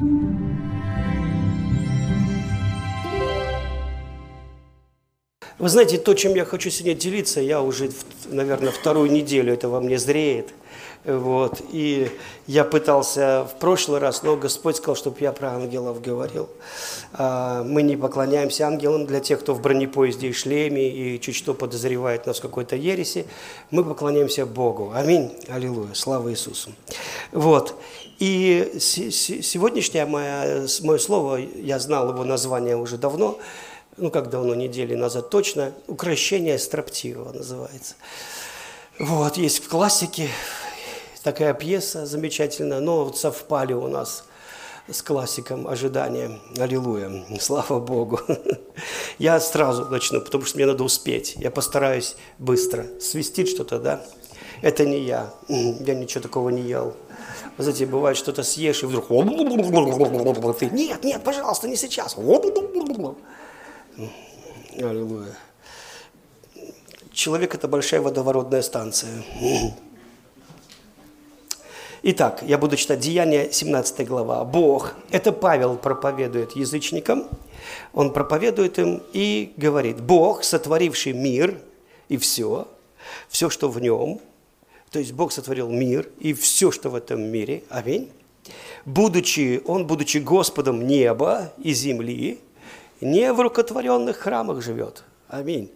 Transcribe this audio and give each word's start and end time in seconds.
Вы 0.00 0.08
знаете, 5.68 5.98
то, 5.98 6.14
чем 6.14 6.36
я 6.36 6.44
хочу 6.44 6.70
сегодня 6.70 6.94
делиться, 6.94 7.40
я 7.40 7.60
уже, 7.60 7.90
наверное, 8.26 8.70
вторую 8.70 9.10
неделю 9.10 9.52
это 9.52 9.68
во 9.68 9.80
мне 9.80 9.98
зреет. 9.98 10.54
Вот. 11.04 11.60
И 11.72 12.12
я 12.46 12.64
пытался 12.64 13.48
в 13.52 13.58
прошлый 13.58 13.98
раз, 13.98 14.22
но 14.22 14.36
Господь 14.36 14.76
сказал, 14.76 14.94
чтобы 14.94 15.16
я 15.20 15.32
про 15.32 15.54
ангелов 15.54 16.00
говорил. 16.00 16.48
А, 17.12 17.64
мы 17.64 17.82
не 17.82 17.96
поклоняемся 17.96 18.68
ангелам 18.68 19.04
для 19.04 19.18
тех, 19.18 19.40
кто 19.40 19.52
в 19.52 19.60
бронепоезде 19.60 20.28
и 20.28 20.32
шлеме 20.32 20.88
и 20.88 21.20
чуть 21.20 21.34
что 21.34 21.54
подозревает 21.54 22.24
нас 22.26 22.38
в 22.38 22.42
какой-то 22.42 22.76
ереси. 22.76 23.26
Мы 23.72 23.84
поклоняемся 23.84 24.46
Богу. 24.46 24.92
Аминь. 24.94 25.32
Аллилуйя. 25.48 25.94
Слава 25.94 26.30
Иисусу. 26.30 26.70
Вот. 27.32 27.74
И 28.18 28.78
сегодняшнее 28.80 30.04
мое, 30.04 30.66
мое 30.82 30.98
слово, 30.98 31.36
я 31.36 31.78
знал 31.78 32.10
его 32.12 32.24
название 32.24 32.76
уже 32.76 32.98
давно, 32.98 33.38
ну 33.96 34.10
как 34.10 34.28
давно, 34.28 34.54
недели 34.54 34.94
назад 34.94 35.30
точно, 35.30 35.72
«Укращение 35.86 36.58
строптивого» 36.58 37.32
называется. 37.32 37.94
Вот, 38.98 39.36
есть 39.36 39.62
в 39.64 39.68
классике, 39.68 40.28
такая 41.22 41.54
пьеса 41.54 42.06
замечательная, 42.06 42.80
но 42.80 43.04
вот 43.04 43.16
совпали 43.16 43.72
у 43.72 43.86
нас 43.86 44.24
с 44.90 45.02
классиком 45.02 45.68
ожидания. 45.68 46.40
Аллилуйя. 46.58 47.24
Слава 47.40 47.78
Богу. 47.78 48.20
Я 49.18 49.38
сразу 49.38 49.84
начну, 49.84 50.20
потому 50.20 50.44
что 50.44 50.56
мне 50.56 50.66
надо 50.66 50.82
успеть. 50.82 51.34
Я 51.36 51.50
постараюсь 51.50 52.16
быстро. 52.38 52.86
Свистит 53.00 53.48
что-то, 53.48 53.78
да? 53.78 54.02
Это 54.62 54.84
не 54.84 55.00
я. 55.00 55.32
Я 55.48 55.94
ничего 55.94 56.20
такого 56.20 56.48
не 56.48 56.62
ел. 56.62 56.96
Знаете, 57.58 57.86
бывает, 57.86 58.16
что-то 58.16 58.44
съешь, 58.44 58.82
и 58.84 58.86
вдруг... 58.86 59.08
Ты, 59.08 60.70
нет, 60.70 61.02
нет, 61.02 61.24
пожалуйста, 61.24 61.68
не 61.68 61.76
сейчас. 61.76 62.16
Аллилуйя. 64.76 65.36
Человек– 67.12 67.54
это 67.56 67.66
большая 67.66 68.00
водоворотная 68.00 68.62
станция. 68.62 69.24
Итак, 72.04 72.44
я 72.46 72.58
буду 72.58 72.76
читать 72.76 73.00
Деяния, 73.00 73.50
17 73.50 74.06
глава. 74.06 74.44
Бог, 74.44 74.94
это 75.10 75.32
Павел 75.32 75.76
проповедует 75.76 76.52
язычникам, 76.52 77.26
он 77.92 78.12
проповедует 78.12 78.78
им 78.78 79.02
и 79.12 79.52
говорит, 79.56 80.00
Бог, 80.00 80.44
сотворивший 80.44 81.12
мир 81.12 81.60
и 82.08 82.16
все, 82.18 82.68
все, 83.28 83.50
что 83.50 83.68
в 83.68 83.80
нем, 83.80 84.20
то 84.90 84.98
есть 84.98 85.12
Бог 85.12 85.32
сотворил 85.32 85.70
мир 85.70 86.08
и 86.18 86.32
все, 86.32 86.70
что 86.70 86.90
в 86.90 86.94
этом 86.94 87.22
мире, 87.22 87.64
аминь, 87.68 88.10
будучи, 88.84 89.62
он, 89.66 89.86
будучи 89.86 90.18
Господом 90.18 90.86
неба 90.86 91.52
и 91.58 91.72
земли, 91.72 92.40
не 93.00 93.32
в 93.32 93.40
рукотворенных 93.40 94.16
храмах 94.16 94.62
живет. 94.62 95.04
Аминь. 95.28 95.70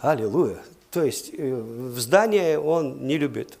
Аллилуйя. 0.00 0.58
То 0.90 1.04
есть 1.04 1.30
э, 1.32 1.54
в 1.54 1.98
здании 1.98 2.56
он 2.56 3.06
не 3.06 3.16
любит 3.16 3.58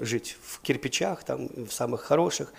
жить 0.00 0.36
в 0.42 0.60
кирпичах, 0.60 1.24
там, 1.24 1.48
в 1.48 1.72
самых 1.72 2.02
хороших. 2.02 2.52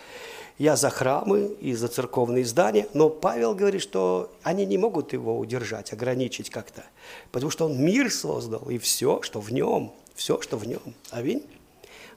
Я 0.58 0.76
за 0.76 0.90
храмы 0.90 1.56
и 1.60 1.74
за 1.74 1.88
церковные 1.88 2.46
здания, 2.46 2.88
но 2.94 3.10
Павел 3.10 3.56
говорит, 3.56 3.82
что 3.82 4.32
они 4.44 4.66
не 4.66 4.78
могут 4.78 5.14
его 5.14 5.38
удержать, 5.40 5.94
ограничить 5.94 6.50
как-то, 6.52 6.84
потому 7.32 7.50
что 7.50 7.66
он 7.66 7.84
мир 7.84 8.12
создал, 8.12 8.70
и 8.70 8.78
все, 8.78 9.22
что 9.24 9.42
в 9.42 9.52
нем, 9.52 9.94
все, 10.14 10.40
что 10.42 10.58
в 10.58 10.68
нем. 10.68 10.82
Аминь. 11.10 11.44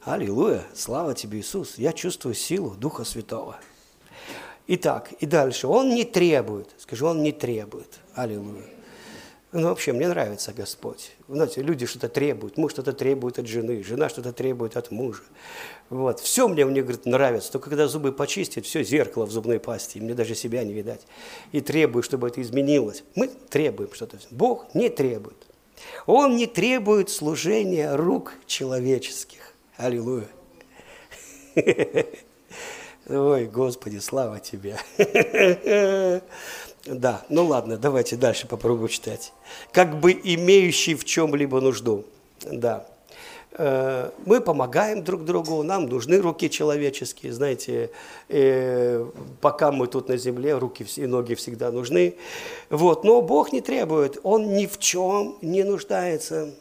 Аллилуйя. 0.06 0.62
Слава 0.72 1.14
тебе, 1.14 1.40
Иисус. 1.40 1.78
Я 1.78 1.92
чувствую 1.92 2.36
силу 2.36 2.76
Духа 2.76 3.02
Святого. 3.02 3.56
Итак, 4.68 5.10
и 5.18 5.26
дальше. 5.26 5.66
Он 5.66 5.92
не 5.92 6.04
требует. 6.04 6.68
Скажи, 6.78 7.04
он 7.04 7.24
не 7.24 7.32
требует. 7.32 7.98
Аллилуйя. 8.14 8.62
Ну, 9.50 9.62
вообще, 9.62 9.92
мне 9.92 10.06
нравится 10.06 10.52
Господь. 10.52 11.10
Знаете, 11.26 11.60
люди 11.60 11.86
что-то 11.86 12.08
требуют, 12.08 12.56
муж 12.56 12.70
что-то 12.70 12.92
требует 12.92 13.40
от 13.40 13.48
жены, 13.48 13.82
жена 13.82 14.08
что-то 14.08 14.32
требует 14.32 14.76
от 14.76 14.92
мужа. 14.92 15.24
Вот. 15.90 16.20
Все 16.20 16.46
мне, 16.46 16.64
мне, 16.64 16.82
говорит, 16.82 17.04
нравится. 17.04 17.50
Только 17.50 17.70
когда 17.70 17.88
зубы 17.88 18.12
почистят, 18.12 18.64
все 18.64 18.84
зеркало 18.84 19.26
в 19.26 19.32
зубной 19.32 19.58
пасте, 19.58 19.98
мне 19.98 20.14
даже 20.14 20.36
себя 20.36 20.62
не 20.62 20.72
видать. 20.72 21.00
И 21.50 21.60
требую, 21.60 22.04
чтобы 22.04 22.28
это 22.28 22.40
изменилось. 22.40 23.02
Мы 23.16 23.26
требуем 23.26 23.92
что-то. 23.92 24.18
Бог 24.30 24.72
не 24.72 24.88
требует. 24.88 25.48
Он 26.06 26.36
не 26.36 26.46
требует 26.46 27.10
служения 27.10 27.96
рук 27.96 28.34
человеческих. 28.46 29.45
Аллилуйя. 29.76 30.26
Ой, 33.08 33.44
Господи, 33.44 33.98
слава 33.98 34.40
Тебе. 34.40 34.78
Да, 36.86 37.24
ну 37.28 37.44
ладно, 37.44 37.76
давайте 37.76 38.16
дальше 38.16 38.46
попробуем 38.46 38.88
читать. 38.88 39.32
Как 39.72 39.98
бы 39.98 40.12
имеющий 40.12 40.94
в 40.94 41.04
чем-либо 41.04 41.60
нужду. 41.60 42.04
Да. 42.44 42.86
Э, 43.58 44.10
мы 44.24 44.40
помогаем 44.40 45.02
друг 45.02 45.24
другу, 45.24 45.64
нам 45.64 45.86
нужны 45.86 46.20
руки 46.20 46.48
человеческие, 46.48 47.32
знаете, 47.32 47.90
э, 48.28 49.04
пока 49.40 49.72
мы 49.72 49.88
тут 49.88 50.08
на 50.08 50.16
земле, 50.16 50.56
руки 50.56 50.86
и 50.94 51.06
ноги 51.06 51.34
всегда 51.34 51.72
нужны. 51.72 52.14
Вот, 52.70 53.02
но 53.02 53.20
Бог 53.20 53.52
не 53.52 53.62
требует, 53.62 54.18
Он 54.22 54.54
ни 54.54 54.66
в 54.66 54.78
чем 54.78 55.38
не 55.42 55.64
нуждается. 55.64 56.54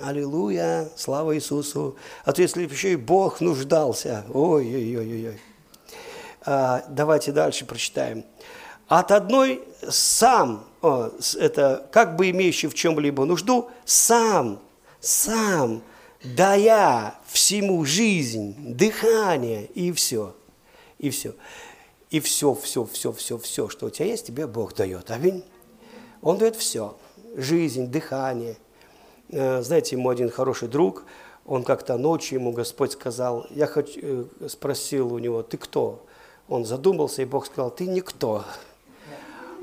Аллилуйя, 0.00 0.88
слава 0.96 1.34
Иисусу. 1.34 1.96
А 2.24 2.32
то 2.32 2.42
если 2.42 2.66
еще 2.66 2.92
и 2.92 2.96
Бог 2.96 3.40
нуждался, 3.40 4.24
ой-ой-ой-ой. 4.32 5.40
А, 6.44 6.84
давайте 6.88 7.32
дальше 7.32 7.64
прочитаем. 7.64 8.24
От 8.88 9.10
одной 9.10 9.62
сам, 9.88 10.64
о, 10.82 11.10
это 11.38 11.88
как 11.90 12.16
бы 12.16 12.30
имеющий 12.30 12.68
в 12.68 12.74
чем-либо 12.74 13.24
нужду, 13.24 13.70
сам, 13.84 14.60
сам, 15.00 15.82
дая 16.22 17.14
всему 17.26 17.84
жизнь, 17.84 18.54
дыхание 18.58 19.66
и 19.66 19.92
все, 19.92 20.36
и 20.98 21.10
все. 21.10 21.34
И 22.10 22.20
все, 22.20 22.54
все, 22.54 22.84
все, 22.84 23.12
все, 23.12 23.38
все, 23.38 23.68
что 23.68 23.86
у 23.86 23.90
тебя 23.90 24.06
есть, 24.06 24.26
тебе 24.26 24.46
Бог 24.46 24.74
дает. 24.74 25.10
Аминь. 25.10 25.44
Он 26.22 26.38
дает 26.38 26.54
все. 26.54 26.96
Жизнь, 27.34 27.88
дыхание. 27.88 28.56
Э, 29.30 29.62
знаете, 29.62 29.96
мой 29.96 30.14
один 30.14 30.30
хороший 30.30 30.68
друг, 30.68 31.04
он 31.44 31.62
как-то 31.62 31.96
ночью 31.96 32.38
ему 32.40 32.52
Господь 32.52 32.92
сказал, 32.92 33.46
я 33.50 33.66
хочу, 33.66 34.00
э, 34.02 34.24
спросил 34.48 35.12
у 35.12 35.18
него, 35.18 35.42
ты 35.42 35.56
кто? 35.56 36.04
Он 36.48 36.64
задумался, 36.64 37.22
и 37.22 37.24
Бог 37.24 37.46
сказал, 37.46 37.70
ты 37.70 37.86
никто. 37.86 38.44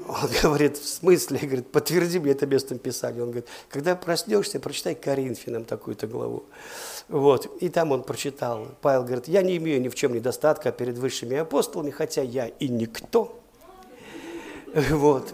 Он 0.08 0.30
говорит, 0.44 0.78
в 0.78 0.88
смысле? 0.88 1.40
Говорит, 1.40 1.72
подтверди 1.72 2.20
мне 2.20 2.32
это 2.32 2.46
местом 2.46 2.78
Писания. 2.78 3.22
Он 3.22 3.30
говорит, 3.30 3.48
когда 3.70 3.96
проснешься, 3.96 4.60
прочитай 4.60 4.96
Коринфянам 4.96 5.64
такую-то 5.64 6.08
главу. 6.08 6.44
Вот. 7.08 7.46
И 7.62 7.70
там 7.70 7.92
он 7.92 8.04
прочитал. 8.04 8.68
Павел 8.82 9.04
говорит, 9.04 9.28
я 9.28 9.42
не 9.42 9.58
имею 9.58 9.82
ни 9.82 9.88
в 9.88 9.96
чем 9.96 10.14
недостатка 10.14 10.72
перед 10.72 10.98
высшими 10.98 11.38
апостолами, 11.38 11.92
хотя 11.92 12.22
я 12.22 12.48
и 12.48 12.68
никто. 12.68 13.40
Вот. 14.90 15.32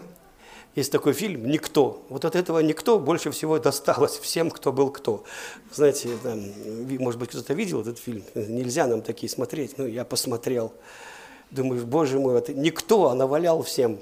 Есть 0.79 0.93
такой 0.93 1.11
фильм 1.11 1.45
«Никто». 1.45 2.01
Вот 2.07 2.23
от 2.23 2.37
этого 2.37 2.59
«Никто» 2.59 2.99
больше 2.99 3.31
всего 3.31 3.59
досталось 3.59 4.17
всем, 4.17 4.49
кто 4.49 4.71
был 4.71 4.91
кто. 4.91 5.25
Знаете, 5.73 6.07
там, 6.23 6.41
может 6.99 7.19
быть, 7.19 7.31
кто-то 7.31 7.53
видел 7.53 7.81
этот 7.81 7.99
фильм? 7.99 8.23
Нельзя 8.33 8.87
нам 8.87 9.01
такие 9.01 9.29
смотреть. 9.29 9.77
Ну, 9.77 9.85
я 9.85 10.05
посмотрел. 10.05 10.71
Думаешь, 11.51 11.83
боже 11.83 12.17
мой, 12.17 12.37
это 12.37 12.53
никто, 12.53 13.09
а 13.09 13.13
навалял 13.13 13.61
всем. 13.61 13.99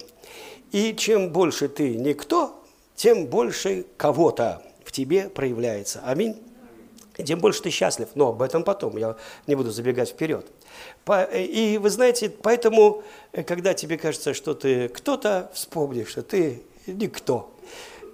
И 0.72 0.94
чем 0.96 1.32
больше 1.32 1.68
ты 1.68 1.96
никто, 1.96 2.64
тем 2.96 3.26
больше 3.26 3.88
кого-то 3.98 4.62
в 4.86 4.92
тебе 4.92 5.30
проявляется. 5.30 6.04
Аминь. 6.06 6.40
Тем 7.26 7.40
больше 7.40 7.64
ты 7.64 7.72
счастлив. 7.72 8.10
Но 8.14 8.28
об 8.28 8.44
этом 8.44 8.64
потом, 8.64 8.98
я 8.98 9.16
не 9.48 9.56
буду 9.56 9.72
забегать 9.72 10.10
вперед. 10.10 10.46
И 11.34 11.80
вы 11.82 11.90
знаете, 11.90 12.30
поэтому, 12.30 13.02
когда 13.48 13.74
тебе 13.74 13.98
кажется, 13.98 14.36
что 14.36 14.54
ты 14.54 14.90
кто-то, 14.90 15.50
вспомни, 15.56 16.04
что 16.04 16.22
ты 16.22 16.62
никто. 16.88 17.54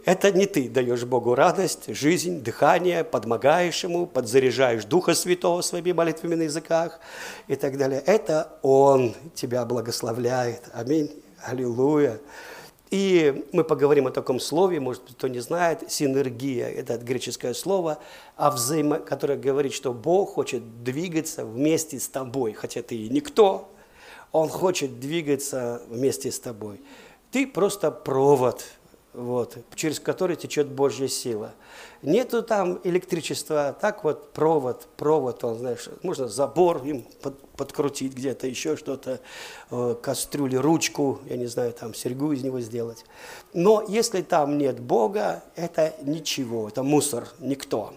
Это 0.05 0.33
не 0.33 0.45
ты 0.47 0.67
даешь 0.67 1.05
Богу 1.05 1.33
радость, 1.33 1.95
жизнь, 1.95 2.41
дыхание, 2.41 3.05
подмогаешь 3.05 3.83
Ему, 3.85 4.05
подзаряжаешь 4.05 4.83
Духа 4.83 5.13
Святого 5.13 5.61
своими 5.61 5.93
молитвами 5.93 6.35
на 6.35 6.41
языках 6.43 6.99
и 7.47 7.55
так 7.55 7.77
далее. 7.77 8.03
Это 8.05 8.59
Он 8.63 9.15
тебя 9.33 9.63
благословляет. 9.63 10.63
Аминь. 10.73 11.09
Аллилуйя. 11.41 12.19
И 12.93 13.45
мы 13.53 13.63
поговорим 13.63 14.07
о 14.07 14.11
таком 14.11 14.39
слове, 14.39 14.79
может 14.79 15.03
быть, 15.03 15.15
кто 15.15 15.27
не 15.27 15.39
знает, 15.39 15.89
синергия, 15.89 16.67
это 16.67 16.97
греческое 16.97 17.53
слово, 17.53 17.97
а 18.35 18.51
взаимо, 18.51 18.99
которое 18.99 19.35
говорит, 19.37 19.73
что 19.73 19.93
Бог 19.93 20.33
хочет 20.33 20.83
двигаться 20.83 21.43
вместе 21.43 21.99
с 21.99 22.07
тобой, 22.07 22.53
хотя 22.53 22.83
ты 22.83 22.95
и 22.95 23.09
никто, 23.09 23.71
Он 24.31 24.47
хочет 24.47 24.99
двигаться 24.99 25.81
вместе 25.89 26.31
с 26.31 26.39
тобой. 26.39 26.81
Ты 27.33 27.47
просто 27.47 27.89
провод 27.89 28.63
вот, 29.13 29.57
через 29.75 30.00
который 30.00 30.35
течет 30.35 30.68
Божья 30.68 31.07
сила. 31.07 31.53
Нету 32.01 32.41
там 32.41 32.80
электричества, 32.83 33.75
так 33.80 34.03
вот 34.03 34.33
провод, 34.33 34.88
провод, 34.97 35.44
он, 35.44 35.59
знаешь, 35.59 35.88
можно 36.01 36.27
забор 36.27 36.83
им 36.83 37.03
под, 37.21 37.39
подкрутить 37.51 38.13
где-то, 38.13 38.47
еще 38.47 38.75
что-то, 38.75 39.19
э, 39.71 39.95
кастрюли, 40.01 40.56
ручку, 40.56 41.19
я 41.27 41.38
не 41.38 41.45
знаю, 41.45 41.74
там 41.74 41.94
серьгу 41.94 42.33
из 42.33 42.44
него 42.44 42.59
сделать. 42.59 43.06
Но 43.53 43.83
если 43.88 44.21
там 44.21 44.57
нет 44.57 44.79
Бога, 44.79 45.44
это 45.56 45.94
ничего, 46.01 46.68
это 46.68 46.83
мусор, 46.83 47.27
никто. 47.39 47.94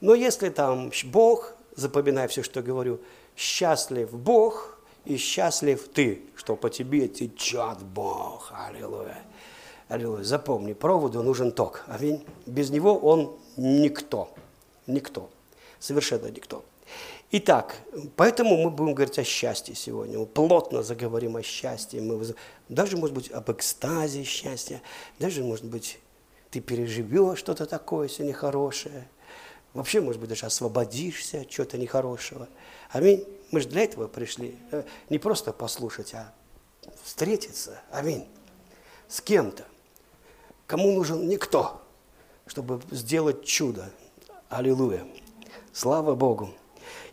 Но 0.00 0.14
если 0.14 0.50
там 0.50 0.92
Бог, 1.04 1.54
запоминай 1.76 2.28
все, 2.28 2.42
что 2.42 2.62
говорю, 2.62 3.00
счастлив 3.36 4.10
Бог 4.12 4.78
и 5.04 5.16
счастлив 5.16 5.88
ты, 5.88 6.22
что 6.36 6.56
по 6.56 6.70
тебе 6.70 7.08
течет 7.08 7.82
Бог. 7.82 8.52
Аллилуйя. 8.52 9.22
Аллилуйя. 9.88 10.24
Запомни, 10.24 10.72
проводу 10.72 11.22
нужен 11.22 11.52
ток. 11.52 11.84
Аминь. 11.86 12.24
Без 12.46 12.70
него 12.70 12.96
он 12.96 13.36
никто. 13.56 14.30
Никто. 14.86 15.30
Совершенно 15.78 16.28
никто. 16.28 16.64
Итак, 17.34 17.76
поэтому 18.16 18.62
мы 18.62 18.70
будем 18.70 18.94
говорить 18.94 19.18
о 19.18 19.24
счастье 19.24 19.74
сегодня. 19.74 20.18
Мы 20.18 20.26
плотно 20.26 20.82
заговорим 20.82 21.36
о 21.36 21.42
счастье. 21.42 22.00
Мы 22.02 22.22
даже, 22.68 22.96
может 22.96 23.14
быть, 23.14 23.30
об 23.30 23.50
экстазе 23.50 24.22
счастья. 24.22 24.82
Даже, 25.18 25.42
может 25.42 25.64
быть, 25.64 25.98
ты 26.50 26.60
переживешь 26.60 27.38
что-то 27.38 27.64
такое 27.64 28.08
сегодня 28.08 28.34
хорошее. 28.34 29.08
Вообще, 29.72 30.02
может 30.02 30.20
быть, 30.20 30.28
даже 30.28 30.44
освободишься 30.44 31.40
от 31.40 31.48
чего-то 31.48 31.78
нехорошего. 31.78 32.48
Аминь. 32.90 33.24
Мы 33.52 33.60
же 33.60 33.68
для 33.68 33.82
этого 33.82 34.08
пришли. 34.08 34.56
Э, 34.72 34.82
не 35.10 35.18
просто 35.18 35.52
послушать, 35.52 36.14
а 36.14 36.32
встретиться. 37.04 37.80
Аминь. 37.92 38.26
С 39.08 39.20
кем-то. 39.20 39.64
Кому 40.66 40.90
нужен 40.92 41.28
никто, 41.28 41.82
чтобы 42.46 42.80
сделать 42.90 43.44
чудо. 43.44 43.90
Аллилуйя. 44.48 45.06
Слава 45.72 46.14
Богу. 46.14 46.50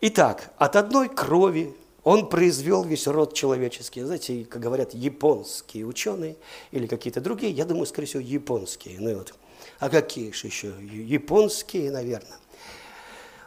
Итак, 0.02 0.54
от 0.58 0.78
одной 0.78 1.10
крови 1.10 1.76
он 2.06 2.30
произвел 2.30 2.86
весь 2.86 3.06
род 3.06 3.34
человеческий. 3.34 4.02
Знаете, 4.02 4.46
как 4.46 4.62
говорят 4.62 4.94
японские 4.94 5.86
ученые 5.86 6.38
или 6.72 6.88
какие-то 6.88 7.20
другие, 7.20 7.52
я 7.52 7.66
думаю, 7.66 7.86
скорее 7.86 8.08
всего, 8.08 8.22
японские. 8.22 8.98
Ну, 9.02 9.18
вот. 9.18 9.34
А 9.80 9.90
какие 9.90 10.32
же 10.32 10.48
еще? 10.48 10.74
Японские, 10.80 11.92
наверное. 11.92 12.39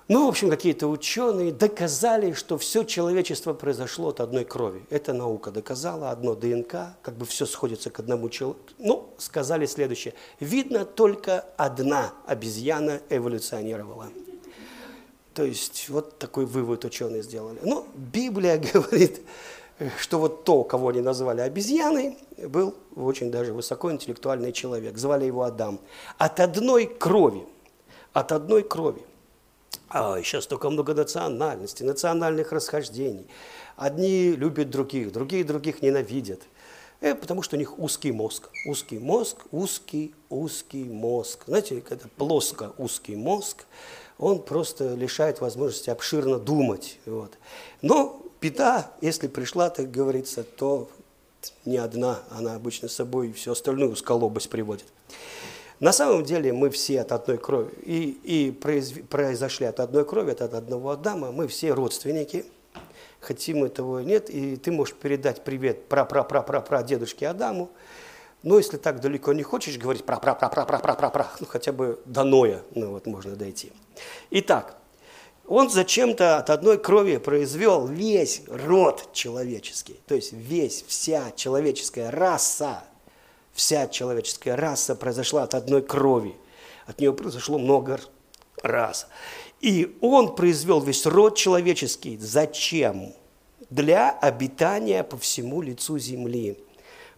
Ну, 0.08 0.26
в 0.26 0.28
общем, 0.28 0.50
какие-то 0.50 0.88
ученые 0.88 1.52
доказали, 1.52 2.32
что 2.32 2.58
все 2.58 2.82
человечество 2.82 3.54
произошло 3.54 4.08
от 4.08 4.20
одной 4.20 4.44
крови. 4.44 4.84
Это 4.90 5.12
наука 5.12 5.50
доказала, 5.50 6.10
одно 6.10 6.34
ДНК, 6.34 6.96
как 7.02 7.14
бы 7.14 7.25
все 7.25 7.46
сходится 7.46 7.90
к 7.90 8.00
одному 8.00 8.28
человеку. 8.28 8.60
Ну, 8.78 9.08
сказали 9.19 9.66
следующее. 9.66 10.14
Видно, 10.40 10.84
только 10.84 11.44
одна 11.56 12.12
обезьяна 12.26 13.00
эволюционировала. 13.10 14.08
То 15.34 15.44
есть 15.44 15.88
вот 15.88 16.19
такой 16.19 16.46
вывод 16.46 16.84
ученые 16.84 17.22
сделали. 17.22 17.58
Но 17.62 17.87
Библия 17.94 18.58
говорит, 18.72 19.20
что 19.98 20.19
вот 20.19 20.44
то, 20.44 20.64
кого 20.64 20.88
они 20.88 21.00
назвали 21.00 21.40
обезьяной, 21.40 22.19
был 22.48 22.75
очень 22.96 23.31
даже 23.31 23.52
высокоинтеллектуальный 23.52 24.52
человек. 24.52 24.98
Звали 24.98 25.26
его 25.26 25.44
Адам. 25.44 25.78
От 26.19 26.40
одной 26.40 26.87
крови. 26.87 27.46
От 28.12 28.32
одной 28.32 28.62
крови. 28.62 29.02
А 29.88 30.20
сейчас 30.22 30.46
только 30.46 30.70
много 30.70 30.94
национальностей, 30.94 31.84
национальных 31.84 32.52
расхождений. 32.52 33.26
Одни 33.76 34.32
любят 34.32 34.70
других, 34.70 35.12
другие 35.12 35.44
других 35.44 35.82
ненавидят. 35.82 36.40
Э, 37.00 37.14
потому 37.14 37.42
что 37.42 37.56
у 37.56 37.58
них 37.58 37.78
узкий 37.78 38.12
мозг. 38.12 38.48
Узкий 38.64 38.98
мозг, 38.98 39.38
узкий, 39.50 40.14
узкий 40.30 40.84
мозг. 40.84 41.44
Знаете, 41.46 41.80
когда 41.80 42.06
плоско 42.16 42.72
узкий 42.78 43.16
мозг, 43.16 43.64
он 44.19 44.40
просто 44.40 44.94
лишает 44.94 45.40
возможности 45.40 45.90
обширно 45.90 46.38
думать. 46.38 46.98
Вот. 47.04 47.32
Но 47.82 48.22
беда, 48.40 48.90
если 49.00 49.26
пришла, 49.26 49.69
так 49.69 49.90
говорится, 49.90 50.44
то 50.44 50.88
не 51.64 51.76
одна, 51.76 52.20
она 52.30 52.54
обычно 52.54 52.88
с 52.88 52.94
собой 52.94 53.32
всю 53.32 53.52
остальную 53.52 53.90
усколобость 53.90 54.48
приводит. 54.48 54.86
На 55.80 55.92
самом 55.92 56.24
деле 56.24 56.52
мы 56.52 56.70
все 56.70 57.00
от 57.00 57.12
одной 57.12 57.38
крови, 57.38 57.72
и, 57.82 58.10
и 58.22 58.50
произошли 58.52 59.66
от 59.66 59.80
одной 59.80 60.04
крови, 60.04 60.30
от 60.30 60.42
одного 60.42 60.90
Адама, 60.90 61.32
мы 61.32 61.48
все 61.48 61.72
родственники, 61.72 62.44
хотим 63.20 63.58
мы 63.58 63.69
того 63.69 64.00
нет, 64.00 64.30
и 64.30 64.56
ты 64.56 64.70
можешь 64.70 64.94
передать 64.94 65.44
привет 65.44 65.88
пра-пра-пра-пра-пра 65.88 66.82
дедушке 66.82 67.28
Адаму, 67.28 67.70
но 68.42 68.58
если 68.58 68.76
так 68.76 69.00
далеко 69.00 69.32
не 69.32 69.42
хочешь 69.42 69.78
говорить 69.78 70.04
пра-пра-пра-пра-пра-пра-пра, 70.04 71.30
ну 71.40 71.46
хотя 71.46 71.72
бы 71.72 72.00
до 72.04 72.24
Ноя, 72.24 72.62
ну 72.74 72.90
вот 72.90 73.06
можно 73.06 73.36
дойти. 73.36 73.72
Итак, 74.30 74.76
он 75.46 75.70
зачем-то 75.70 76.38
от 76.38 76.50
одной 76.50 76.78
крови 76.78 77.16
произвел 77.19 77.86
весь 77.86 78.42
род 78.48 79.08
человеческий, 79.12 80.00
то 80.06 80.14
есть 80.14 80.32
весь, 80.32 80.84
вся 80.86 81.32
человеческая 81.36 82.10
раса, 82.10 82.84
Вся 83.52 83.87
человеческая 83.87 84.56
раса 84.56 84.94
произошла 84.94 85.43
от 85.43 85.54
одной 85.54 85.82
крови. 85.82 86.34
От 86.87 87.00
нее 87.00 87.12
произошло 87.12 87.58
много 87.58 88.00
раз. 88.62 89.06
И 89.60 89.96
он 90.00 90.34
произвел 90.34 90.81
весь 90.81 91.06
род 91.06 91.37
человеческий. 91.37 92.16
Зачем? 92.19 93.14
Для 93.70 94.10
обитания 94.10 95.04
по 95.04 95.16
всему 95.16 95.62
лицу 95.62 95.99
земли. 95.99 96.58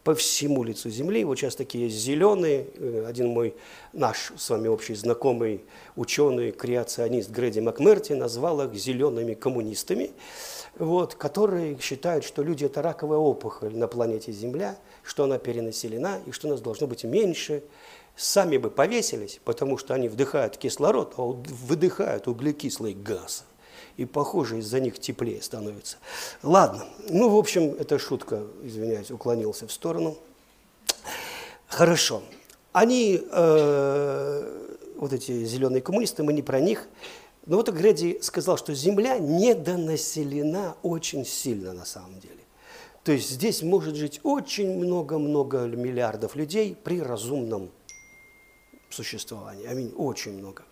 По 0.03 0.15
всему 0.15 0.65
лицу 0.65 0.91
земли. 0.91 1.25
Вот 1.25 1.39
сейчас 1.39 1.57
такие 1.57 1.89
зеленые. 1.89 2.67
Э, 2.75 3.07
один 3.09 3.29
мой, 3.29 3.55
наш 3.93 4.33
с 4.37 4.51
вами 4.51 4.69
общий 4.69 4.95
знакомый 4.95 5.65
ученый, 5.97 6.53
креационист 6.53 7.31
Грэди 7.31 7.61
Макмерти 7.61 8.13
назвал 8.13 8.61
их 8.61 8.75
зелеными 8.75 9.33
коммунистами 9.33 10.11
вот, 10.79 11.15
которые 11.15 11.79
считают, 11.81 12.25
что 12.25 12.43
люди– 12.43 12.65
это 12.67 12.83
раковая 12.83 13.19
опухоль 13.19 13.75
на 13.77 13.87
планете 13.87 14.33
Земля, 14.33 14.77
что 15.05 15.25
она 15.25 15.39
перенаселена 15.39 16.21
и 16.27 16.33
что 16.33 16.49
нас 16.49 16.61
должно 16.61 16.87
быть 16.87 17.05
меньше. 17.05 17.63
Сами 18.17 18.59
бы 18.59 18.71
повесились, 18.71 19.41
потому 19.45 19.77
что 19.77 19.95
они 19.95 20.09
вдыхают 20.09 20.57
кислород, 20.57 21.15
а 21.17 21.23
выдыхают 21.23 22.29
углекислый 22.29 22.95
газ. 22.95 23.45
И, 23.97 24.05
похоже, 24.05 24.59
из-за 24.59 24.81
них 24.81 24.99
теплее 24.99 25.43
становится. 25.43 25.99
Ладно, 26.43 26.85
ну, 27.09 27.29
в 27.29 27.37
общем, 27.37 27.77
это 27.79 27.99
шутка, 27.99 28.43
извиняюсь, 28.63 29.11
уклонился 29.11 29.67
в 29.67 29.73
сторону. 29.73 30.17
Хорошо. 31.69 32.23
Они, 32.73 33.21
э, 33.31 34.69
вот 34.97 35.13
эти 35.13 35.45
зеленые 35.45 35.81
коммунисты, 35.81 36.23
мы 36.23 36.33
не 36.33 36.43
про 36.43 36.61
них, 36.61 36.89
но 37.47 37.57
вот 37.57 37.69
Греди 37.69 38.19
сказал, 38.23 38.57
что 38.57 38.75
Земля 38.75 39.19
недонаселена 39.19 40.77
очень 40.83 41.25
сильно 41.25 41.73
на 41.73 41.85
самом 41.85 42.19
деле. 42.21 42.44
То 43.05 43.13
есть 43.13 43.31
здесь 43.31 43.63
может 43.63 43.97
жить 43.97 44.21
очень 44.23 44.79
много-много 44.79 45.67
миллиардов 45.67 46.37
людей 46.37 46.75
при 46.75 47.01
разумном 47.01 47.71
существовании. 48.89 49.67
Аминь. 49.67 49.93
Очень 49.95 50.39
много. 50.39 50.63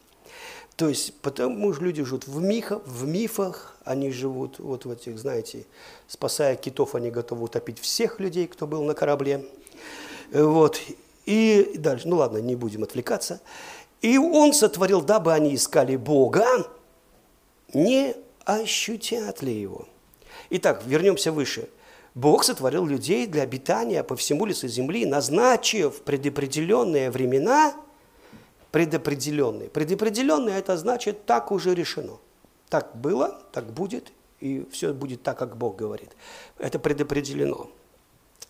То 0.76 0.88
есть 0.88 1.12
потому 1.20 1.74
что 1.74 1.84
люди 1.84 2.02
живут 2.02 2.26
в 2.26 2.40
мифах, 2.40 2.82
в 2.86 3.06
мифах, 3.06 3.76
они 3.84 4.10
живут 4.10 4.58
вот 4.58 4.86
в 4.86 4.90
этих, 4.90 5.18
знаете, 5.18 5.66
спасая 6.08 6.56
китов, 6.56 6.94
они 6.94 7.10
готовы 7.10 7.44
утопить 7.44 7.78
всех 7.78 8.18
людей, 8.18 8.46
кто 8.46 8.66
был 8.66 8.82
на 8.82 8.94
корабле. 8.94 9.44
Вот. 10.32 10.80
И 11.26 11.74
дальше, 11.76 12.08
ну 12.08 12.16
ладно, 12.16 12.38
не 12.38 12.56
будем 12.56 12.82
отвлекаться. 12.82 13.40
И 14.00 14.16
он 14.16 14.54
сотворил, 14.54 15.02
дабы 15.02 15.34
они 15.34 15.54
искали 15.54 15.96
Бога, 15.96 16.46
не 17.74 18.16
ощутят 18.44 19.42
ли 19.42 19.52
его. 19.52 19.86
Итак, 20.48 20.82
вернемся 20.86 21.30
выше. 21.30 21.68
Бог 22.14 22.44
сотворил 22.44 22.86
людей 22.86 23.26
для 23.26 23.42
обитания 23.42 24.02
по 24.02 24.16
всему 24.16 24.44
лицу 24.44 24.68
земли, 24.68 25.06
назначив 25.06 26.02
предопределенные 26.02 27.10
времена, 27.10 27.74
предопределенные. 28.70 29.70
Предопределенные– 29.70 30.58
это 30.58 30.76
значит, 30.76 31.24
так 31.24 31.50
уже 31.50 31.74
решено. 31.74 32.18
Так 32.68 32.96
было, 32.96 33.40
так 33.52 33.72
будет, 33.72 34.12
и 34.40 34.66
все 34.70 34.92
будет 34.92 35.22
так, 35.22 35.38
как 35.38 35.56
Бог 35.56 35.76
говорит. 35.76 36.10
Это 36.58 36.78
предопределено. 36.78 37.70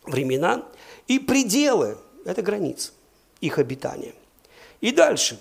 Времена 0.05 0.65
и 1.07 1.19
пределы– 1.21 1.99
это 2.25 2.43
границы 2.43 2.93
их 3.43 3.59
обитания. 3.59 4.15
И 4.81 4.93
дальше. 4.93 5.39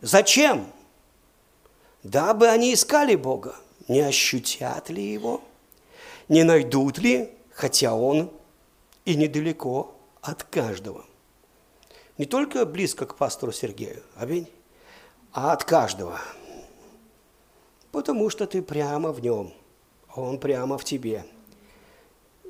Зачем? 0.00 0.66
Дабы 2.02 2.48
они 2.48 2.72
искали 2.72 3.16
Бога. 3.16 3.56
Не 3.88 4.00
ощутят 4.00 4.88
ли 4.88 5.12
Его? 5.12 5.42
Не 6.28 6.44
найдут 6.44 6.98
ли, 6.98 7.30
хотя 7.54 7.94
Он 7.94 8.30
и 9.04 9.14
недалеко 9.14 9.94
от 10.20 10.44
каждого. 10.44 11.04
Не 12.18 12.26
только 12.26 12.64
близко 12.66 13.06
к 13.06 13.16
пастору 13.16 13.52
Сергею, 13.52 14.02
аминь, 14.16 14.48
а 15.32 15.52
от 15.52 15.64
каждого. 15.64 16.20
Потому 17.90 18.30
что 18.30 18.46
ты 18.46 18.62
прямо 18.62 19.12
в 19.12 19.20
нем, 19.20 19.52
он 20.14 20.38
прямо 20.38 20.78
в 20.78 20.84
тебе. 20.84 21.24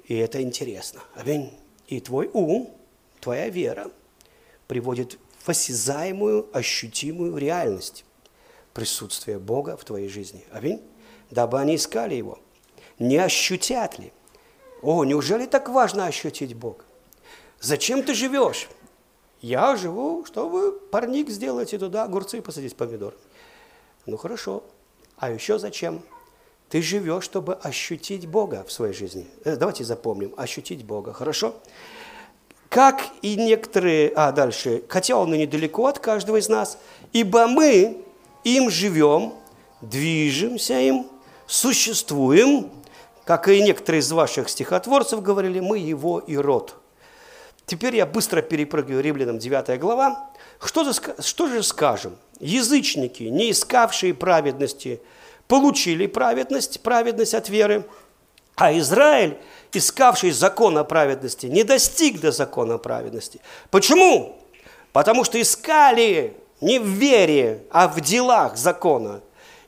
И 0.05 0.17
это 0.17 0.43
интересно. 0.43 1.01
Аминь. 1.15 1.53
И 1.87 2.01
твой 2.01 2.29
ум, 2.33 2.75
твоя 3.21 3.49
вера– 3.49 3.91
приводит 4.73 5.19
в 5.39 5.51
осязаемую, 5.51 6.49
ощутимую 6.55 7.37
реальность 7.37 8.07
присутствия 8.73 9.39
Бога 9.39 9.77
в 9.77 9.85
твоей 9.85 10.09
жизни. 10.09 10.45
Аминь. 10.51 10.81
Дабы 11.31 11.61
они 11.61 11.77
искали 11.77 12.15
Его. 12.15 12.39
Не 12.99 13.19
ощутят 13.19 13.99
ли? 13.99 14.15
О, 14.83 15.05
неужели 15.05 15.47
так 15.47 15.69
важно 15.69 16.07
ощутить 16.07 16.55
Бога? 16.55 16.85
Зачем 17.61 18.03
ты 18.03 18.15
живешь? 18.15 18.69
Я 19.41 19.77
живу, 19.77 20.25
чтобы 20.25 20.73
парник 20.73 21.31
сделать 21.31 21.73
и 21.73 21.79
туда 21.79 22.05
огурцы 22.05 22.43
посадить 22.43 22.77
помидор. 22.77 23.15
Ну 24.07 24.17
хорошо. 24.17 24.65
А 25.17 25.31
еще 25.31 25.59
зачем? 25.59 26.03
Ты 26.69 26.83
живешь, 26.83 27.25
чтобы 27.25 27.55
ощутить 27.55 28.27
Бога 28.27 28.65
в 28.67 28.73
своей 28.73 28.93
жизни. 28.93 29.27
Э, 29.45 29.57
давайте 29.57 29.85
запомним. 29.85 30.35
Ощутить 30.37 30.85
Бога. 30.85 31.13
Хорошо? 31.13 31.55
Как 32.69 33.05
и 33.21 33.37
некоторые... 33.37 34.13
А, 34.17 34.33
дальше. 34.33 34.83
Хотя 34.89 35.17
он 35.17 35.35
и 35.35 35.39
недалеко 35.39 35.87
от 35.87 35.99
каждого 35.99 36.39
из 36.39 36.49
нас. 36.49 36.79
Ибо 37.13 37.47
мы 37.47 38.03
им 38.43 38.71
живем, 38.71 39.35
движемся 39.81 40.81
им, 40.81 41.07
существуем. 41.47 42.71
Как 43.33 43.49
и 43.49 43.63
некоторые 43.63 44.01
из 44.01 44.13
ваших 44.13 44.51
стихотворцев 44.51 45.23
говорили, 45.23 45.59
мы 45.59 45.79
его 45.79 46.19
и 46.19 46.37
род. 46.37 46.75
Теперь 47.65 47.97
я 47.97 48.05
быстро 48.05 48.43
перепрыгиваю 48.43 49.03
Римлянам 49.03 49.39
9 49.39 49.81
глава. 49.81 50.29
Что 50.63 50.85
же, 50.85 50.93
что 51.19 51.47
же 51.49 51.63
скажем? 51.63 52.19
Язычники, 52.41 53.23
не 53.23 53.51
искавшие 53.51 54.13
праведности, 54.13 55.01
получили 55.49 56.07
праведность, 56.07 56.83
праведность 56.83 57.33
от 57.33 57.49
веры, 57.49 57.87
а 58.55 58.77
Израиль, 58.77 59.39
искавший 59.73 60.33
закона 60.33 60.85
праведности, 60.85 61.47
не 61.47 61.65
достиг 61.65 62.21
до 62.21 62.33
закона 62.33 62.77
праведности. 62.77 63.41
Почему? 63.71 64.43
Потому 64.93 65.25
что 65.25 65.41
искали 65.41 66.37
не 66.61 66.79
в 66.79 66.87
вере, 66.87 67.65
а 67.71 67.89
в 67.89 67.99
делах 68.03 68.59
закона. 68.59 69.23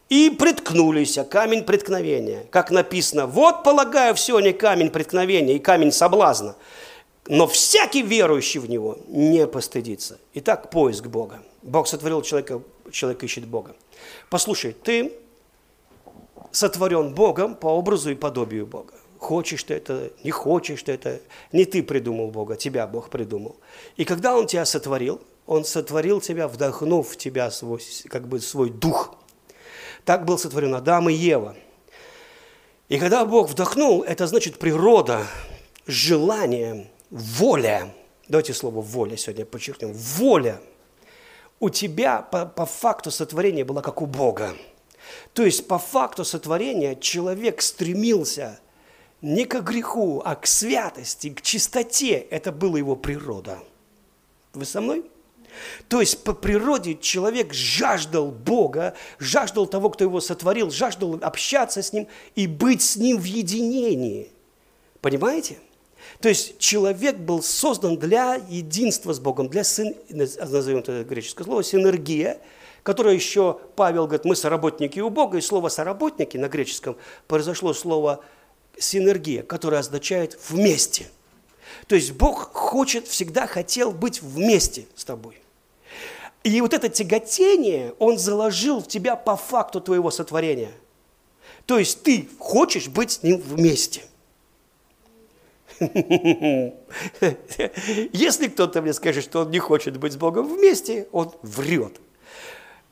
И 0.08 0.30
приткнулись, 0.30 1.16
а 1.18 1.24
камень 1.24 1.64
преткновения. 1.64 2.46
Как 2.50 2.70
написано, 2.70 3.26
вот 3.26 3.64
полагаю 3.64 4.14
все 4.14 4.38
не 4.40 4.52
камень 4.52 4.90
преткновения 4.90 5.56
и 5.56 5.58
камень 5.58 5.92
соблазна. 5.92 6.56
Но 7.26 7.46
всякий 7.46 8.02
верующий 8.02 8.60
в 8.60 8.68
него 8.68 8.98
не 9.08 9.46
постыдится. 9.46 10.18
Итак, 10.34 10.70
поиск 10.70 11.06
Бога. 11.06 11.42
Бог 11.62 11.88
сотворил 11.88 12.20
человека, 12.20 12.60
человек 12.90 13.22
ищет 13.24 13.46
Бога. 13.46 13.74
Послушай, 14.28 14.72
ты 14.72 15.12
сотворен 16.52 17.14
Богом 17.14 17.54
по 17.54 17.68
образу 17.68 18.10
и 18.10 18.14
подобию 18.14 18.66
Бога. 18.66 18.92
Хочешь 19.18 19.64
ты 19.64 19.74
это, 19.74 20.10
не 20.22 20.30
хочешь 20.30 20.82
ты 20.82 20.92
это, 20.92 21.20
не 21.50 21.64
ты 21.64 21.82
придумал 21.82 22.30
Бога, 22.30 22.56
тебя 22.56 22.86
Бог 22.86 23.08
придумал. 23.08 23.56
И 23.96 24.04
когда 24.04 24.36
Он 24.36 24.46
тебя 24.46 24.66
сотворил, 24.66 25.22
Он 25.46 25.64
сотворил 25.64 26.20
тебя, 26.20 26.46
вдохнув 26.46 27.08
в 27.08 27.16
тебя 27.16 27.50
свой, 27.50 27.80
как 28.08 28.28
бы 28.28 28.40
свой 28.40 28.68
дух. 28.68 29.16
Так 30.04 30.24
был 30.24 30.38
сотворен 30.38 30.74
Адам 30.74 31.08
и 31.08 31.14
Ева. 31.14 31.56
И 32.88 32.98
когда 32.98 33.24
Бог 33.24 33.48
вдохнул, 33.48 34.02
это 34.02 34.26
значит 34.26 34.58
природа, 34.58 35.26
желание, 35.86 36.90
воля. 37.10 37.94
Давайте 38.28 38.52
слово 38.52 38.82
воля 38.82 39.16
сегодня 39.16 39.46
подчеркнем. 39.46 39.92
Воля. 39.92 40.60
У 41.60 41.70
тебя 41.70 42.20
по, 42.20 42.44
по 42.44 42.66
факту 42.66 43.10
сотворения 43.10 43.64
была 43.64 43.80
как 43.80 44.02
у 44.02 44.06
Бога. 44.06 44.54
То 45.32 45.44
есть 45.44 45.66
по 45.66 45.78
факту 45.78 46.24
сотворения 46.24 46.96
человек 46.96 47.62
стремился 47.62 48.60
не 49.22 49.46
к 49.46 49.62
греху, 49.62 50.20
а 50.24 50.34
к 50.34 50.46
святости, 50.46 51.30
к 51.30 51.40
чистоте. 51.40 52.18
Это 52.18 52.52
была 52.52 52.78
его 52.78 52.96
природа. 52.96 53.58
Вы 54.52 54.66
со 54.66 54.82
мной? 54.82 55.04
То 55.88 56.00
есть 56.00 56.24
по 56.24 56.32
природе 56.32 56.96
человек 56.96 57.52
жаждал 57.52 58.30
Бога, 58.30 58.94
жаждал 59.18 59.66
того, 59.66 59.90
кто 59.90 60.04
его 60.04 60.20
сотворил, 60.20 60.70
жаждал 60.70 61.18
общаться 61.22 61.82
с 61.82 61.92
ним 61.92 62.08
и 62.34 62.46
быть 62.46 62.82
с 62.82 62.96
ним 62.96 63.18
в 63.18 63.24
единении. 63.24 64.30
Понимаете? 65.00 65.58
То 66.20 66.28
есть 66.28 66.58
человек 66.58 67.16
был 67.16 67.42
создан 67.42 67.98
для 67.98 68.34
единства 68.48 69.12
с 69.12 69.20
Богом, 69.20 69.48
для, 69.48 69.62
назовем 70.10 70.78
это 70.78 71.04
греческое 71.04 71.44
слово, 71.44 71.62
синергия– 71.64 72.38
которое 72.84 73.14
еще 73.14 73.58
Павел 73.74 74.06
говорит, 74.06 74.24
мы 74.24 74.36
соработники 74.36 75.00
у 75.00 75.10
Бога, 75.10 75.38
и 75.38 75.40
слово 75.40 75.70
«соработники» 75.70 76.36
на 76.36 76.48
греческом 76.48 76.96
произошло 77.26 77.72
слово 77.72 78.22
«синергия», 78.78 79.42
которое 79.42 79.78
означает 79.78 80.38
«вместе». 80.48 81.08
То 81.88 81.96
есть 81.96 82.12
Бог 82.12 82.52
хочет, 82.52 83.08
всегда 83.08 83.46
хотел 83.46 83.90
быть 83.90 84.22
вместе 84.22 84.86
с 84.94 85.04
тобой. 85.04 85.40
И 86.44 86.60
вот 86.60 86.72
это 86.74 86.88
тяготение 86.88 87.94
Он 87.98 88.18
заложил 88.18 88.80
в 88.80 88.86
тебя 88.86 89.16
по 89.16 89.34
факту 89.34 89.80
твоего 89.80 90.10
сотворения. 90.10 90.72
То 91.66 91.78
есть 91.78 92.02
ты 92.02 92.28
хочешь 92.38 92.88
быть 92.88 93.12
с 93.12 93.22
Ним 93.22 93.40
вместе. 93.40 94.02
Если 98.12 98.48
кто-то 98.48 98.82
мне 98.82 98.92
скажет, 98.92 99.24
что 99.24 99.40
он 99.40 99.50
не 99.50 99.58
хочет 99.58 99.96
быть 99.96 100.12
с 100.12 100.16
Богом 100.16 100.46
вместе, 100.46 101.08
он 101.10 101.32
врет. 101.42 102.00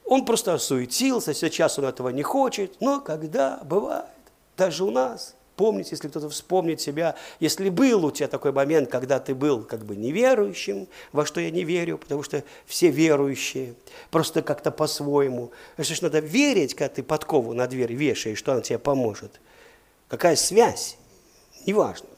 Он 0.04 0.24
просто 0.24 0.54
осуетился, 0.54 1.32
сейчас 1.32 1.78
он 1.78 1.84
этого 1.84 2.08
не 2.08 2.22
хочет, 2.22 2.80
но 2.80 3.00
когда 3.00 3.60
бывает, 3.64 4.06
даже 4.56 4.84
у 4.84 4.90
нас, 4.90 5.36
помните, 5.56 5.90
если 5.92 6.08
кто-то 6.08 6.28
вспомнит 6.28 6.80
себя, 6.80 7.16
если 7.40 7.68
был 7.68 8.04
у 8.04 8.10
тебя 8.10 8.28
такой 8.28 8.52
момент, 8.52 8.90
когда 8.90 9.20
ты 9.20 9.34
был 9.34 9.62
как 9.62 9.84
бы 9.84 9.96
неверующим, 9.96 10.88
во 11.12 11.26
что 11.26 11.40
я 11.40 11.50
не 11.50 11.64
верю, 11.64 11.98
потому 11.98 12.22
что 12.22 12.44
все 12.66 12.90
верующие, 12.90 13.74
просто 14.10 14.42
как-то 14.42 14.70
по-своему. 14.70 15.52
Что 15.78 15.94
ж, 15.94 16.02
надо 16.02 16.20
верить, 16.20 16.74
когда 16.74 16.94
ты 16.94 17.02
подкову 17.02 17.54
на 17.54 17.66
дверь 17.66 17.92
вешаешь, 17.92 18.38
что 18.38 18.52
она 18.52 18.62
тебе 18.62 18.78
поможет. 18.78 19.40
Какая 20.08 20.36
связь? 20.36 20.96
Неважно. 21.66 22.08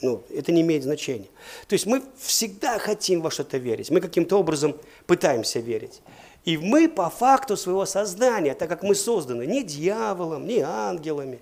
Ну, 0.00 0.24
это 0.30 0.50
не 0.50 0.62
имеет 0.62 0.82
значения. 0.82 1.28
То 1.68 1.74
есть 1.74 1.86
мы 1.86 2.02
всегда 2.18 2.78
хотим 2.78 3.20
во 3.20 3.30
что-то 3.30 3.58
верить. 3.58 3.90
Мы 3.90 4.00
каким-то 4.00 4.36
образом 4.36 4.76
пытаемся 5.06 5.60
верить. 5.60 6.02
И 6.44 6.58
мы 6.58 6.88
по 6.88 7.08
факту 7.08 7.56
своего 7.56 7.86
создания, 7.86 8.54
так 8.54 8.68
как 8.68 8.82
мы 8.82 8.96
созданы 8.96 9.46
не 9.46 9.62
дьяволом, 9.62 10.46
не 10.46 10.58
ангелами, 10.58 11.38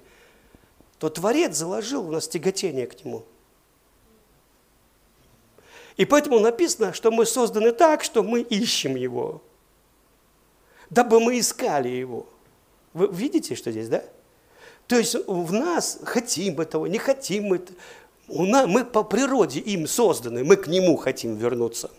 то 1.00 1.08
Творец 1.08 1.56
заложил 1.56 2.06
у 2.06 2.12
нас 2.12 2.28
тяготение 2.28 2.86
к 2.86 3.02
Нему. 3.02 3.24
И 5.96 6.04
поэтому 6.04 6.38
написано, 6.38 6.92
что 6.92 7.10
мы 7.10 7.24
созданы 7.24 7.72
так, 7.72 8.04
что 8.04 8.22
мы 8.22 8.42
ищем 8.42 8.96
Его, 8.96 9.42
дабы 10.90 11.18
мы 11.18 11.38
искали 11.38 11.88
Его. 11.88 12.26
Вы 12.92 13.08
видите, 13.08 13.54
что 13.54 13.70
здесь, 13.72 13.88
да? 13.88 14.04
То 14.88 14.98
есть 14.98 15.16
в 15.26 15.52
нас 15.54 16.00
хотим 16.04 16.60
этого, 16.60 16.84
не 16.84 16.98
хотим 16.98 17.44
мы. 17.44 17.64
У 18.28 18.44
нас, 18.44 18.66
мы 18.66 18.84
по 18.84 19.02
природе 19.02 19.58
им 19.60 19.86
созданы, 19.86 20.44
мы 20.44 20.56
к 20.56 20.66
Нему 20.66 20.96
хотим 20.96 21.34
вернуться. 21.34 21.90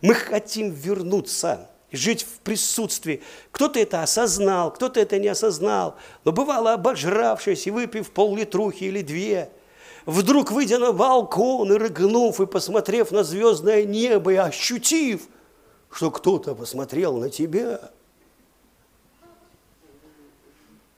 Мы 0.00 0.14
хотим 0.14 0.70
вернуться 0.70 1.70
жить 1.92 2.22
в 2.22 2.40
присутствии. 2.40 3.22
Кто-то 3.50 3.78
это 3.80 4.02
осознал, 4.02 4.72
кто-то 4.72 5.00
это 5.00 5.18
не 5.18 5.28
осознал, 5.28 5.96
но 6.24 6.32
бывало 6.32 6.74
обожравшись 6.74 7.66
и 7.66 7.70
выпив 7.70 8.10
пол-литрухи 8.10 8.84
или 8.84 9.02
две, 9.02 9.50
вдруг 10.06 10.50
выйдя 10.50 10.78
на 10.78 10.92
балкон 10.92 11.72
и 11.72 11.76
рыгнув, 11.76 12.40
и 12.40 12.46
посмотрев 12.46 13.10
на 13.10 13.24
звездное 13.24 13.84
небо, 13.84 14.32
и 14.32 14.36
ощутив, 14.36 15.22
что 15.90 16.10
кто-то 16.10 16.54
посмотрел 16.54 17.16
на 17.16 17.30
тебя. 17.30 17.90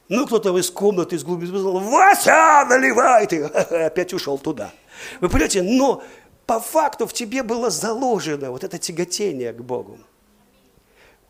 Ну, 0.09 0.27
кто-то 0.27 0.57
из 0.59 0.71
комнаты, 0.73 1.15
из 1.15 1.23
глубины 1.23 1.51
сказал, 1.51 1.79
Вася, 1.79 2.67
наливай 2.69 3.29
ты! 3.29 3.45
Опять 3.87 4.13
ушел 4.13 4.39
туда. 4.39 4.73
Вы 5.21 5.29
понимаете, 5.29 5.63
но 5.63 6.03
по 6.47 6.59
факту 6.59 7.07
в 7.07 7.13
тебе 7.13 7.45
было 7.45 7.71
заложено 7.71 8.51
вот 8.51 8.65
это 8.65 8.77
тяготение 8.77 9.53
к 9.53 9.61
Богу. 9.61 9.99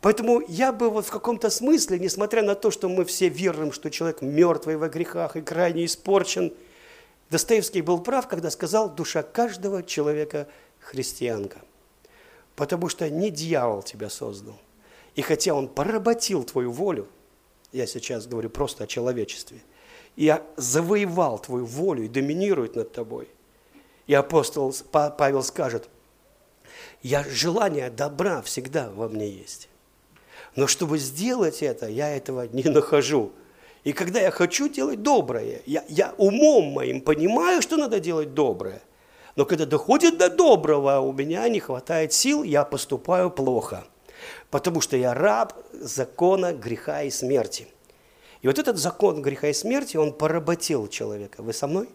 Поэтому 0.01 0.43
я 0.49 0.73
бы 0.73 0.89
вот 0.89 1.07
в 1.07 1.11
каком-то 1.11 1.51
смысле, 1.51 1.99
несмотря 1.99 2.43
на 2.43 2.55
то, 2.55 2.71
что 2.71 2.89
мы 2.89 3.05
все 3.05 3.29
верим, 3.29 3.71
что 3.71 3.91
человек 3.91 4.23
мертвый 4.23 4.77
во 4.77 4.89
грехах 4.89 5.37
и 5.37 5.43
крайне 5.43 5.85
испорчен, 5.85 6.55
Достоевский 7.31 7.83
был 7.83 8.01
прав, 8.01 8.27
когда 8.27 8.51
сказал, 8.51 8.91
душа 8.91 9.23
каждого 9.23 9.83
человека 9.83 10.49
христианка. 10.81 11.61
Потому 12.57 12.89
что 12.89 13.09
не 13.09 13.31
дьявол 13.31 13.83
тебя 13.83 14.11
создал. 14.11 14.59
И 15.15 15.23
хотя 15.23 15.55
он 15.55 15.69
поработил 15.69 16.45
твою 16.45 16.73
волю, 16.73 17.07
я 17.73 17.87
сейчас 17.87 18.27
говорю 18.27 18.51
просто 18.51 18.85
о 18.85 18.87
человечестве, 18.87 19.61
и 20.17 20.35
завоевал 20.57 21.39
твою 21.39 21.67
волю 21.67 22.05
и 22.05 22.09
доминирует 22.09 22.75
над 22.75 22.93
тобой. 22.93 23.29
И 24.07 24.15
апостол 24.15 24.75
Павел 24.91 25.43
скажет, 25.43 25.89
я 27.03 27.23
желание 27.25 27.91
добра 27.91 28.43
всегда 28.43 28.91
во 28.91 29.09
мне 29.09 29.31
есть. 29.31 29.70
Но 30.57 30.67
чтобы 30.67 30.99
сделать 30.99 31.63
это, 31.63 31.89
я 31.89 32.15
этого 32.15 32.47
не 32.53 32.65
нахожу. 32.65 33.33
И 33.85 33.93
когда 33.93 34.21
я 34.21 34.31
хочу 34.31 34.69
делать 34.69 35.03
доброе, 35.03 35.63
я, 35.67 35.85
я 35.89 36.15
умом 36.19 36.73
моим 36.73 37.01
понимаю, 37.01 37.63
что 37.63 37.77
надо 37.77 37.99
делать 37.99 38.35
доброе, 38.35 38.83
Но 39.37 39.47
когда 39.47 39.65
доходит 39.65 40.19
до 40.19 40.29
доброго, 40.29 41.01
у 41.01 41.13
меня 41.13 41.49
не 41.49 41.61
хватает 41.61 42.13
сил, 42.13 42.43
я 42.43 42.65
поступаю 42.65 43.31
плохо. 43.31 43.85
Потому 44.51 44.81
что 44.81 44.97
я 44.97 45.15
раб 45.15 45.55
закона 45.73 46.53
греха 46.53 47.03
и 47.03 47.11
смерти. 47.11 47.69
И 48.43 48.47
вот 48.47 48.59
этот 48.59 48.77
закон 48.77 49.23
греха 49.23 49.49
и 49.49 49.53
смерти, 49.53 49.97
он 49.97 50.13
поработил 50.13 50.89
человека. 50.89 51.43
Вы 51.43 51.53
со 51.53 51.67
мной? 51.67 51.89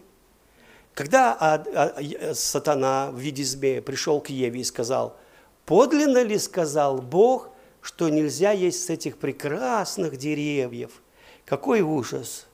Когда 0.94 1.36
а, 1.38 1.62
а, 1.74 2.34
сатана 2.34 3.10
в 3.12 3.18
виде 3.18 3.44
змея 3.44 3.82
пришел 3.82 4.20
к 4.20 4.30
Еве 4.30 4.60
и 4.60 4.64
сказал, 4.64 5.16
подлинно 5.66 6.22
ли 6.22 6.38
сказал 6.38 7.02
Бог, 7.02 7.50
что 7.86 8.08
нельзя 8.08 8.50
есть 8.50 8.84
с 8.84 8.90
этих 8.90 9.16
прекрасных 9.16 10.16
деревьев? 10.16 11.02
Какой 11.44 11.82
ужас! 11.82 12.48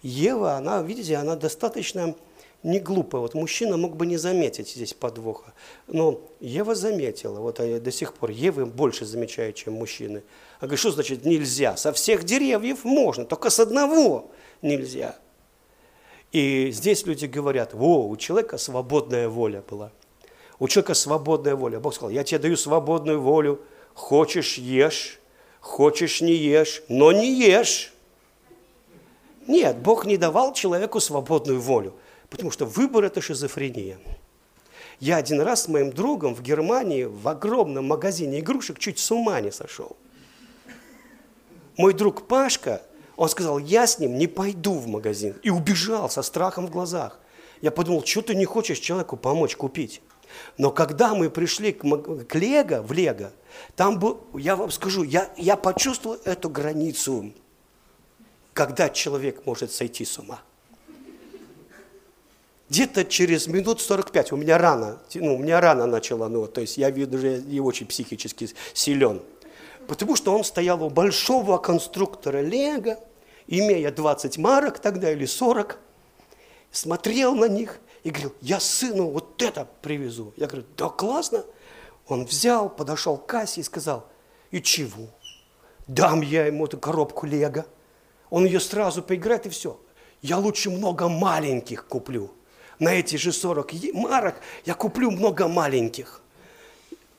Ева, 0.00 0.54
она, 0.54 0.80
видите, 0.82 1.16
она 1.16 1.36
достаточно 1.36 2.16
не 2.62 2.80
глупая. 2.80 3.20
Вот 3.20 3.34
мужчина 3.34 3.76
мог 3.76 3.96
бы 3.96 4.06
не 4.06 4.16
заметить 4.16 4.70
здесь 4.70 4.94
подвоха. 4.94 5.52
Но 5.88 6.22
Ева 6.40 6.74
заметила. 6.74 7.40
Вот 7.40 7.56
до 7.56 7.92
сих 7.92 8.14
пор 8.14 8.30
Евы 8.30 8.64
больше 8.64 9.04
замечаю, 9.04 9.52
чем 9.52 9.74
мужчины. 9.74 10.22
Она 10.58 10.68
говорит, 10.68 10.80
что 10.80 10.90
значит 10.90 11.26
нельзя? 11.26 11.76
Со 11.76 11.92
всех 11.92 12.24
деревьев 12.24 12.82
можно, 12.84 13.26
только 13.26 13.50
с 13.50 13.60
одного 13.60 14.30
нельзя. 14.62 15.16
И 16.32 16.70
здесь 16.70 17.04
люди 17.04 17.26
говорят, 17.26 17.74
во, 17.74 18.08
у 18.08 18.16
человека 18.16 18.56
свободная 18.56 19.28
воля 19.28 19.62
была. 19.68 19.92
У 20.58 20.66
человека 20.66 20.94
свободная 20.94 21.56
воля. 21.56 21.78
Бог 21.78 21.94
сказал, 21.94 22.08
я 22.08 22.24
тебе 22.24 22.38
даю 22.38 22.56
свободную 22.56 23.20
волю. 23.20 23.60
Хочешь– 23.94 24.56
ешь, 24.58 25.20
хочешь– 25.60 26.20
не 26.22 26.34
ешь, 26.34 26.82
но 26.88 27.12
не 27.12 27.32
ешь. 27.32 27.92
Нет, 29.46 29.78
Бог 29.78 30.06
не 30.06 30.16
давал 30.16 30.52
человеку 30.52 31.00
свободную 31.00 31.60
волю, 31.60 31.94
потому 32.30 32.50
что 32.50 32.64
выбор– 32.64 33.04
это 33.06 33.20
шизофрения. 33.20 33.98
Я 35.00 35.16
один 35.16 35.40
раз 35.40 35.64
с 35.64 35.68
моим 35.68 35.90
другом 35.90 36.34
в 36.34 36.42
Германии 36.42 37.04
в 37.04 37.26
огромном 37.26 37.86
магазине 37.86 38.38
игрушек 38.38 38.78
чуть 38.78 39.00
с 39.00 39.10
ума 39.10 39.40
не 39.40 39.50
сошел. 39.50 39.96
Мой 41.76 41.92
друг 41.92 42.28
Пашка, 42.28 42.82
он 43.16 43.28
сказал, 43.28 43.58
я 43.58 43.86
с 43.86 43.98
ним 43.98 44.16
не 44.16 44.28
пойду 44.28 44.74
в 44.74 44.86
магазин. 44.86 45.34
И 45.42 45.50
убежал 45.50 46.08
со 46.08 46.22
страхом 46.22 46.66
в 46.66 46.70
глазах. 46.70 47.18
Я 47.60 47.70
подумал, 47.70 48.04
что 48.04 48.22
ты 48.22 48.34
не 48.34 48.44
хочешь 48.44 48.78
человеку 48.78 49.16
помочь 49.16 49.56
купить? 49.56 50.02
Но 50.56 50.70
когда 50.70 51.14
мы 51.14 51.30
пришли 51.30 51.72
к, 51.72 51.82
к 51.82 52.34
Лего, 52.36 52.82
в 52.82 52.92
Лего, 52.92 53.32
там 53.76 53.98
был, 53.98 54.20
я 54.34 54.56
вам 54.56 54.70
скажу, 54.70 55.02
я, 55.02 55.30
я 55.36 55.56
почувствовал 55.56 56.18
эту 56.24 56.48
границу 56.48 57.32
когда 58.52 58.88
человек 58.88 59.46
может 59.46 59.72
сойти 59.72 60.04
с 60.04 60.18
ума. 60.18 60.40
Где-то 62.68 63.04
через 63.04 63.46
минут 63.48 63.80
45, 63.80 64.32
у 64.32 64.36
меня 64.36 64.56
рано, 64.56 64.98
ну, 65.14 65.34
у 65.34 65.38
меня 65.38 65.60
рано 65.60 65.86
начало, 65.86 66.28
ну, 66.28 66.46
то 66.46 66.62
есть 66.62 66.78
я 66.78 66.90
что 66.90 67.18
я 67.18 67.38
не 67.38 67.60
очень 67.60 67.86
психически 67.86 68.48
силен. 68.72 69.20
Потому 69.86 70.16
что 70.16 70.34
он 70.34 70.42
стоял 70.42 70.82
у 70.82 70.88
большого 70.88 71.58
конструктора 71.58 72.40
Лего, 72.40 72.98
имея 73.46 73.90
20 73.90 74.38
марок 74.38 74.78
тогда 74.78 75.12
или 75.12 75.26
40, 75.26 75.78
смотрел 76.70 77.34
на 77.34 77.46
них 77.46 77.78
и 78.04 78.10
говорил, 78.10 78.32
я 78.40 78.58
сыну 78.58 79.10
вот 79.10 79.42
это 79.42 79.68
привезу. 79.82 80.32
Я 80.36 80.46
говорю, 80.46 80.64
да 80.76 80.88
классно. 80.88 81.44
Он 82.08 82.24
взял, 82.24 82.68
подошел 82.68 83.16
к 83.16 83.26
кассе 83.26 83.60
и 83.60 83.64
сказал, 83.64 84.08
и 84.50 84.60
чего? 84.60 85.08
Дам 85.86 86.20
я 86.20 86.46
ему 86.46 86.66
эту 86.66 86.78
коробку 86.78 87.26
Лего 87.26 87.66
он 88.32 88.46
ее 88.46 88.60
сразу 88.60 89.02
поиграет 89.02 89.44
и 89.44 89.50
все. 89.50 89.78
Я 90.22 90.38
лучше 90.38 90.70
много 90.70 91.06
маленьких 91.06 91.86
куплю. 91.86 92.30
На 92.78 92.94
эти 92.94 93.16
же 93.16 93.30
40 93.30 93.92
марок 93.92 94.36
я 94.64 94.72
куплю 94.72 95.10
много 95.10 95.48
маленьких. 95.48 96.22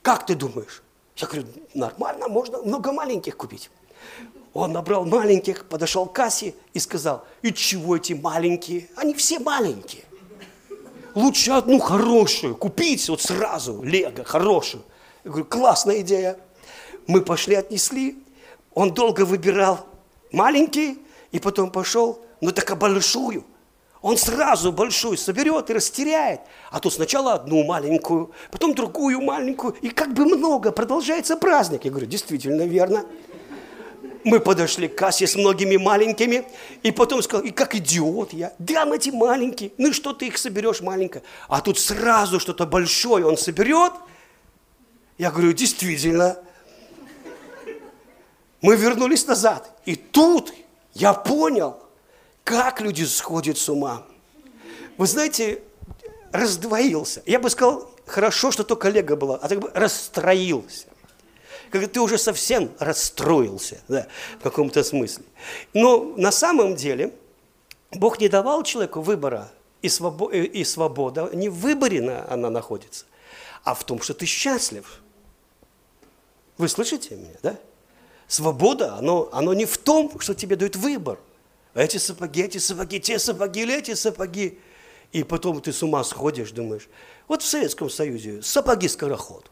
Как 0.02 0.26
ты 0.26 0.34
думаешь? 0.34 0.82
Я 1.18 1.28
говорю, 1.28 1.46
нормально, 1.76 2.28
можно 2.30 2.64
много 2.64 2.92
маленьких 2.92 3.38
купить. 3.38 3.70
Он 4.54 4.72
набрал 4.72 5.06
маленьких, 5.06 5.66
подошел 5.66 6.08
к 6.08 6.14
кассе 6.14 6.56
и 6.74 6.80
сказал, 6.80 7.24
и 7.44 7.54
чего 7.54 7.96
эти 7.96 8.14
маленькие? 8.14 8.90
Они 8.96 9.14
все 9.14 9.38
маленькие. 9.38 10.06
Лучше 11.16 11.52
одну 11.52 11.80
хорошую 11.80 12.56
купить 12.56 13.08
вот 13.10 13.22
сразу, 13.22 13.84
лего, 13.84 14.24
хорошую. 14.24 14.84
Я 15.24 15.32
говорю, 15.32 15.46
классная 15.46 16.02
идея. 16.02 16.38
Мы 17.08 17.22
пошли, 17.22 17.56
отнесли. 17.56 18.18
Он 18.74 18.94
долго 18.94 19.22
выбирал 19.24 19.86
маленький, 20.32 20.98
и 21.32 21.40
потом 21.40 21.72
пошел, 21.72 22.20
ну 22.42 22.52
так 22.52 22.70
а 22.72 22.76
большую. 22.76 23.46
Он 24.02 24.18
сразу 24.18 24.74
большую 24.74 25.18
соберет 25.18 25.70
и 25.70 25.74
растеряет. 25.74 26.42
А 26.72 26.80
то 26.80 26.90
сначала 26.90 27.34
одну 27.34 27.64
маленькую, 27.64 28.32
потом 28.52 28.76
другую 28.76 29.22
маленькую. 29.22 29.76
И 29.82 29.90
как 29.90 30.14
бы 30.14 30.26
много, 30.26 30.72
продолжается 30.72 31.38
праздник. 31.38 31.86
Я 31.86 31.92
говорю, 31.92 32.08
действительно 32.08 32.64
верно. 32.64 33.06
Мы 34.24 34.40
подошли 34.40 34.88
к 34.88 34.96
кассе 34.96 35.28
с 35.28 35.36
многими 35.36 35.78
маленькими, 35.78 36.46
и 36.82 36.92
потом 36.92 37.22
сказал, 37.22 37.46
и 37.46 37.52
как 37.52 37.76
идиот 37.76 38.34
я, 38.34 38.54
дам 38.58 38.94
эти 38.94 39.10
маленькие, 39.10 39.72
ну 39.78 39.92
что 39.92 40.14
ты 40.14 40.28
их 40.28 40.38
соберешь 40.38 40.82
маленькое? 40.82 41.24
А 41.50 41.62
тут 41.62 41.78
сразу 41.78 42.40
что-то 42.40 42.66
большое 42.66 43.26
он 43.26 43.38
соберет. 43.38 43.94
Я 45.18 45.30
говорю, 45.30 45.52
действительно, 45.54 46.38
мы 48.62 48.78
вернулись 48.78 49.28
назад. 49.28 49.70
И 49.86 49.96
тут 49.96 50.54
я 50.94 51.14
понял, 51.14 51.78
как 52.44 52.80
люди 52.80 53.04
сходят 53.04 53.58
с 53.58 53.68
ума. 53.68 54.04
Вы 54.98 55.08
знаете, 55.08 55.62
раздвоился. 56.32 57.22
Я 57.26 57.40
бы 57.40 57.50
сказал, 57.50 57.92
хорошо, 58.06 58.52
что 58.52 58.64
то 58.64 58.76
коллега 58.76 59.16
была, 59.16 59.36
а 59.36 59.50
так 59.50 59.60
бы 59.60 59.70
расстроился. 59.74 60.88
Как 61.72 61.88
ты 61.92 62.00
уже 62.00 62.18
совсем 62.18 62.72
расстроился, 62.80 63.82
да, 63.88 64.08
в 64.40 64.44
каком-то 64.44 64.84
смысле. 64.84 65.24
Но 65.74 66.14
на 66.18 66.32
самом 66.32 66.76
деле 66.76 67.14
Бог 67.92 68.20
не 68.20 68.30
давал 68.30 68.64
человеку 68.64 69.02
выбора, 69.02 69.52
и, 69.82 69.88
свобо- 69.88 70.34
и 70.34 70.64
свобода 70.64 71.30
не 71.34 71.50
в 71.50 71.56
выборе 71.56 72.08
она 72.30 72.50
находится, 72.50 73.06
а 73.64 73.74
в 73.74 73.84
том, 73.84 74.02
что 74.02 74.14
ты 74.14 74.26
счастлив. 74.26 75.02
Вы 76.58 76.68
слышите 76.70 77.16
меня, 77.16 77.36
да? 77.42 77.58
Свобода, 78.28 78.96
оно, 78.96 79.30
оно 79.32 79.54
не 79.54 79.66
в 79.66 79.78
том, 79.78 80.20
что 80.20 80.34
тебе 80.34 80.56
дают 80.56 80.76
выбор. 80.76 81.20
Эти 81.74 81.98
сапоги, 81.98 82.42
эти 82.42 82.60
сапоги, 82.60 83.00
те 83.00 83.20
сапоги 83.20 83.62
или 83.62 83.78
эти 83.78 83.94
сапоги. 83.96 84.60
И 85.12 85.24
потом 85.24 85.62
ты 85.62 85.74
с 85.74 85.84
ума 85.84 86.04
сходишь, 86.04 86.52
думаешь. 86.52 86.88
Вот 87.28 87.42
в 87.42 87.46
Советском 87.46 87.90
Союзе 87.90 88.42
сапоги-скороход. 88.42 89.52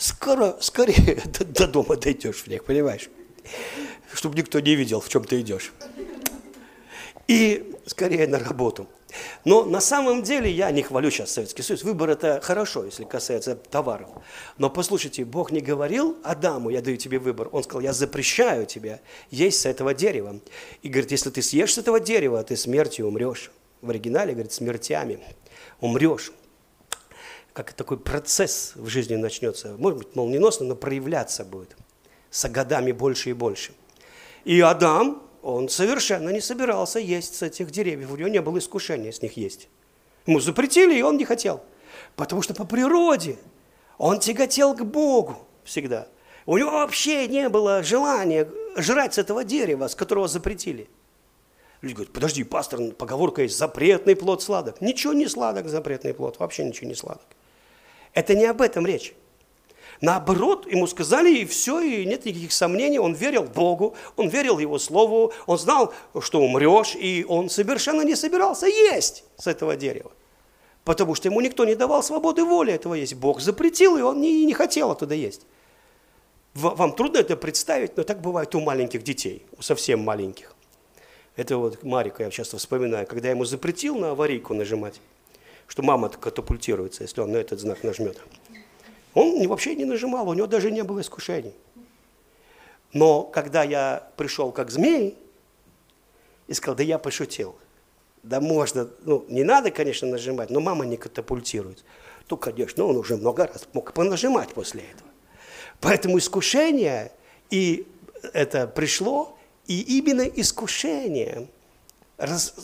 Скоро, 0.00 0.56
скорее 0.60 1.22
до, 1.38 1.44
до 1.44 1.66
дома 1.66 1.96
дойдешь 1.96 2.46
в 2.46 2.64
понимаешь? 2.64 3.10
Чтобы 4.14 4.34
никто 4.34 4.58
не 4.58 4.74
видел, 4.74 5.00
в 5.00 5.08
чем 5.10 5.24
ты 5.24 5.40
идешь. 5.42 5.72
И 7.28 7.76
скорее 7.84 8.26
на 8.26 8.38
работу. 8.38 8.88
Но 9.44 9.64
на 9.64 9.80
самом 9.80 10.22
деле 10.22 10.50
я 10.50 10.70
не 10.70 10.82
хвалю 10.82 11.10
сейчас 11.10 11.32
Советский 11.32 11.62
Союз. 11.62 11.82
Выбор 11.82 12.08
это 12.08 12.40
хорошо, 12.42 12.86
если 12.86 13.04
касается 13.04 13.56
товаров. 13.56 14.08
Но 14.56 14.70
послушайте, 14.70 15.26
Бог 15.26 15.52
не 15.52 15.60
говорил 15.60 16.16
Адаму, 16.24 16.70
я 16.70 16.80
даю 16.80 16.96
тебе 16.96 17.18
выбор. 17.18 17.50
Он 17.52 17.62
сказал, 17.62 17.82
я 17.82 17.92
запрещаю 17.92 18.64
тебе 18.64 19.02
есть 19.30 19.60
с 19.60 19.66
этого 19.66 19.92
дерева. 19.92 20.40
И 20.80 20.88
говорит, 20.88 21.10
если 21.10 21.28
ты 21.28 21.42
съешь 21.42 21.74
с 21.74 21.78
этого 21.78 22.00
дерева, 22.00 22.42
ты 22.42 22.56
смертью 22.56 23.06
умрешь. 23.06 23.50
В 23.82 23.90
оригинале 23.90 24.32
говорит, 24.32 24.52
смертями 24.52 25.20
умрешь. 25.80 26.32
Как 27.60 27.74
такой 27.74 27.98
процесс 27.98 28.72
в 28.74 28.88
жизни 28.88 29.16
начнется. 29.16 29.76
Может 29.76 29.98
быть, 29.98 30.16
молниеносно, 30.16 30.64
но 30.64 30.74
проявляться 30.74 31.44
будет. 31.44 31.76
С 32.30 32.48
годами 32.48 32.90
больше 32.90 33.28
и 33.28 33.32
больше. 33.34 33.74
И 34.46 34.62
Адам, 34.62 35.22
он 35.42 35.68
совершенно 35.68 36.30
не 36.30 36.40
собирался 36.40 36.98
есть 37.00 37.34
с 37.34 37.42
этих 37.42 37.70
деревьев. 37.70 38.12
У 38.12 38.16
него 38.16 38.30
не 38.30 38.40
было 38.40 38.56
искушения 38.56 39.12
с 39.12 39.20
них 39.20 39.36
есть. 39.36 39.68
Ему 40.24 40.40
запретили, 40.40 40.98
и 40.98 41.02
он 41.02 41.18
не 41.18 41.26
хотел. 41.26 41.62
Потому 42.16 42.40
что 42.40 42.54
по 42.54 42.64
природе 42.64 43.36
он 43.98 44.20
тяготел 44.20 44.74
к 44.74 44.82
Богу 44.82 45.36
всегда. 45.62 46.08
У 46.46 46.56
него 46.56 46.70
вообще 46.70 47.28
не 47.28 47.50
было 47.50 47.82
желания 47.82 48.48
жрать 48.78 49.12
с 49.12 49.18
этого 49.18 49.44
дерева, 49.44 49.88
с 49.88 49.94
которого 49.94 50.28
запретили. 50.28 50.88
Люди 51.82 51.92
говорят, 51.92 52.14
подожди, 52.14 52.42
пастор, 52.42 52.80
поговорка 52.92 53.42
есть, 53.42 53.58
запретный 53.58 54.16
плод 54.16 54.42
сладок. 54.42 54.80
Ничего 54.80 55.12
не 55.12 55.26
сладок, 55.26 55.68
запретный 55.68 56.14
плод, 56.14 56.38
вообще 56.38 56.64
ничего 56.64 56.88
не 56.88 56.94
сладок. 56.94 57.26
Это 58.12 58.34
не 58.34 58.46
об 58.46 58.60
этом 58.60 58.86
речь. 58.86 59.14
Наоборот, 60.00 60.66
ему 60.70 60.86
сказали, 60.86 61.38
и 61.38 61.44
все, 61.44 61.80
и 61.80 62.06
нет 62.06 62.24
никаких 62.24 62.52
сомнений, 62.52 62.98
он 62.98 63.12
верил 63.12 63.42
Богу, 63.42 63.94
он 64.16 64.28
верил 64.28 64.58
Его 64.58 64.78
Слову, 64.78 65.32
он 65.46 65.58
знал, 65.58 65.92
что 66.20 66.40
умрешь, 66.40 66.96
и 66.96 67.24
он 67.28 67.50
совершенно 67.50 68.00
не 68.00 68.16
собирался 68.16 68.66
есть 68.66 69.24
с 69.36 69.46
этого 69.46 69.76
дерева. 69.76 70.10
Потому 70.84 71.14
что 71.14 71.28
ему 71.28 71.42
никто 71.42 71.66
не 71.66 71.74
давал 71.74 72.02
свободы 72.02 72.44
воли 72.44 72.72
этого 72.72 72.94
есть. 72.94 73.14
Бог 73.14 73.40
запретил, 73.40 73.98
и 73.98 74.00
он 74.00 74.22
не, 74.22 74.46
не 74.46 74.54
хотел 74.54 74.90
оттуда 74.90 75.14
есть. 75.14 75.42
Вам 76.54 76.94
трудно 76.94 77.18
это 77.18 77.36
представить, 77.36 77.96
но 77.96 78.02
так 78.02 78.22
бывает 78.22 78.54
у 78.54 78.60
маленьких 78.60 79.04
детей, 79.04 79.44
у 79.58 79.62
совсем 79.62 80.00
маленьких. 80.00 80.54
Это 81.36 81.58
вот 81.58 81.82
Марика 81.84 82.24
я 82.24 82.30
часто 82.30 82.56
вспоминаю, 82.56 83.06
когда 83.06 83.30
ему 83.30 83.44
запретил 83.44 83.96
на 83.96 84.10
аварийку 84.10 84.54
нажимать, 84.54 85.00
что 85.70 85.84
мама 85.84 86.08
катапультируется, 86.08 87.04
если 87.04 87.20
он 87.20 87.30
на 87.30 87.36
этот 87.36 87.60
знак 87.60 87.84
нажмет. 87.84 88.20
Он 89.14 89.46
вообще 89.46 89.76
не 89.76 89.84
нажимал, 89.84 90.28
у 90.28 90.34
него 90.34 90.48
даже 90.48 90.72
не 90.72 90.82
было 90.82 91.00
искушений. 91.00 91.54
Но 92.92 93.22
когда 93.22 93.62
я 93.62 94.10
пришел 94.16 94.50
как 94.50 94.72
змей 94.72 95.16
и 96.48 96.54
сказал, 96.54 96.74
да 96.74 96.82
я 96.82 96.98
пошутил, 96.98 97.54
да 98.24 98.40
можно, 98.40 98.88
ну 99.04 99.24
не 99.28 99.44
надо, 99.44 99.70
конечно, 99.70 100.08
нажимать, 100.08 100.50
но 100.50 100.58
мама 100.58 100.86
не 100.86 100.96
катапультирует, 100.96 101.84
то, 102.26 102.36
конечно, 102.36 102.84
он 102.84 102.96
уже 102.96 103.16
много 103.16 103.46
раз 103.46 103.68
мог 103.72 103.92
понажимать 103.92 104.52
после 104.52 104.82
этого. 104.82 105.08
Поэтому 105.80 106.18
искушение, 106.18 107.12
и 107.48 107.86
это 108.32 108.66
пришло, 108.66 109.38
и 109.68 109.98
именно 109.98 110.22
искушение 110.22 111.46
раз, 112.20 112.54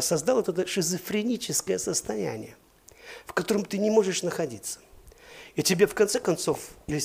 создало 0.00 0.40
это 0.40 0.66
шизофреническое 0.66 1.78
состояние, 1.78 2.56
в 3.26 3.32
котором 3.32 3.64
ты 3.64 3.78
не 3.78 3.90
можешь 3.90 4.22
находиться. 4.22 4.80
И 5.56 5.62
тебе 5.62 5.86
в 5.86 5.94
конце 5.94 6.20
концов, 6.20 6.60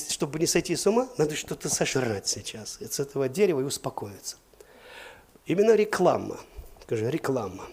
чтобы 0.08 0.38
не 0.38 0.46
сойти 0.46 0.76
с 0.76 0.86
ума, 0.86 1.08
надо 1.18 1.34
что-то 1.34 1.68
сожрать 1.68 2.28
сейчас 2.28 2.78
с 2.80 3.00
этого 3.00 3.28
дерева 3.28 3.60
и 3.60 3.64
успокоиться. 3.64 4.36
Именно 5.46 5.74
реклама. 5.74 6.38
Скажи, 6.82 7.10
реклама. 7.10 7.66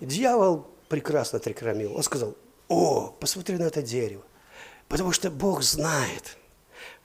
Дьявол 0.00 0.66
прекрасно 0.88 1.38
отрекламил. 1.38 1.94
Он 1.94 2.02
сказал, 2.02 2.36
о, 2.68 3.14
посмотри 3.20 3.56
на 3.56 3.64
это 3.64 3.82
дерево. 3.82 4.24
Потому 4.88 5.12
что 5.12 5.30
Бог 5.30 5.62
знает, 5.62 6.36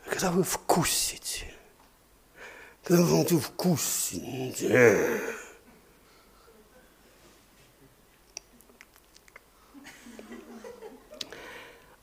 когда 0.06 0.32
вы 0.32 0.44
вкусите, 0.44 1.54
когда 2.84 3.04
вы 3.04 3.40
вкусите, 3.40 5.22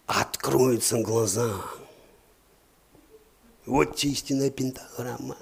откроются 0.07 1.01
глаза. 1.03 1.51
Вот 3.67 4.03
истинная 4.05 4.51
пентаграмма. 4.51 5.37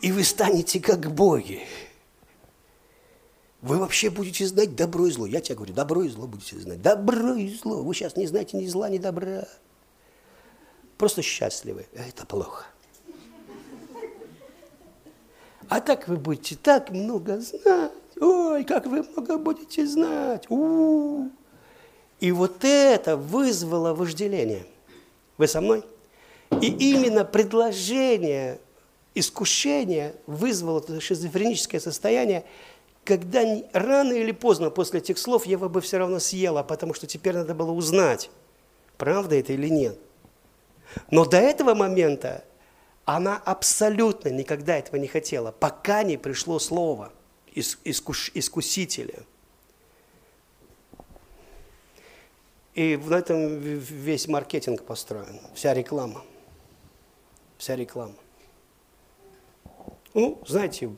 И 0.00 0.12
вы 0.12 0.24
станете 0.24 0.80
как 0.80 1.12
боги. 1.12 1.62
Вы 3.62 3.78
вообще 3.78 4.10
будете 4.10 4.46
знать 4.46 4.76
добро 4.76 5.06
и 5.06 5.10
зло. 5.10 5.24
Я 5.24 5.40
тебе 5.40 5.56
говорю, 5.56 5.72
добро 5.72 6.02
и 6.02 6.08
зло 6.08 6.26
будете 6.26 6.58
знать. 6.58 6.82
Добро 6.82 7.34
и 7.34 7.48
зло. 7.48 7.82
Вы 7.82 7.94
сейчас 7.94 8.16
не 8.16 8.26
знаете 8.26 8.58
ни 8.58 8.66
зла, 8.66 8.90
ни 8.90 8.98
добра. 8.98 9.46
Просто 10.98 11.22
счастливы. 11.22 11.86
Это 11.94 12.26
плохо. 12.26 12.66
А 15.68 15.80
так 15.80 16.08
вы 16.08 16.16
будете 16.16 16.56
так 16.56 16.90
много 16.90 17.40
знать. 17.40 17.92
Ой, 18.20 18.64
как 18.64 18.86
вы 18.86 19.02
много 19.02 19.38
будете 19.38 19.86
знать. 19.86 20.50
У-у-у. 20.50 21.30
И 22.20 22.32
вот 22.32 22.64
это 22.64 23.16
вызвало 23.16 23.94
вожделение. 23.94 24.66
Вы 25.36 25.48
со 25.48 25.60
мной? 25.60 25.84
И 26.60 26.68
именно 26.92 27.24
предложение, 27.24 28.60
искушение 29.14 30.14
вызвало 30.26 30.80
это 30.80 31.00
шизофреническое 31.00 31.80
состояние, 31.80 32.44
когда 33.04 33.42
рано 33.72 34.12
или 34.12 34.32
поздно 34.32 34.70
после 34.70 35.00
этих 35.00 35.18
слов 35.18 35.46
я 35.46 35.58
бы 35.58 35.80
все 35.80 35.98
равно 35.98 36.18
съела, 36.20 36.62
потому 36.62 36.94
что 36.94 37.06
теперь 37.06 37.34
надо 37.34 37.54
было 37.54 37.72
узнать, 37.72 38.30
правда 38.96 39.36
это 39.36 39.52
или 39.52 39.68
нет. 39.68 39.98
Но 41.10 41.24
до 41.24 41.38
этого 41.38 41.74
момента 41.74 42.44
она 43.04 43.36
абсолютно 43.44 44.28
никогда 44.28 44.78
этого 44.78 44.96
не 44.96 45.08
хотела, 45.08 45.50
пока 45.50 46.02
не 46.04 46.16
пришло 46.16 46.58
слово 46.58 47.12
искус, 47.54 48.30
искусителя– 48.34 49.24
И 52.74 52.96
в 52.96 53.12
этом 53.12 53.58
весь 53.58 54.26
маркетинг 54.26 54.82
построен, 54.82 55.40
вся 55.54 55.72
реклама. 55.74 56.22
Вся 57.56 57.76
реклама. 57.76 58.16
Ну, 60.12 60.42
знаете, 60.46 60.90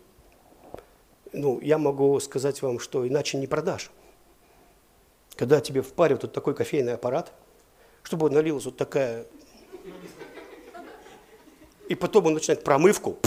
ну, 1.32 1.60
я 1.60 1.76
могу 1.76 2.18
сказать 2.20 2.62
вам, 2.62 2.78
что 2.78 3.06
иначе 3.06 3.36
не 3.36 3.46
продашь. 3.46 3.90
Когда 5.34 5.60
тебе 5.60 5.82
впаривают 5.82 6.22
вот 6.22 6.32
такой 6.32 6.54
кофейный 6.54 6.94
аппарат, 6.94 7.32
чтобы 8.02 8.30
налилась 8.30 8.64
вот 8.64 8.78
такая... 8.78 9.26
И 11.88 11.94
потом 11.94 12.26
он 12.26 12.34
начинает 12.34 12.64
промывку. 12.64 13.18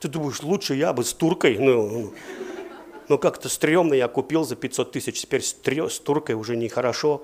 Ты 0.00 0.08
думаешь, 0.08 0.42
лучше 0.42 0.74
я 0.74 0.92
бы 0.92 1.04
с 1.04 1.14
туркой, 1.14 1.56
ну, 1.58 1.88
ну 1.88 2.14
но 3.08 3.18
как-то 3.18 3.48
стрёмно 3.48 3.94
я 3.94 4.08
купил 4.08 4.44
за 4.44 4.56
500 4.56 4.92
тысяч, 4.92 5.20
теперь 5.20 5.42
с, 5.42 5.52
трё, 5.52 5.88
с 5.88 5.98
туркой 5.98 6.32
уже 6.32 6.56
нехорошо. 6.56 7.22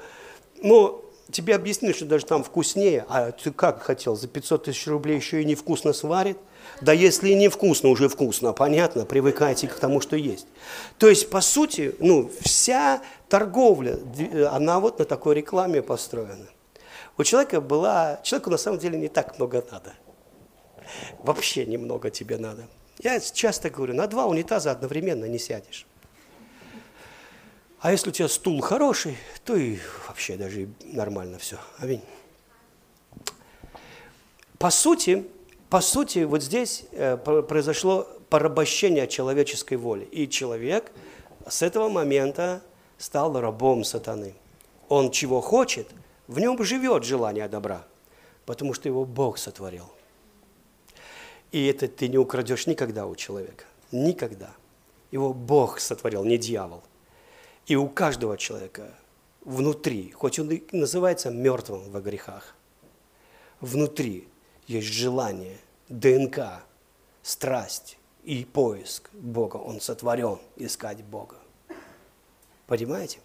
Но 0.62 1.05
тебе 1.31 1.55
объяснили, 1.55 1.92
что 1.92 2.05
даже 2.05 2.27
там 2.27 2.45
вкуснее, 2.45 3.05
а 3.09 3.33
ты 3.33 3.51
как 3.53 3.83
хотел, 3.83 4.16
за 4.16 4.29
500 4.29 4.64
тысяч 4.64 4.87
рублей 4.87 5.16
еще 5.16 5.42
и 5.42 5.45
невкусно 5.45 5.92
сварит? 5.92 6.38
Да 6.81 6.92
если 6.92 7.31
и 7.31 7.35
невкусно, 7.35 7.88
уже 7.88 8.09
вкусно, 8.09 8.53
понятно, 8.53 9.05
привыкайте 9.05 9.68
к 9.68 9.75
тому, 9.75 10.01
что 10.01 10.16
есть. 10.16 10.47
То 10.99 11.09
есть, 11.09 11.29
по 11.31 11.40
сути, 11.40 11.95
ну, 11.99 12.31
вся 12.40 13.03
торговля, 13.29 13.99
она 14.51 14.79
вот 14.79 14.99
на 14.99 15.05
такой 15.05 15.37
рекламе 15.37 15.83
построена. 15.83 16.47
У 17.18 17.25
человека 17.25 17.61
была, 17.61 18.21
человеку 18.23 18.51
на 18.51 18.59
самом 18.59 18.79
деле 18.79 18.99
не 18.99 19.09
так 19.09 19.38
много 19.38 19.64
надо. 19.71 19.92
Вообще 21.18 21.66
немного 21.66 22.11
тебе 22.11 22.38
надо. 22.38 22.66
Я 22.98 23.20
часто 23.20 23.70
говорю, 23.70 23.94
на 23.94 24.07
два 24.07 24.26
унитаза 24.26 24.70
одновременно 24.70 25.24
не 25.24 25.38
сядешь. 25.38 25.87
А 27.81 27.90
если 27.90 28.11
у 28.11 28.12
тебя 28.12 28.28
стул 28.28 28.61
хороший, 28.61 29.16
то 29.44 29.57
и 29.57 29.78
вообще 30.07 30.37
даже 30.37 30.68
нормально 30.85 31.38
все. 31.38 31.59
Аминь. 31.78 32.02
По 34.59 34.70
сути, 34.70 35.26
по 35.68 35.81
сути, 35.81 36.20
вот 36.20 36.42
здесь 36.42 36.85
э, 36.92 37.16
произошло 37.16 38.07
порабощение 38.28 39.09
человеческой 39.09 39.78
воли. 39.78 40.05
И 40.05 40.28
человек 40.28 40.92
с 41.48 41.62
этого 41.62 41.88
момента 41.88 42.62
стал 42.98 43.40
рабом 43.40 43.83
сатаны. 43.83 44.35
Он 44.88 45.11
чего 45.11 45.40
хочет, 45.40 45.88
в 46.28 46.38
нем 46.38 46.62
живет 46.62 47.05
желание 47.05 47.48
добра, 47.48 47.85
потому 48.46 48.74
что 48.74 48.88
его 48.88 49.05
Бог 49.05 49.38
сотворил. 49.38 49.90
И 51.52 51.66
это 51.66 51.86
ты 51.86 52.08
не 52.08 52.16
украдешь 52.16 52.66
никогда 52.66 53.06
у 53.06 53.14
человека. 53.14 53.66
Никогда. 53.92 54.50
Его 55.10 55.34
Бог 55.34 55.78
сотворил, 55.80 56.24
не 56.24 56.38
дьявол. 56.38 56.82
И 57.66 57.76
у 57.76 57.88
каждого 57.88 58.38
человека 58.38 58.94
внутри, 59.42 60.10
хоть 60.12 60.38
он 60.38 60.50
и 60.50 60.64
называется 60.74 61.30
мертвым 61.30 61.90
во 61.90 62.00
грехах, 62.00 62.54
внутри 63.60 64.26
есть 64.66 64.88
желание, 64.88 65.58
ДНК, 65.90 66.64
страсть 67.22 67.98
и 68.24 68.46
поиск 68.46 69.10
Бога. 69.12 69.56
Он 69.56 69.80
сотворен 69.80 70.38
искать 70.56 71.04
Бога. 71.04 71.36
Понимаете? 72.66 73.20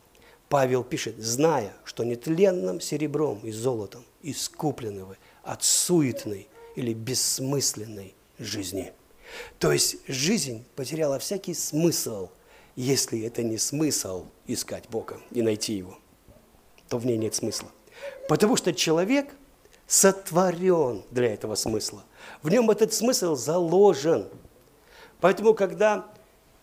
Павел 0.49 0.83
пишет, 0.83 1.17
зная, 1.17 1.73
что 1.85 2.03
нетленным 2.03 2.81
серебром 2.81 3.39
и 3.43 3.51
золотом 3.51 4.03
искуплены 4.21 5.05
вы 5.05 5.17
от 5.43 5.63
суетной 5.63 6.47
или 6.75 6.93
бессмысленной 6.93 8.13
жизни. 8.39 8.93
То 9.59 9.71
есть 9.71 9.97
жизнь 10.07 10.65
потеряла 10.75 11.19
всякий 11.19 11.53
смысл, 11.53 12.29
если 12.75 13.21
это 13.23 13.43
не 13.43 13.57
смысл 13.57 14.25
искать 14.45 14.87
Бога 14.89 15.19
и 15.31 15.41
найти 15.41 15.73
Его, 15.73 15.97
то 16.87 16.97
в 16.97 17.05
ней 17.05 17.17
нет 17.17 17.35
смысла. 17.35 17.69
Потому 18.29 18.55
что 18.55 18.73
человек 18.73 19.33
сотворен 19.87 21.03
для 21.11 21.33
этого 21.33 21.55
смысла. 21.55 22.03
В 22.41 22.49
нем 22.49 22.69
этот 22.69 22.93
смысл 22.93 23.35
заложен. 23.35 24.27
Поэтому, 25.19 25.53
когда 25.53 26.05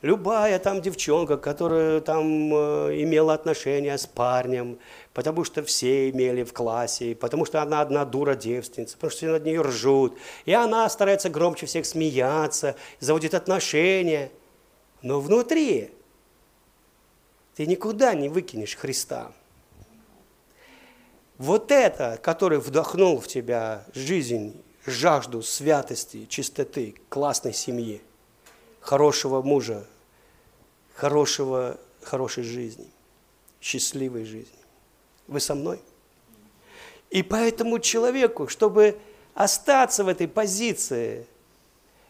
любая 0.05 0.59
там 0.59 0.83
девчонка, 0.83 1.39
которая 1.39 2.01
там 2.03 2.55
э, 2.55 3.03
имела 3.03 3.33
отношения 3.33 3.97
с 3.97 4.07
парнем, 4.07 4.79
потому 5.15 5.45
что 5.45 5.63
все 5.63 6.11
имели 6.11 6.43
в 6.43 6.53
классе, 6.53 7.15
потому 7.15 7.47
что 7.47 7.63
она 7.63 7.81
одна 7.81 8.05
дура 8.05 8.35
девственница, 8.35 8.97
потому 8.97 9.11
что 9.11 9.19
все 9.19 9.31
над 9.31 9.47
нее 9.47 9.63
ржут, 9.63 10.19
и 10.45 10.53
она 10.53 10.87
старается 10.91 11.31
громче 11.31 11.65
всех 11.65 11.87
смеяться, 11.87 12.77
заводит 13.01 13.33
отношения. 13.33 14.31
Но 15.01 15.21
внутри 15.21 15.91
ты 17.55 17.67
никуда 17.67 18.13
не 18.13 18.29
выкинешь 18.29 18.77
Христа. 18.77 19.33
Вот 21.39 21.73
это, 21.73 22.21
который 22.23 22.59
вдохнул 22.59 23.21
в 23.21 23.27
тебя 23.27 23.87
жизнь, 23.95 24.63
жажду 24.85 25.43
святости, 25.43 26.27
чистоты, 26.27 26.95
классной 27.09 27.55
семьи, 27.55 28.03
хорошего 28.81 29.41
мужа, 29.41 29.87
хорошего, 30.95 31.79
хорошей 32.03 32.45
жизни, 32.45 32.89
счастливой 33.61 34.25
жизни. 34.25 34.59
Вы 35.27 35.41
со 35.41 35.55
мной? 35.55 35.81
И 37.11 37.23
поэтому 37.23 37.79
человеку, 37.79 38.49
чтобы 38.49 38.99
остаться 39.35 40.05
в 40.05 40.09
этой 40.09 40.29
позиции, 40.29 41.27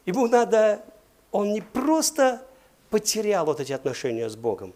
Ему 0.07 0.29
надо, 0.29 0.85
он 1.33 1.53
не 1.53 1.63
просто 1.63 2.47
потерял 2.91 3.47
вот 3.47 3.61
эти 3.61 3.73
отношения 3.73 4.29
с 4.29 4.37
Богом, 4.37 4.75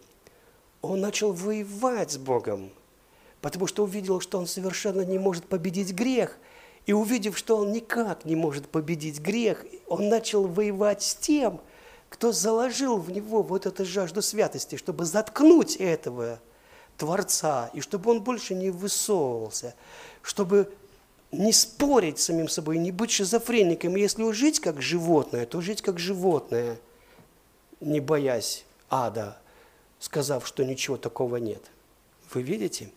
он 0.81 1.01
начал 1.01 1.33
воевать 1.33 2.13
с 2.13 2.19
Богом, 2.19 2.71
потому 3.41 3.67
что 3.67 3.85
увидел, 3.85 4.21
что 4.21 4.39
он 4.39 4.47
совершенно 4.47 5.03
не 5.03 5.19
может 5.19 5.45
победить 5.45 5.93
грех. 5.93 6.39
И 6.87 6.93
увидев, 6.93 7.37
что 7.37 7.59
он 7.59 7.73
никак 7.73 8.25
не 8.25 8.35
может 8.35 8.67
победить 8.69 9.21
грех, 9.21 9.67
он 9.89 10.09
начал 10.09 10.47
воевать 10.47 11.03
с 11.03 11.15
тем, 11.15 11.61
кто 12.09 12.33
заложил 12.33 12.99
в 12.99 13.11
него 13.11 13.43
вот 13.43 13.67
эту 13.67 13.85
жажду 13.85 14.23
святости, 14.23 14.77
чтобы 14.77 15.05
заткнуть 15.05 15.77
этого 15.77 16.41
Творца, 16.97 17.71
и 17.75 17.81
чтобы 17.81 18.11
он 18.11 18.23
больше 18.23 18.55
не 18.55 18.71
высовывался, 18.71 19.75
чтобы 20.23 20.73
не 21.31 21.53
спорить 21.53 22.19
с 22.19 22.25
самим 22.25 22.49
собой, 22.49 22.79
не 22.79 22.91
быть 22.91 23.11
шизофреником. 23.11 23.97
Если 23.97 24.31
жить 24.33 24.61
как 24.61 24.81
животное, 24.81 25.47
то 25.47 25.61
жить 25.61 25.83
как 25.83 25.99
животное, 25.99 26.79
не 27.81 28.01
боясь 28.01 28.65
ада, 28.91 29.39
сказав, 29.99 30.47
что 30.47 30.65
ничего 30.65 30.97
такого 30.97 31.37
нет. 31.37 31.63
Вы 32.33 32.43
видите? 32.43 32.91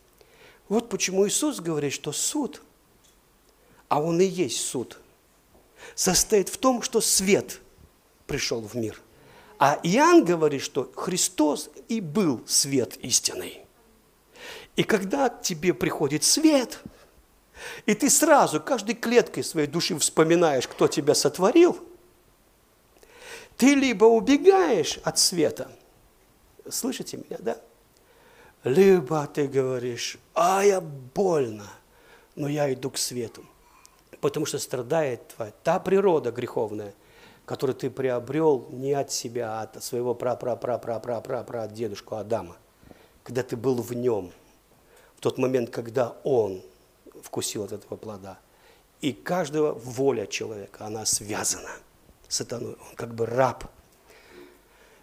Вот 0.68 0.88
почему 0.88 1.26
Иисус 1.28 1.60
говорит, 1.60 1.92
что 1.92 2.12
суд, 2.12 2.62
а 3.88 4.00
Он 4.00 4.20
и 4.20 4.24
есть 4.24 4.60
суд, 4.60 4.98
состоит 5.94 6.48
в 6.48 6.56
том, 6.56 6.82
что 6.82 7.00
свет 7.00 7.60
пришел 8.26 8.60
в 8.60 8.74
мир. 8.74 9.00
А 9.58 9.78
Иоанн 9.82 10.24
говорит, 10.24 10.62
что 10.62 10.90
Христос 10.96 11.70
и 11.88 12.00
был 12.00 12.42
свет 12.46 12.96
истинный. 12.96 13.60
И 14.76 14.82
когда 14.82 15.28
к 15.28 15.42
тебе 15.42 15.74
приходит 15.74 16.24
свет, 16.24 16.80
и 17.86 17.94
ты 17.94 18.10
сразу 18.10 18.60
каждой 18.60 18.94
клеткой 18.94 19.44
своей 19.44 19.68
души 19.68 19.96
вспоминаешь, 19.98 20.66
кто 20.66 20.88
тебя 20.88 21.14
сотворил, 21.14 21.78
ты 23.56 23.74
либо 23.74 24.06
убегаешь 24.06 24.98
от 25.04 25.18
света, 25.18 25.70
слышите 26.68 27.18
меня, 27.18 27.36
да? 27.38 27.58
Либо 28.64 29.26
ты 29.26 29.46
говоришь, 29.46 30.18
а 30.34 30.64
я 30.64 30.80
больно, 30.80 31.68
но 32.34 32.48
я 32.48 32.72
иду 32.72 32.90
к 32.90 32.98
свету, 32.98 33.44
потому 34.20 34.46
что 34.46 34.58
страдает 34.58 35.28
твоя 35.28 35.52
та 35.62 35.78
природа 35.78 36.30
греховная, 36.30 36.94
которую 37.52 37.76
ты 37.76 37.90
приобрел 37.90 38.66
не 38.70 38.94
от 38.94 39.12
себя, 39.12 39.60
а 39.60 39.64
от 39.64 39.84
своего 39.84 40.14
пра-пра-пра-пра-пра-пра 40.14 41.68
дедушку 41.68 42.14
Адама, 42.14 42.56
когда 43.22 43.42
ты 43.42 43.58
был 43.58 43.82
в 43.82 43.92
нем, 43.92 44.32
в 45.16 45.20
тот 45.20 45.36
момент, 45.36 45.68
когда 45.68 46.16
он 46.24 46.62
вкусил 47.22 47.64
от 47.64 47.72
этого 47.72 47.96
плода. 47.96 48.38
И 49.02 49.12
каждого 49.12 49.74
воля 49.74 50.26
человека, 50.26 50.86
она 50.86 51.04
связана 51.04 51.68
с 52.26 52.36
сатаной, 52.36 52.70
он 52.70 52.96
как 52.96 53.14
бы 53.14 53.26
раб. 53.26 53.70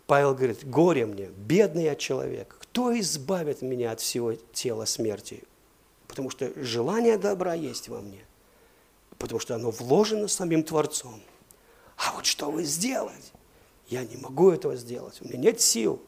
Павел 0.07 0.33
говорит, 0.33 0.67
горе 0.67 1.05
мне, 1.05 1.27
бедный 1.27 1.83
я 1.83 1.95
человек, 1.95 2.57
кто 2.59 2.99
избавит 2.99 3.61
меня 3.61 3.91
от 3.91 3.99
всего 3.99 4.33
тела 4.33 4.85
смерти? 4.85 5.43
Потому 6.07 6.31
что 6.31 6.51
желание 6.55 7.19
добра 7.19 7.53
есть 7.53 7.89
во 7.89 8.01
мне, 8.01 8.25
потому 9.19 9.39
что 9.39 9.53
оно 9.53 9.69
вложено 9.69 10.27
самим 10.27 10.63
Творцом. 10.63 11.21
А 11.99 12.13
вот 12.13 12.25
что 12.25 12.49
вы 12.49 12.63
сделать? 12.63 13.33
Я 13.87 14.03
не 14.05 14.15
могу 14.17 14.51
этого 14.51 14.75
сделать, 14.77 15.21
у 15.21 15.25
меня 15.25 15.37
нет 15.37 15.61
сил. 15.61 16.01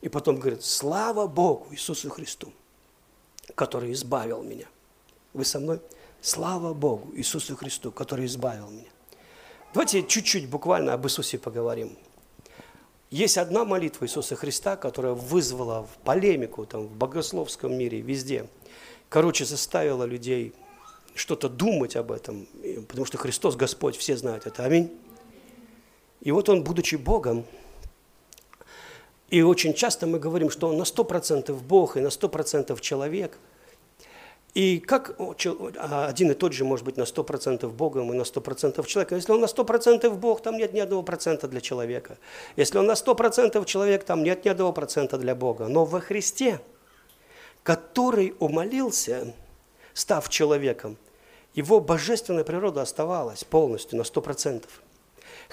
И 0.00 0.08
потом 0.08 0.36
говорит, 0.36 0.62
слава 0.62 1.26
Богу, 1.26 1.66
Иисусу 1.72 2.08
Христу, 2.10 2.52
который 3.54 3.92
избавил 3.92 4.42
меня. 4.42 4.66
Вы 5.32 5.44
со 5.44 5.58
мной? 5.58 5.80
Слава 6.20 6.72
Богу, 6.72 7.10
Иисусу 7.16 7.56
Христу, 7.56 7.90
который 7.90 8.26
избавил 8.26 8.68
меня. 8.68 8.88
Давайте 9.72 10.06
чуть-чуть 10.06 10.48
буквально 10.48 10.92
об 10.92 11.04
Иисусе 11.06 11.38
поговорим. 11.38 11.98
Есть 13.10 13.38
одна 13.38 13.64
молитва 13.64 14.04
Иисуса 14.04 14.36
Христа, 14.36 14.76
которая 14.76 15.14
вызвала 15.14 15.88
полемику 16.04 16.64
там, 16.66 16.86
в 16.86 16.94
богословском 16.94 17.76
мире, 17.76 18.00
везде. 18.00 18.48
Короче, 19.08 19.44
заставила 19.44 20.04
людей 20.04 20.52
что-то 21.14 21.48
думать 21.48 21.96
об 21.96 22.12
этом, 22.12 22.46
потому 22.88 23.06
что 23.06 23.18
Христос 23.18 23.56
Господь, 23.56 23.96
все 23.96 24.16
знают 24.16 24.46
это. 24.46 24.64
Аминь. 24.64 24.92
И 26.24 26.32
вот 26.32 26.48
Он, 26.48 26.64
будучи 26.64 26.96
Богом, 26.96 27.44
и 29.30 29.42
очень 29.42 29.74
часто 29.74 30.06
мы 30.06 30.18
говорим, 30.18 30.50
что 30.50 30.68
Он 30.68 30.76
на 30.76 30.82
100% 30.82 31.52
Бог 31.54 31.96
и 31.96 32.00
на 32.00 32.08
100% 32.08 32.80
человек– 32.80 33.38
и 34.54 34.78
как 34.78 35.16
а, 35.18 36.06
один 36.06 36.30
и 36.30 36.34
тот 36.34 36.52
же 36.52 36.64
может 36.64 36.86
быть 36.86 36.96
на 36.96 37.02
100% 37.02 37.68
Богом 37.70 38.12
и 38.12 38.16
на 38.16 38.22
100% 38.22 38.86
человеком? 38.86 39.16
Если 39.16 39.32
он 39.32 39.40
на 39.40 39.46
100% 39.46 40.08
Бог, 40.10 40.42
там 40.42 40.56
нет 40.56 40.72
ни 40.72 40.78
одного 40.78 41.02
процента 41.02 41.48
для 41.48 41.60
человека. 41.60 42.18
Если 42.54 42.78
он 42.78 42.86
на 42.86 42.92
100% 42.92 43.64
человек, 43.64 44.04
там 44.04 44.22
нет 44.22 44.44
ни 44.44 44.48
одного 44.48 44.72
процента 44.72 45.18
для 45.18 45.34
Бога. 45.34 45.66
Но 45.66 45.84
во 45.84 46.00
Христе, 46.00 46.60
который 47.64 48.34
умолился, 48.38 49.34
став 49.92 50.28
человеком, 50.28 50.98
его 51.54 51.80
божественная 51.80 52.44
природа 52.44 52.82
оставалась 52.82 53.42
полностью 53.42 53.98
на 53.98 54.02
100%. 54.02 54.62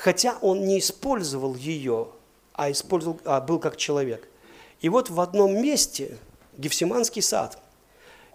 Хотя 0.01 0.37
он 0.41 0.65
не 0.65 0.79
использовал 0.79 1.55
ее, 1.55 2.09
а, 2.53 2.71
использовал, 2.71 3.19
а 3.25 3.39
был 3.39 3.59
как 3.59 3.77
человек. 3.77 4.27
И 4.81 4.89
вот 4.89 5.09
в 5.09 5.19
одном 5.19 5.61
месте, 5.61 6.17
Гефсиманский 6.57 7.21
сад– 7.21 7.57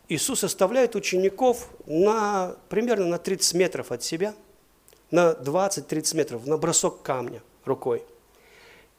Иисус 0.08 0.44
оставляет 0.44 0.94
учеников 0.94 1.68
на, 1.86 2.54
примерно 2.68 3.06
на 3.06 3.18
30 3.18 3.54
метров 3.54 3.90
от 3.90 4.04
себя, 4.04 4.34
на 5.10 5.32
20-30 5.32 6.16
метров, 6.16 6.46
на 6.46 6.56
бросок 6.56 7.02
камня 7.02 7.42
рукой. 7.64 8.04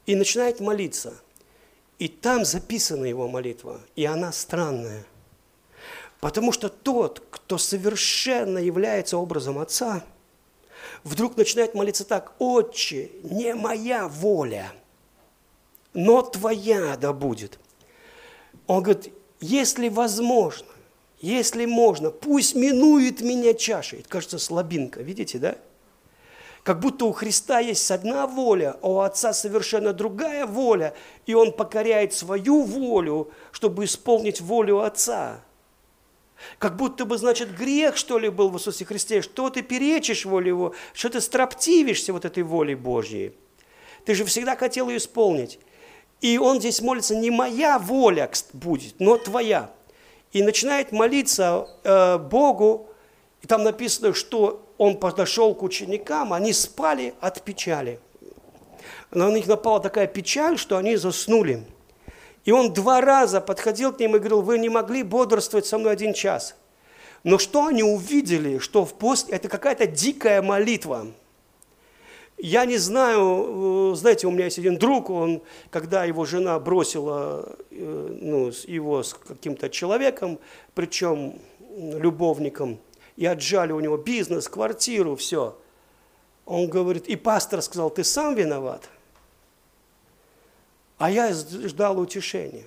И 0.06 0.16
начинает 0.16 0.60
молиться. 0.60 1.14
И 1.98 2.10
там 2.10 2.46
записана 2.46 3.06
его 3.06 3.28
молитва, 3.28 3.80
и 3.96 4.06
она 4.06 4.32
странная. 4.32 5.06
Потому 6.20 6.52
что 6.52 6.70
тот, 6.70 7.24
кто 7.32 7.58
совершенно 7.58 8.58
является 8.58 9.18
образом 9.18 9.60
Отца, 9.60 10.04
вдруг 11.04 11.38
начинает 11.38 11.74
молиться 11.74 12.06
так, 12.06 12.34
«Отче, 12.40 13.12
не 13.24 13.54
моя 13.54 14.08
воля, 14.08 14.72
но 15.94 16.22
Твоя 16.22 16.98
да 16.98 17.14
будет». 17.14 17.60
Он 18.68 18.84
говорит, 18.84 19.14
если 19.40 19.90
возможно, 19.90 20.68
если 21.20 21.66
можно, 21.66 22.12
пусть 22.12 22.56
минует 22.56 23.22
меня 23.22 23.54
чаша. 23.54 23.98
Это 23.98 24.10
кажется 24.10 24.40
слабинка, 24.40 25.02
видите, 25.02 25.40
да? 25.40 25.56
Как 26.64 26.82
будто 26.82 27.06
у 27.06 27.14
Христа 27.14 27.60
есть 27.60 27.90
одна 27.92 28.28
воля, 28.28 28.76
а 28.82 28.90
у 28.90 29.00
Отца 29.00 29.32
совершенно 29.32 29.94
другая 29.94 30.46
воля, 30.46 30.94
и 31.26 31.34
Он 31.34 31.54
покоряет 31.54 32.14
свою 32.14 32.64
волю, 32.64 33.32
чтобы 33.52 33.86
исполнить 33.86 34.42
волю 34.42 34.82
Отца. 34.82 35.40
Как 36.60 36.76
будто 36.76 37.06
бы, 37.06 37.18
значит, 37.18 37.56
грех, 37.56 37.98
что 37.98 38.20
ли, 38.20 38.30
был 38.30 38.50
в 38.50 38.58
Иисусе 38.58 38.86
Христе, 38.86 39.22
что 39.22 39.50
ты 39.50 39.62
перечишь 39.62 40.26
воле 40.26 40.50
Его, 40.50 40.74
что 40.94 41.10
ты 41.10 41.22
строптивишься 41.22 42.14
вот 42.14 42.26
этой 42.26 42.44
волей 42.44 42.76
Божьей. 42.76 43.34
Ты 44.06 44.16
же 44.16 44.26
всегда 44.26 44.56
хотел 44.56 44.90
ее 44.90 44.98
исполнить. 44.98 45.60
И 46.22 46.38
он 46.38 46.60
здесь 46.60 46.82
молится, 46.82 47.16
не 47.16 47.30
моя 47.30 47.78
воля 47.78 48.30
будет, 48.54 49.00
но 49.00 49.18
твоя 49.18 49.72
и 50.32 50.44
начинает 50.44 50.92
молиться 50.92 51.68
э, 51.84 52.18
Богу, 52.18 52.90
и 53.42 53.48
там 53.48 53.64
написано, 53.64 54.14
что 54.14 54.66
он 54.78 54.98
подошел 54.98 55.56
к 55.56 55.64
ученикам, 55.64 56.34
они 56.34 56.54
спали 56.54 57.14
от 57.22 57.42
печали. 57.42 58.00
На 59.12 59.32
них 59.32 59.48
напала 59.48 59.80
такая 59.80 60.08
печаль, 60.08 60.58
что 60.58 60.78
они 60.78 60.96
заснули. 60.96 61.66
И 62.48 62.52
он 62.52 62.74
два 62.74 63.02
раза 63.02 63.42
подходил 63.42 63.94
к 63.94 64.00
ним 64.00 64.16
и 64.16 64.20
говорил, 64.20 64.42
вы 64.42 64.58
не 64.58 64.70
могли 64.70 65.04
бодрствовать 65.04 65.68
со 65.68 65.78
мной 65.78 65.92
один 65.92 66.14
час. 66.14 66.56
Но 67.24 67.38
что 67.38 67.68
они 67.68 67.84
увидели, 67.84 68.58
что 68.58 68.86
в 68.86 68.94
пост 68.96 69.28
это 69.30 69.50
какая-то 69.50 69.86
дикая 69.86 70.42
молитва– 70.42 71.08
я 72.38 72.66
не 72.66 72.78
знаю, 72.78 73.94
э, 73.94 73.96
знаете, 73.96 74.28
у 74.28 74.32
меня 74.32 74.46
есть 74.46 74.60
один 74.60 74.78
друг, 74.78 75.10
он, 75.10 75.42
когда 75.72 76.06
его 76.06 76.24
жена 76.24 76.60
бросила 76.60 77.58
э, 77.72 78.18
ну, 78.22 78.52
его 78.68 79.02
с 79.02 79.16
каким-то 79.16 79.72
человеком, 79.72 80.38
причем 80.76 81.40
любовником, 81.76 82.78
и 83.16 83.26
отжали 83.26 83.72
у 83.72 83.80
него 83.80 83.98
бизнес, 83.98 84.48
квартиру, 84.48 85.16
все. 85.16 85.58
Он 86.46 86.70
говорит, 86.70 87.08
и 87.08 87.16
пастор 87.16 87.64
сказал, 87.64 87.90
ты 87.90 88.04
сам 88.04 88.36
виноват. 88.36 88.88
А 90.98 91.12
я 91.12 91.34
ждал 91.34 92.00
утешения. 92.00 92.66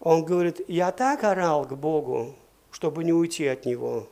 Он 0.00 0.24
говорит, 0.24 0.60
я 0.68 0.92
так 0.92 1.24
орал 1.24 1.64
к 1.64 1.72
Богу, 1.74 2.34
чтобы 2.70 3.04
не 3.04 3.12
уйти 3.12 3.46
от 3.46 3.64
Него 3.64 4.08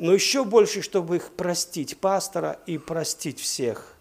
но 0.00 0.14
еще 0.14 0.44
больше, 0.44 0.80
чтобы 0.80 1.16
их 1.16 1.30
простить, 1.32 1.98
пастора 1.98 2.58
и 2.64 2.78
простить 2.78 3.38
всех. 3.38 3.94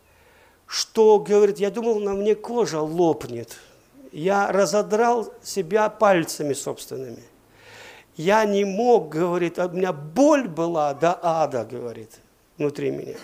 Что, 0.65 1.19
говорит, 1.19 1.59
я 1.59 1.71
думал, 1.71 1.99
на 1.99 2.13
мне 2.13 2.35
кожа 2.35 2.79
лопнет. 2.79 3.57
Я 4.13 4.49
разодрал 4.51 5.33
себя 5.43 5.89
пальцами 5.89 6.53
собственными. 6.53 7.21
Я 8.15 8.45
не 8.45 8.63
мог, 8.63 9.09
говорит, 9.09 9.59
а 9.59 9.67
у 9.67 9.71
меня 9.71 9.91
боль 9.91 10.47
была 10.47 10.93
до 10.93 11.19
ада, 11.21 11.65
говорит, 11.65 12.11
внутри 12.57 12.91
меня. 12.91 13.17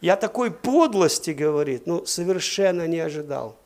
Я 0.00 0.16
такой 0.16 0.50
подлости, 0.50 1.30
говорит, 1.30 1.86
ну, 1.86 2.06
совершенно 2.06 2.86
не 2.86 3.00
ожидал. 3.00 3.56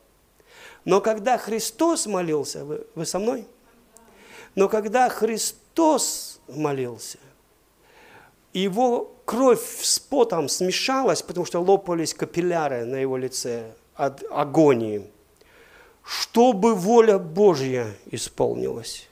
Но 0.85 0.99
когда 0.99 1.37
Христос 1.37 2.07
молился, 2.07 2.65
вы, 2.65 2.85
вы 2.95 3.05
со 3.05 3.19
мной? 3.19 3.45
Но 4.55 4.67
когда 4.67 5.09
Христос 5.09 6.39
молился, 6.47 7.19
его 8.51 9.13
кровь 9.25 9.81
с 9.81 9.99
потом 9.99 10.49
смешалась, 10.49 11.21
потому 11.21 11.45
что 11.45 11.59
лопались 11.59 12.13
капилляры 12.13 12.85
на 12.85 12.97
его 12.97 13.17
лице 13.17 13.73
от 13.95 14.23
агонии, 14.31 15.09
чтобы 16.03 16.75
воля 16.75 17.17
Божья 17.17 17.95
исполнилась. 18.11 19.07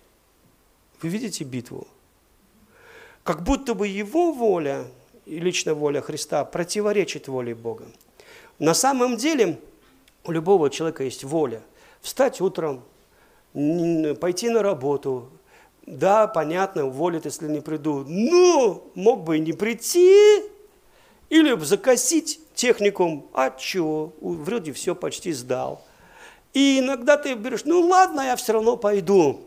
Вы 1.02 1.10
видите 1.10 1.44
битву? 1.44 1.88
Как 3.24 3.44
будто 3.44 3.74
бы 3.74 3.88
его 3.88 4.32
воля 4.32 4.86
и 5.32 5.40
личная 5.40 5.74
воля 5.74 6.02
Христа 6.02 6.44
противоречит 6.44 7.30
воле 7.30 7.56
Бога. 7.56 7.86
На 8.60 8.74
самом 8.74 9.16
деле 9.16 9.60
у 10.26 10.32
любого 10.32 10.70
человека 10.70 11.06
есть 11.06 11.24
воля. 11.24 11.62
Встать 12.02 12.42
утром, 12.42 12.84
пойти 13.54 14.50
на 14.50 14.62
работу. 14.62 15.30
Да, 15.86 16.28
понятно, 16.28 16.88
уволят, 16.88 17.24
если 17.24 17.48
не 17.48 17.62
приду. 17.62 18.04
Но 18.06 18.84
мог 18.94 19.24
бы 19.24 19.38
и 19.38 19.40
не 19.40 19.54
прийти, 19.54 20.44
или 21.30 21.58
закосить 21.64 22.42
техникум. 22.54 23.30
А 23.34 23.52
чего? 23.52 24.12
Вроде 24.20 24.74
все 24.74 24.96
почти 24.96 25.32
сдал. 25.32 25.82
И 26.54 26.80
иногда 26.80 27.16
ты 27.16 27.36
берешь, 27.36 27.64
ну 27.64 27.80
ладно, 27.88 28.20
я 28.20 28.36
все 28.36 28.52
равно 28.52 28.76
пойду. 28.76 29.40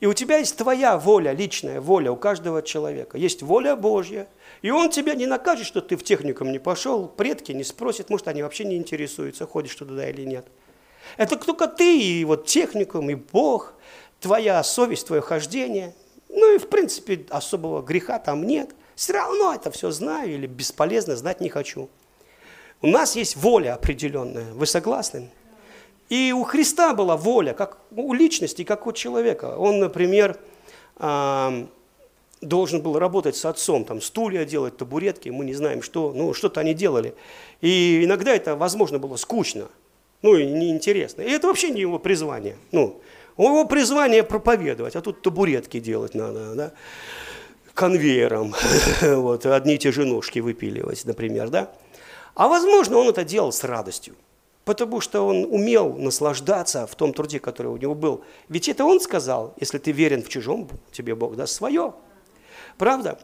И 0.00 0.06
у 0.06 0.12
тебя 0.12 0.36
есть 0.36 0.56
твоя 0.56 0.98
воля, 0.98 1.32
личная 1.32 1.80
воля 1.80 2.12
у 2.12 2.16
каждого 2.16 2.62
человека. 2.62 3.16
Есть 3.16 3.42
воля 3.42 3.74
Божья. 3.74 4.28
И 4.62 4.70
он 4.70 4.90
тебя 4.90 5.14
не 5.14 5.26
накажет, 5.26 5.66
что 5.66 5.80
ты 5.80 5.96
в 5.96 6.02
техникум 6.02 6.50
не 6.52 6.58
пошел, 6.58 7.06
предки 7.06 7.52
не 7.52 7.64
спросят, 7.64 8.10
может, 8.10 8.28
они 8.28 8.42
вообще 8.42 8.64
не 8.64 8.76
интересуются, 8.76 9.46
ходишь 9.46 9.74
туда 9.74 10.08
или 10.08 10.22
нет. 10.22 10.46
Это 11.16 11.36
только 11.36 11.68
ты, 11.68 12.00
и 12.00 12.24
вот 12.24 12.46
техникум, 12.46 13.10
и 13.10 13.14
Бог, 13.14 13.74
твоя 14.20 14.62
совесть, 14.62 15.06
твое 15.06 15.22
хождение. 15.22 15.94
Ну 16.28 16.54
и, 16.54 16.58
в 16.58 16.68
принципе, 16.68 17.24
особого 17.30 17.82
греха 17.82 18.18
там 18.18 18.44
нет. 18.44 18.70
Все 18.94 19.12
равно 19.12 19.54
это 19.54 19.70
все 19.70 19.90
знаю 19.90 20.34
или 20.34 20.46
бесполезно, 20.46 21.16
знать 21.16 21.40
не 21.40 21.48
хочу. 21.48 21.88
У 22.82 22.88
нас 22.88 23.16
есть 23.16 23.36
воля 23.36 23.74
определенная. 23.74 24.52
Вы 24.52 24.66
согласны? 24.66 25.30
И 26.08 26.32
у 26.32 26.42
Христа 26.44 26.94
была 26.94 27.16
воля, 27.16 27.52
как 27.52 27.78
у 27.90 28.12
личности, 28.12 28.64
как 28.64 28.86
у 28.86 28.92
человека. 28.92 29.56
Он, 29.56 29.78
например, 29.78 30.38
должен 32.40 32.82
был 32.82 32.98
работать 32.98 33.36
с 33.36 33.44
отцом, 33.44 33.84
там 33.84 34.00
стулья 34.00 34.44
делать, 34.44 34.76
табуретки, 34.76 35.28
мы 35.28 35.44
не 35.44 35.54
знаем 35.54 35.82
что, 35.82 36.12
ну 36.14 36.34
что-то 36.34 36.60
они 36.60 36.74
делали. 36.74 37.14
И 37.60 38.04
иногда 38.04 38.34
это, 38.34 38.56
возможно, 38.56 38.98
было 38.98 39.16
скучно, 39.16 39.68
ну 40.22 40.36
и 40.36 40.46
неинтересно. 40.46 41.22
И 41.22 41.30
это 41.30 41.46
вообще 41.46 41.70
не 41.70 41.80
его 41.80 41.98
призвание. 41.98 42.56
Ну, 42.72 43.00
его 43.36 43.64
призвание 43.64 44.22
проповедовать, 44.22 44.96
а 44.96 45.00
тут 45.00 45.22
табуретки 45.22 45.80
делать 45.80 46.14
надо, 46.14 46.54
да, 46.54 46.72
конвейером, 47.74 48.54
вот, 49.02 49.46
одни 49.46 49.74
и 49.74 49.78
те 49.78 49.92
же 49.92 50.04
ножки 50.04 50.40
выпиливать, 50.40 51.04
например, 51.04 51.48
да. 51.48 51.72
А 52.34 52.48
возможно, 52.48 52.98
он 52.98 53.08
это 53.08 53.24
делал 53.24 53.52
с 53.52 53.64
радостью 53.64 54.14
потому 54.68 55.00
что 55.00 55.22
он 55.22 55.46
умел 55.46 55.94
наслаждаться 55.94 56.86
в 56.86 56.94
том 56.94 57.14
труде, 57.14 57.40
который 57.40 57.68
у 57.68 57.78
него 57.78 57.94
был. 57.94 58.20
Ведь 58.50 58.68
это 58.68 58.84
он 58.84 59.00
сказал, 59.00 59.54
если 59.58 59.78
ты 59.78 59.92
верен 59.92 60.22
в 60.22 60.28
чужом, 60.28 60.68
тебе 60.92 61.14
Бог 61.14 61.36
даст 61.36 61.54
свое. 61.54 61.94
Правда? 62.78 63.18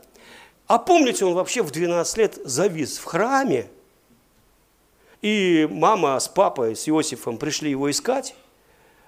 А 0.67 0.79
помните, 0.79 1.25
он 1.25 1.35
вообще 1.35 1.62
в 1.62 1.71
12 1.71 2.19
лет 2.19 2.38
завис 2.45 2.99
в 2.99 3.05
храме, 3.05 3.69
и 5.23 5.67
мама 5.71 6.19
с 6.19 6.29
папой, 6.29 6.77
с 6.77 6.88
Иосифом 6.88 7.38
пришли 7.38 7.71
его 7.71 7.90
искать. 7.90 8.35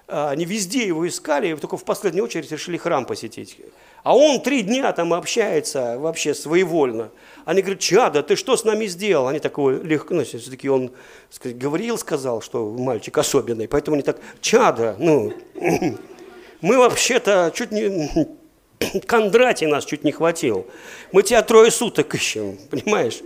А, 0.07 0.29
они 0.29 0.45
везде 0.45 0.87
его 0.87 1.07
искали, 1.07 1.53
только 1.55 1.77
в 1.77 1.83
последнюю 1.83 2.25
очередь 2.25 2.51
решили 2.51 2.77
храм 2.77 3.05
посетить. 3.05 3.57
А 4.03 4.15
он 4.15 4.41
три 4.41 4.61
дня 4.61 4.93
там 4.93 5.13
общается 5.13 5.99
вообще 5.99 6.33
своевольно. 6.33 7.11
Они 7.45 7.61
говорят, 7.61 7.81
Чада, 7.81 8.23
ты 8.23 8.35
что 8.35 8.55
с 8.55 8.63
нами 8.63 8.85
сделал? 8.85 9.27
Они 9.27 9.39
такой 9.39 9.83
легко, 9.83 10.13
ну, 10.13 10.23
все-таки 10.23 10.69
он 10.69 10.91
сказать, 11.29 11.57
говорил, 11.57 11.97
сказал, 11.97 12.41
что 12.41 12.69
мальчик 12.71 13.17
особенный, 13.17 13.67
поэтому 13.67 13.95
они 13.95 14.03
так, 14.03 14.19
Чада, 14.39 14.95
ну, 14.97 15.33
мы 16.61 16.77
вообще-то 16.77 17.51
чуть 17.53 17.71
не, 17.71 18.37
Кондратий 19.05 19.67
нас 19.67 19.85
чуть 19.85 20.03
не 20.03 20.11
хватил. 20.11 20.67
Мы 21.11 21.23
тебя 21.23 21.41
трое 21.41 21.71
суток 21.71 22.13
ищем, 22.15 22.57
понимаешь? 22.69 23.21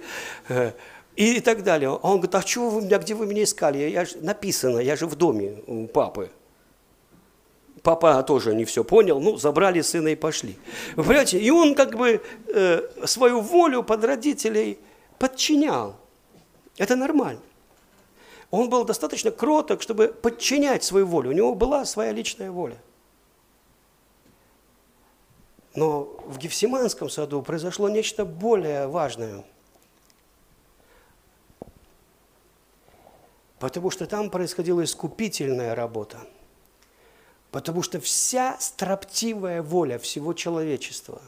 Э, 0.49 0.71
и 1.15 1.39
так 1.39 1.63
далее. 1.63 1.89
Он 1.89 2.13
говорит, 2.13 2.35
а 2.35 2.43
чего 2.43 2.69
вы 2.69 2.81
меня, 2.81 2.97
где 2.97 3.13
вы 3.13 3.27
меня 3.27 3.43
искали? 3.43 3.77
Я, 3.79 4.01
я, 4.01 4.07
написано, 4.21 4.79
я 4.79 4.95
же 4.95 5.05
в 5.07 5.15
доме 5.15 5.61
у 5.67 5.87
папы. 5.87 6.31
Папа 7.83 8.21
тоже 8.23 8.53
не 8.53 8.63
все 8.63 8.83
понял, 8.83 9.19
ну, 9.19 9.37
забрали 9.37 9.81
сына 9.81 10.09
и 10.09 10.15
пошли. 10.15 10.55
Вы 10.95 11.03
понимаете, 11.03 11.39
и 11.39 11.49
он 11.49 11.73
как 11.73 11.97
бы 11.97 12.21
э, 12.47 12.81
свою 13.05 13.41
волю 13.41 13.81
под 13.81 14.03
родителей 14.03 14.77
подчинял. 15.17 15.95
Это 16.77 16.95
нормально. 16.95 17.41
Он 18.51 18.69
был 18.69 18.83
достаточно 18.83 19.31
кроток, 19.31 19.81
чтобы 19.81 20.09
подчинять 20.09 20.83
свою 20.83 21.07
волю. 21.07 21.29
У 21.31 21.33
него 21.33 21.55
была 21.55 21.85
своя 21.85 22.11
личная 22.11 22.51
воля. 22.51 22.77
Но 25.75 26.03
в 26.25 26.37
Гефсиманском 26.37 27.09
саду 27.09 27.41
произошло 27.41 27.89
нечто 27.89 28.25
более 28.25 28.87
важное. 28.87 29.43
Потому 33.59 33.89
что 33.89 34.05
там 34.05 34.29
происходила 34.29 34.83
искупительная 34.83 35.75
работа– 35.75 36.17
Потому 37.51 37.83
что 37.83 37.99
вся 37.99 38.57
строптивая 38.59 39.61
воля 39.61 39.99
всего 39.99 40.33
человечества, 40.33 41.21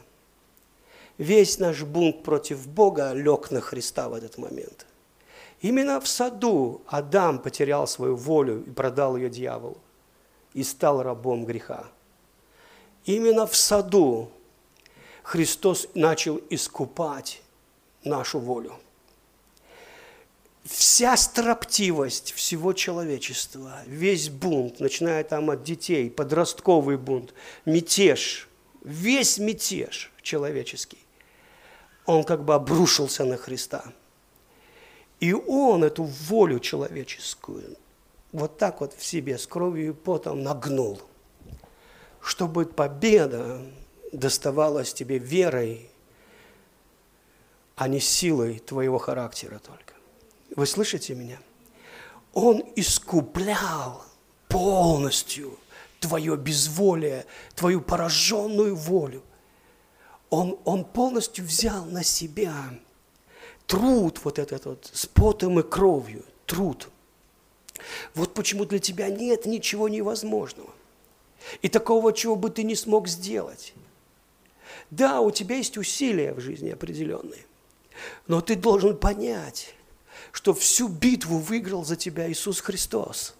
весь 1.18 1.60
наш 1.60 1.84
бунт 1.84 2.24
против 2.24 2.68
Бога 2.68 3.12
лег 3.12 3.52
на 3.52 3.60
Христа 3.60 4.08
в 4.08 4.14
этот 4.14 4.38
момент. 4.38 4.86
Именно 5.62 6.00
в 6.00 6.08
саду 6.08 6.82
Адам 6.88 7.40
потерял 7.40 7.88
свою 7.88 8.16
волю 8.16 8.64
и 8.64 8.72
продал 8.72 9.18
ее 9.18 9.30
дьяволу 9.30 9.78
и 10.54 10.64
стал 10.64 11.04
рабом 11.04 11.46
греха. 11.46 11.88
Именно 13.06 13.48
в 13.48 13.56
саду 13.56 14.32
Христос 15.24 15.88
начал 15.94 16.39
искупать 16.50 17.42
нашу 18.04 18.39
волю 18.39 18.80
вся 20.63 21.18
строптивость 21.18 22.32
всего 22.34 22.74
человечества, 22.74 23.82
весь 23.86 24.30
бунт, 24.30 24.80
начиная 24.80 25.24
там 25.24 25.50
от 25.50 25.63
детей, 25.63 26.10
подростковый 26.10 26.98
бунт, 26.98 27.34
мятеж, 27.66 28.48
весь 28.84 29.38
мятеж 29.38 30.12
человеческий, 30.22 31.00
он 32.06 32.24
как 32.24 32.44
бы 32.44 32.54
обрушился 32.54 33.26
на 33.26 33.38
Христа. 33.38 33.84
И 35.20 35.34
он 35.34 35.84
эту 35.84 36.04
волю 36.04 36.60
человеческую 36.60 37.78
вот 38.32 38.58
так 38.58 38.82
вот 38.82 38.94
в 38.94 39.06
себе 39.06 39.38
с 39.38 39.46
кровью 39.46 39.89
и 39.89 39.94
потом 39.94 40.44
нагнул, 40.44 41.02
чтобы 42.24 42.66
победа 42.66 43.62
доставалась 44.12 44.94
тебе 44.94 45.18
верой, 45.18 45.90
а 47.76 47.88
не 47.88 48.00
силой 48.00 48.60
твоего 48.60 48.98
характера 48.98 49.60
только. 49.60 49.94
Вы 50.56 50.66
слышите 50.66 51.16
меня? 51.16 51.38
Он 52.34 52.64
искуплял 52.76 54.06
полностью 54.48 55.58
твое 56.00 56.38
безволие, 56.38 57.26
твою 57.56 57.82
пораженную 57.82 58.76
волю. 58.76 59.24
Он, 60.30 60.58
он 60.64 60.86
полностью 60.86 61.46
взял 61.46 61.86
на 61.86 62.04
себя 62.04 62.54
труд 63.68 64.20
вот 64.24 64.40
этот 64.40 64.66
вот 64.66 64.90
с 64.94 65.06
потом 65.06 65.60
и 65.60 65.64
кровью, 65.64 66.24
труд. 66.46 66.90
Вот 68.16 68.34
почему 68.34 68.66
для 68.66 68.80
тебя 68.80 69.10
нет 69.10 69.46
ничего 69.46 69.90
невозможного. 69.90 70.70
И 71.62 71.70
такого, 71.70 72.14
чего 72.14 72.36
бы 72.36 72.50
ты 72.50 72.64
не 72.64 72.76
смог 72.76 73.08
сделать. 73.08 73.74
Да, 74.90 75.22
у 75.22 75.32
тебя 75.32 75.58
есть 75.58 75.78
усилия 75.78 76.34
в 76.34 76.40
жизни 76.40 76.70
определенные, 76.70 77.46
но 78.28 78.41
ты 78.41 78.56
должен 78.56 78.98
понять, 78.98 79.76
что 80.32 80.54
всю 80.54 80.88
битву 80.88 81.38
выиграл 81.38 81.84
за 81.84 81.96
тебя 81.96 82.30
Иисус 82.32 82.60
Христос. 82.60 83.36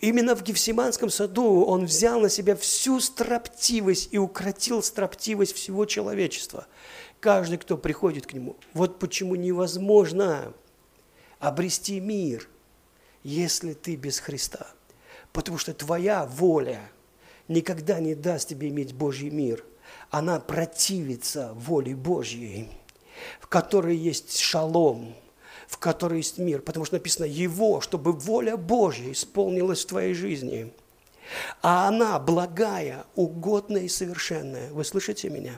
Именно 0.00 0.36
в 0.36 0.42
Гефсиманском 0.42 1.08
саду 1.08 1.64
Он 1.64 1.86
взял 1.86 2.20
на 2.20 2.28
себя 2.28 2.54
всю 2.54 3.00
строптивость 3.00 4.10
и 4.12 4.18
укротил 4.18 4.82
строптивость 4.82 5.54
всего 5.54 5.86
человечества. 5.86 6.66
Каждый, 7.20 7.56
кто 7.56 7.78
приходит 7.78 8.26
к 8.26 8.34
Нему. 8.34 8.56
Вот 8.74 8.98
почему 8.98 9.36
невозможно 9.36 10.52
обрести 11.38 11.98
мир, 11.98 12.46
если 13.22 13.72
ты 13.72 13.96
без 13.96 14.18
Христа. 14.18 14.66
Потому 15.36 15.58
что 15.58 15.74
твоя 15.74 16.24
воля 16.24 16.80
никогда 17.46 18.00
не 18.00 18.14
даст 18.14 18.48
тебе 18.48 18.70
иметь 18.70 18.94
Божий 18.94 19.28
мир. 19.28 19.62
Она 20.10 20.40
противится 20.40 21.52
воле 21.52 21.94
Божьей, 21.94 22.70
в 23.40 23.46
которой 23.46 23.96
есть 23.96 24.38
шалом– 24.38 25.14
в 25.66 25.78
которой 25.78 26.18
есть 26.18 26.38
мир. 26.38 26.62
Потому 26.62 26.84
что 26.86 26.94
написано 26.94 27.26
«Его, 27.26 27.80
чтобы 27.80 28.12
воля 28.12 28.56
Божья 28.56 29.10
исполнилась 29.12 29.84
в 29.84 29.88
твоей 29.88 30.14
жизни». 30.14 30.72
А 31.60 31.88
она 31.88 32.20
благая, 32.20 33.04
угодная 33.16 33.82
и 33.82 33.88
совершенная. 33.88 34.70
Вы 34.70 34.84
слышите 34.84 35.28
меня? 35.28 35.56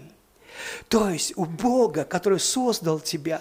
То 0.89 1.11
есть 1.11 1.35
у 1.37 1.45
Бога, 1.45 2.05
который 2.05 2.41
создал 2.41 3.01
тебя, 3.01 3.41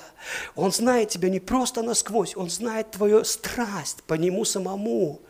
Он 0.55 0.71
знает 0.71 1.09
тебя 1.09 1.29
не 1.29 1.39
просто 1.39 1.81
насквозь, 1.81 2.35
Он 2.35 2.49
знает 2.49 2.91
твою 2.91 3.23
страсть 3.23 4.03
по 4.03 4.15
Нему 4.15 4.43
самому. 4.45 5.21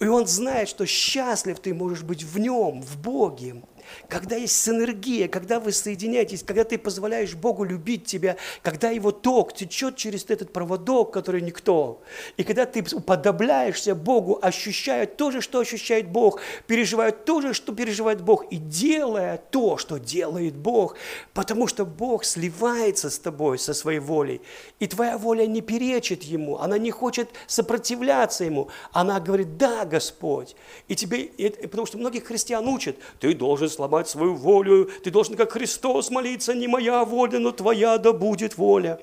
И 0.00 0.06
Он 0.06 0.26
знает, 0.26 0.68
что 0.68 0.86
счастлив 0.86 1.58
ты 1.60 1.72
можешь 1.72 2.02
быть 2.02 2.22
в 2.22 2.38
Нем, 2.38 2.82
в 2.82 3.00
Боге 3.00 3.62
когда 4.08 4.36
есть 4.36 4.60
синергия, 4.60 5.28
когда 5.28 5.60
вы 5.60 5.72
соединяетесь, 5.72 6.42
когда 6.42 6.64
ты 6.64 6.78
позволяешь 6.78 7.34
Богу 7.34 7.64
любить 7.64 8.04
тебя, 8.04 8.36
когда 8.62 8.90
Его 8.90 9.10
ток 9.10 9.54
течет 9.54 9.96
через 9.96 10.24
этот 10.28 10.52
проводок, 10.52 11.12
который 11.12 11.40
никто, 11.40 12.02
и 12.36 12.44
когда 12.44 12.66
ты 12.66 12.84
уподобляешься 12.92 13.94
Богу, 13.94 14.38
ощущая 14.40 15.06
то 15.06 15.30
же, 15.30 15.40
что 15.40 15.60
ощущает 15.60 16.08
Бог, 16.08 16.40
переживая 16.66 17.12
то 17.12 17.40
же, 17.40 17.54
что 17.54 17.74
переживает 17.74 18.20
Бог, 18.22 18.44
и 18.50 18.56
делая 18.56 19.36
то, 19.50 19.76
что 19.76 19.98
делает 19.98 20.54
Бог, 20.54 20.96
потому 21.32 21.66
что 21.66 21.84
Бог 21.84 22.24
сливается 22.24 23.10
с 23.10 23.18
тобой, 23.18 23.58
со 23.58 23.74
своей 23.74 24.00
волей, 24.00 24.40
и 24.80 24.86
твоя 24.86 25.18
воля 25.18 25.46
не 25.46 25.60
перечит 25.60 26.22
Ему, 26.22 26.58
она 26.58 26.78
не 26.78 26.90
хочет 26.90 27.30
сопротивляться 27.46 28.44
Ему, 28.44 28.68
она 28.92 29.20
говорит, 29.20 29.56
да, 29.56 29.84
Господь, 29.84 30.56
и 30.88 30.94
тебе, 30.94 31.30
потому 31.62 31.86
что 31.86 31.98
многих 31.98 32.24
христиан 32.24 32.66
учат, 32.68 32.96
ты 33.20 33.34
должен 33.34 33.68
сломать 33.74 34.08
свою 34.08 34.34
волю, 34.34 34.90
ты 35.02 35.10
должен 35.10 35.36
как 35.36 35.52
Христос 35.52 36.10
молиться, 36.10 36.54
не 36.54 36.68
моя 36.68 37.04
воля, 37.04 37.38
но 37.38 37.52
твоя 37.52 37.98
да 37.98 38.12
будет 38.12 38.56
воля. 38.56 39.00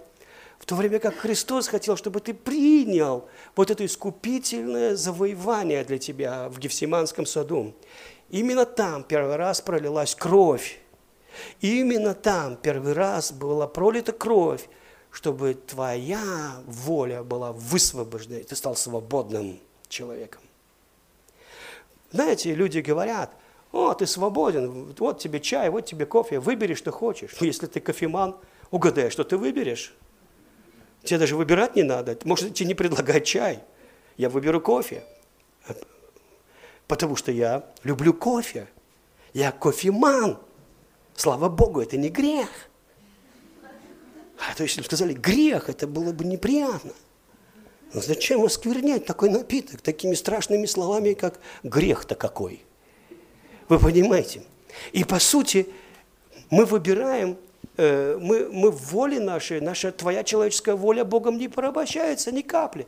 В 0.60 0.66
то 0.66 0.76
время 0.76 1.00
как 1.00 1.16
Христос 1.16 1.68
хотел, 1.68 1.98
чтобы 1.98 2.20
ты 2.20 2.34
принял 2.34 3.28
вот 3.56 3.72
это 3.72 3.84
искупительное 3.84 4.96
завоевание 4.96 5.84
для 5.84 5.98
тебя 5.98 6.50
в 6.50 6.60
Гефсиманском 6.60 7.26
саду. 7.26 7.74
Именно 8.30 8.66
там 8.66 9.04
первый 9.04 9.38
раз 9.38 9.60
пролилась 9.60 10.14
кровь. 10.14 10.80
Именно 11.62 12.14
там 12.14 12.58
первый 12.58 12.94
раз 12.94 13.32
была 13.32 13.68
пролита 13.68 14.12
кровь, 14.12 14.70
чтобы 15.10 15.56
твоя 15.56 16.62
воля 16.66 17.24
была 17.24 17.52
высвобождена, 17.52 18.38
и 18.38 18.44
ты 18.44 18.56
стал 18.56 18.76
свободным 18.76 19.60
человеком. 19.90 20.42
Знаете, 22.12 22.54
люди 22.54 22.80
говорят, 22.80 23.34
о, 23.72 23.94
ты 23.94 24.06
свободен, 24.06 24.94
вот 24.98 25.20
тебе 25.20 25.40
чай, 25.40 25.70
вот 25.70 25.86
тебе 25.86 26.06
кофе, 26.06 26.40
выбери, 26.40 26.74
что 26.74 26.92
хочешь. 26.92 27.36
Ну, 27.40 27.48
если 27.48 27.68
ты 27.68 27.80
кофеман, 27.80 28.36
угадай, 28.70 29.10
что 29.10 29.24
ты 29.24 29.38
выберешь. 29.38 29.94
Тебе 31.04 31.20
даже 31.20 31.36
выбирать 31.36 31.76
не 31.76 31.84
надо. 31.84 32.18
Может, 32.26 32.54
тебе 32.54 32.68
не 32.68 32.74
предлагать 32.76 33.26
чай. 33.26 33.64
Я 34.18 34.30
выберу 34.30 34.62
кофе. 34.62 35.04
Потому 36.88 37.16
что 37.16 37.32
я 37.32 37.66
люблю 37.84 38.14
кофе. 38.14 38.68
Я 39.34 39.52
кофеман. 39.52 40.38
Слава 41.16 41.50
Богу, 41.50 41.82
это 41.82 41.98
не 41.98 42.10
грех. 42.10 42.50
А 44.38 44.56
то 44.56 44.64
если 44.64 44.82
сказали 44.82 45.14
грех, 45.14 45.70
это 45.70 45.88
было 45.88 46.12
бы 46.12 46.26
неприятно. 46.26 46.92
Но 47.94 48.02
зачем 48.02 48.44
осквернять 48.44 49.06
такой 49.06 49.30
напиток 49.30 49.82
такими 49.82 50.14
страшными 50.14 50.66
словами, 50.66 51.14
как 51.14 51.40
грех-то 51.64 52.16
какой? 52.16 52.66
Вы 53.72 53.80
понимаете? 53.80 54.42
И 54.92 55.06
по 55.06 55.18
сути 55.18 55.66
мы 56.50 56.66
выбираем, 56.66 57.38
э, 57.78 58.18
мы, 58.20 58.50
мы 58.52 58.70
в 58.70 58.92
воле 58.92 59.22
нашей, 59.22 59.62
наша 59.62 59.94
твоя 59.94 60.26
человеческая 60.26 60.76
воля 60.76 61.06
Богом 61.06 61.38
не 61.38 61.48
порабощается 61.48 62.34
ни 62.34 62.42
капли. 62.42 62.86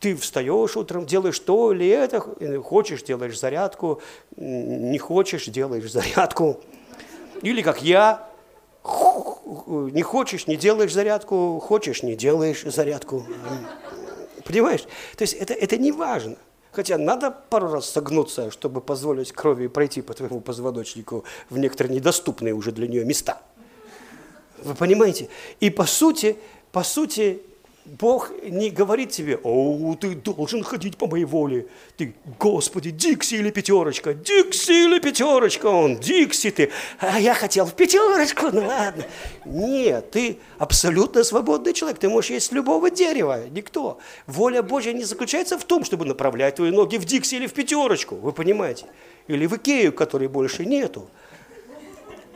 Ты 0.00 0.14
встаешь 0.14 0.76
утром, 0.76 1.06
делаешь 1.06 1.38
то 1.38 1.72
или 1.72 1.88
это, 1.88 2.20
хочешь, 2.60 3.02
делаешь 3.02 3.40
зарядку, 3.40 4.02
не 4.36 4.98
хочешь, 4.98 5.46
делаешь 5.46 5.90
зарядку. 5.90 6.60
Или 7.40 7.62
как 7.62 7.82
я, 7.82 8.28
не 8.84 10.02
хочешь, 10.02 10.46
не 10.46 10.56
делаешь 10.56 10.92
зарядку, 10.92 11.58
хочешь, 11.58 12.02
не 12.02 12.16
делаешь 12.16 12.64
зарядку. 12.64 13.24
Понимаешь? 14.44 14.82
То 15.16 15.22
есть 15.22 15.32
это, 15.32 15.54
это 15.54 15.78
не 15.78 15.90
важно. 15.90 16.36
Хотя 16.72 16.96
надо 16.96 17.30
пару 17.30 17.70
раз 17.70 17.88
согнуться, 17.90 18.50
чтобы 18.50 18.80
позволить 18.80 19.30
крови 19.30 19.66
пройти 19.68 20.00
по 20.00 20.14
твоему 20.14 20.40
позвоночнику 20.40 21.24
в 21.50 21.58
некоторые 21.58 21.94
недоступные 21.94 22.54
уже 22.54 22.72
для 22.72 22.88
нее 22.88 23.04
места. 23.04 23.42
Вы 24.64 24.74
понимаете? 24.74 25.28
И 25.60 25.68
по 25.68 25.84
сути, 25.84 26.38
по 26.72 26.82
сути, 26.82 27.42
Бог 27.84 28.30
не 28.44 28.70
говорит 28.70 29.10
тебе, 29.10 29.40
о, 29.42 29.96
ты 30.00 30.14
должен 30.14 30.62
ходить 30.62 30.96
по 30.96 31.08
моей 31.08 31.24
воле. 31.24 31.66
Ты, 31.96 32.14
Господи, 32.38 32.90
Дикси 32.90 33.34
или 33.34 33.50
пятерочка, 33.50 34.14
Дикси 34.14 34.84
или 34.84 35.00
пятерочка, 35.00 35.66
он, 35.66 35.98
Дикси 35.98 36.52
ты. 36.52 36.70
А 37.00 37.18
я 37.18 37.34
хотел 37.34 37.66
в 37.66 37.74
пятерочку, 37.74 38.50
ну 38.52 38.64
ладно. 38.66 39.04
Нет, 39.44 40.12
ты 40.12 40.38
абсолютно 40.58 41.24
свободный 41.24 41.72
человек, 41.72 41.98
ты 41.98 42.08
можешь 42.08 42.30
есть 42.30 42.52
любого 42.52 42.88
дерева, 42.88 43.48
никто. 43.50 43.98
Воля 44.28 44.62
Божья 44.62 44.92
не 44.92 45.02
заключается 45.02 45.58
в 45.58 45.64
том, 45.64 45.84
чтобы 45.84 46.04
направлять 46.04 46.56
твои 46.56 46.70
ноги 46.70 46.98
в 46.98 47.04
Дикси 47.04 47.34
или 47.34 47.48
в 47.48 47.52
пятерочку, 47.52 48.14
вы 48.14 48.30
понимаете? 48.32 48.86
Или 49.26 49.46
в 49.46 49.56
Икею, 49.56 49.92
которой 49.92 50.28
больше 50.28 50.64
нету. 50.64 51.10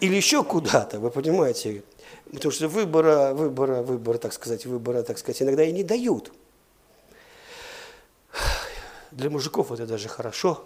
Или 0.00 0.16
еще 0.16 0.42
куда-то, 0.42 0.98
вы 0.98 1.10
понимаете? 1.10 1.84
Потому 2.32 2.52
что 2.52 2.68
выбора, 2.68 3.34
выбора, 3.34 3.82
выбора, 3.82 4.18
так 4.18 4.32
сказать, 4.32 4.66
выбора, 4.66 5.02
так 5.02 5.18
сказать, 5.18 5.42
иногда 5.42 5.64
и 5.64 5.72
не 5.72 5.84
дают. 5.84 6.32
Для 9.10 9.30
мужиков 9.30 9.72
это 9.72 9.86
даже 9.86 10.08
хорошо. 10.08 10.64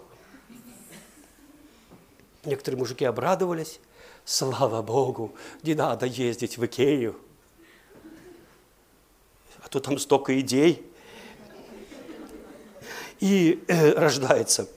Некоторые 2.43 2.79
мужики 2.79 3.05
обрадовались. 3.05 3.79
Слава 4.25 4.81
Богу, 4.81 5.33
не 5.63 5.75
надо 5.75 6.05
ездить 6.05 6.57
в 6.57 6.65
Икею. 6.65 7.15
А 9.63 9.69
то 9.69 9.79
там 9.79 9.97
столько 9.99 10.39
идей. 10.39 10.85
И 13.19 13.63
э, 13.67 13.91
рождается. 13.91 14.67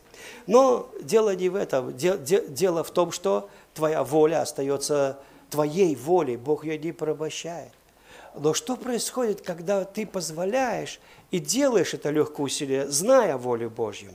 Но 0.47 0.91
дело 1.01 1.35
не 1.35 1.49
в 1.49 1.57
этом. 1.57 1.97
Дело 1.97 2.85
в 2.85 2.91
том, 2.91 3.11
что 3.13 3.49
твоя 3.73 4.05
воля 4.05 4.43
остается 4.43 5.19
твоей 5.55 5.95
волей, 5.95 6.37
Бог 6.37 6.65
ее 6.65 6.77
не 6.79 6.91
порабощает. 6.91 7.71
Но 8.35 8.55
что 8.55 8.77
происходит, 8.77 9.41
когда 9.41 9.85
ты 9.85 10.05
позволяешь 10.05 10.99
и 11.31 11.39
делаешь 11.39 11.95
это 11.95 12.11
легкое 12.11 12.47
усилие, 12.47 12.89
зная 12.89 13.37
волю 13.37 13.71
Божью? 13.71 14.13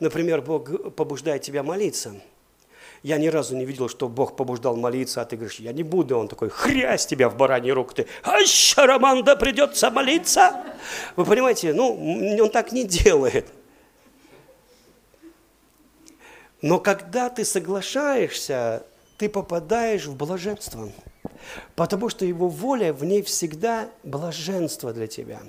Например, 0.00 0.42
Бог 0.42 0.94
побуждает 0.96 1.42
тебя 1.42 1.62
молиться. 1.62 2.20
Я 3.04 3.18
ни 3.18 3.28
разу 3.28 3.56
не 3.56 3.64
видел, 3.64 3.88
что 3.88 4.08
Бог 4.08 4.34
побуждал 4.34 4.74
молиться, 4.74 5.20
а 5.22 5.24
ты 5.24 5.36
говоришь, 5.36 5.60
я 5.60 5.72
не 5.72 5.84
буду. 5.84 6.18
Он 6.18 6.26
такой, 6.26 6.48
хрясь 6.48 7.06
тебя 7.06 7.28
в 7.28 7.36
бараньи 7.36 7.70
руку, 7.70 7.94
ты, 7.94 8.08
а 8.24 8.44
Шараманда 8.44 9.36
придется 9.36 9.90
молиться. 9.90 10.60
Вы 11.14 11.24
понимаете, 11.24 11.72
ну, 11.72 12.40
он 12.42 12.50
так 12.50 12.72
не 12.72 12.82
делает. 12.82 13.46
Но 16.62 16.80
когда 16.80 17.30
ты 17.30 17.44
соглашаешься 17.44 18.84
ты 19.16 19.28
попадаешь 19.28 20.06
в 20.06 20.16
блаженство, 20.16 20.90
потому 21.76 22.08
что 22.08 22.24
Его 22.24 22.48
воля, 22.48 22.92
в 22.92 23.04
ней 23.04 23.22
всегда 23.22 23.88
блаженство 24.02 24.92
для 24.92 25.06
тебя. 25.06 25.40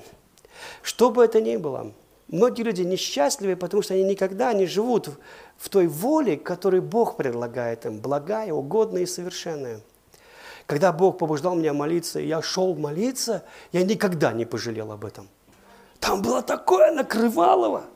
Что 0.81 1.09
бы 1.09 1.23
это 1.23 1.41
ни 1.41 1.57
было, 1.57 1.93
многие 2.27 2.63
люди 2.63 2.81
несчастливы, 2.81 3.55
потому 3.55 3.81
что 3.81 3.93
они 3.93 4.03
никогда 4.03 4.53
не 4.53 4.65
живут 4.65 5.09
в 5.57 5.69
той 5.69 5.87
воле, 5.87 6.37
которую 6.37 6.81
Бог 6.81 7.17
предлагает 7.17 7.85
им, 7.85 7.99
благая, 7.99 8.53
угодная 8.53 9.03
и 9.03 9.07
совершенная. 9.07 9.81
Когда 10.65 10.91
Бог 10.91 11.17
побуждал 11.19 11.55
меня 11.55 11.73
молиться, 11.73 12.19
и 12.19 12.27
я 12.27 12.41
шел 12.41 12.75
молиться, 12.75 13.43
я 13.71 13.83
никогда 13.83 14.33
не 14.33 14.45
пожалел 14.45 14.91
об 14.91 15.05
этом. 15.05 15.27
Там 15.99 16.21
было 16.21 16.41
такое 16.41 16.91
накрывалово– 16.91 17.85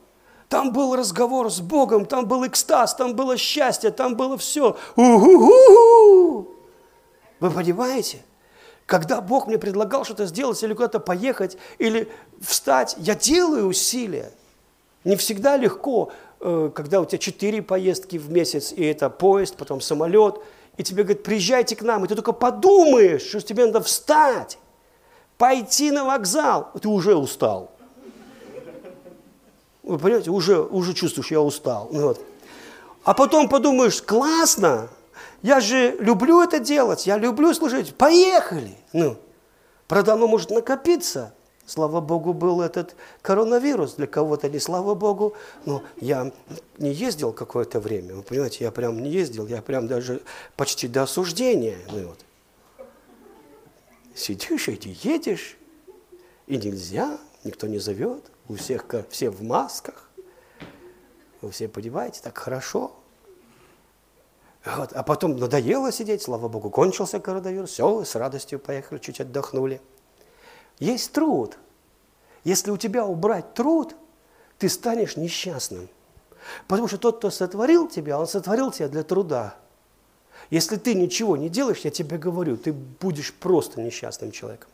там 0.50 0.72
был 0.72 0.96
разговор 0.96 1.48
с 1.48 1.60
Богом, 1.60 2.04
там 2.04 2.26
был 2.26 2.44
экстаз, 2.44 2.96
там 2.96 3.14
было 3.14 3.36
счастье, 3.36 3.92
там 3.92 4.16
было 4.16 4.36
все. 4.36 4.76
У-ху-ху-ху! 4.96 6.48
Вы 7.38 7.50
понимаете? 7.52 8.18
Когда 8.84 9.20
Бог 9.20 9.46
мне 9.46 9.58
предлагал 9.58 10.04
что-то 10.04 10.26
сделать 10.26 10.60
или 10.64 10.74
куда-то 10.74 10.98
поехать, 10.98 11.56
или 11.78 12.10
встать, 12.40 12.96
я 12.98 13.14
делаю 13.14 13.68
усилия. 13.68 14.32
Не 15.04 15.14
всегда 15.14 15.56
легко, 15.56 16.10
э, 16.40 16.72
когда 16.74 17.00
у 17.00 17.04
тебя 17.04 17.18
четыре 17.18 17.62
поездки 17.62 18.18
в 18.18 18.28
месяц, 18.28 18.72
и 18.72 18.84
это 18.84 19.08
поезд, 19.08 19.54
потом 19.56 19.80
самолет, 19.80 20.42
и 20.76 20.82
тебе 20.82 21.04
говорят, 21.04 21.22
приезжайте 21.22 21.76
к 21.76 21.82
нам, 21.82 22.04
и 22.04 22.08
ты 22.08 22.16
только 22.16 22.32
подумаешь, 22.32 23.22
что 23.22 23.40
тебе 23.40 23.66
надо 23.66 23.82
встать, 23.82 24.58
пойти 25.38 25.92
на 25.92 26.04
вокзал, 26.04 26.72
ты 26.82 26.88
уже 26.88 27.14
устал. 27.14 27.70
Вы 29.90 29.98
понимаете, 29.98 30.30
уже, 30.30 30.60
уже 30.60 30.94
чувствуешь, 30.94 31.32
я 31.32 31.40
устал. 31.40 31.88
Ну 31.90 32.02
вот. 32.02 32.20
А 33.02 33.12
потом 33.12 33.48
подумаешь, 33.48 34.00
классно, 34.00 34.88
я 35.42 35.58
же 35.58 35.96
люблю 35.98 36.40
это 36.40 36.60
делать, 36.60 37.08
я 37.08 37.18
люблю 37.18 37.52
служить, 37.54 37.94
поехали. 37.96 38.76
Ну, 38.92 39.16
правда, 39.88 40.14
оно 40.14 40.28
может 40.28 40.50
накопиться 40.50 41.32
Слава 41.66 42.00
Богу, 42.00 42.32
был 42.32 42.62
этот 42.62 42.96
коронавирус, 43.22 43.94
для 43.94 44.08
кого-то 44.08 44.48
не 44.48 44.58
слава 44.58 44.94
Богу. 44.94 45.34
Но 45.66 45.82
я 46.00 46.32
не 46.78 46.92
ездил 46.92 47.32
какое-то 47.32 47.78
время, 47.78 48.14
вы 48.14 48.22
понимаете, 48.22 48.64
я 48.64 48.72
прям 48.72 49.00
не 49.00 49.10
ездил, 49.10 49.46
я 49.46 49.62
прям 49.62 49.86
даже 49.86 50.20
почти 50.56 50.86
до 50.88 51.02
осуждения. 51.02 51.78
Ну, 51.92 52.08
вот. 52.08 52.18
Сидишь 54.14 54.68
и 54.68 54.96
едешь, 55.02 55.56
и 56.48 56.56
нельзя, 56.56 57.18
никто 57.44 57.66
не 57.68 57.78
зовет, 57.78 58.24
у 58.50 58.56
всех 58.56 58.84
все 59.10 59.30
в 59.30 59.42
масках. 59.42 60.10
Вы 61.40 61.52
все 61.52 61.68
понимаете, 61.68 62.20
так 62.20 62.36
хорошо. 62.36 62.92
Вот. 64.64 64.92
А 64.92 65.02
потом 65.04 65.36
надоело 65.36 65.92
сидеть, 65.92 66.22
слава 66.22 66.48
богу, 66.48 66.68
кончился 66.68 67.20
коронавирус, 67.20 67.70
все, 67.70 68.04
с 68.04 68.14
радостью 68.16 68.58
поехали, 68.58 68.98
чуть 68.98 69.20
отдохнули. 69.20 69.80
Есть 70.80 71.12
труд. 71.12 71.58
Если 72.42 72.72
у 72.72 72.76
тебя 72.76 73.06
убрать 73.06 73.54
труд, 73.54 73.94
ты 74.58 74.68
станешь 74.68 75.16
несчастным. 75.16 75.88
Потому 76.66 76.88
что 76.88 76.98
тот, 76.98 77.18
кто 77.18 77.30
сотворил 77.30 77.88
тебя, 77.88 78.18
он 78.18 78.26
сотворил 78.26 78.72
тебя 78.72 78.88
для 78.88 79.04
труда. 79.04 79.54
Если 80.50 80.76
ты 80.76 80.94
ничего 80.94 81.36
не 81.36 81.48
делаешь, 81.48 81.80
я 81.84 81.90
тебе 81.90 82.18
говорю, 82.18 82.56
ты 82.56 82.72
будешь 82.72 83.32
просто 83.32 83.80
несчастным 83.80 84.32
человеком. 84.32 84.68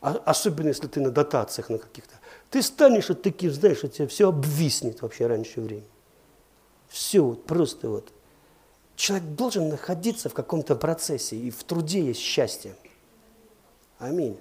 А, 0.00 0.20
особенно, 0.24 0.68
если 0.68 0.86
ты 0.86 1.00
на 1.00 1.10
дотациях 1.10 1.68
на 1.68 1.78
каких-то. 1.78 2.14
Ты 2.50 2.62
станешь 2.62 3.08
вот 3.08 3.22
таким, 3.22 3.52
знаешь, 3.52 3.84
у 3.84 3.88
тебя 3.88 4.08
все 4.08 4.28
обвиснет 4.28 5.02
вообще 5.02 5.26
раньше 5.26 5.60
времени. 5.60 5.86
Все, 6.88 7.20
вот 7.20 7.46
просто 7.46 7.88
вот. 7.88 8.12
Человек 8.96 9.28
должен 9.28 9.68
находиться 9.68 10.28
в 10.28 10.34
каком-то 10.34 10.74
процессе, 10.74 11.36
и 11.36 11.50
в 11.50 11.62
труде 11.64 12.04
есть 12.04 12.20
счастье. 12.20 12.74
Аминь. 13.98 14.36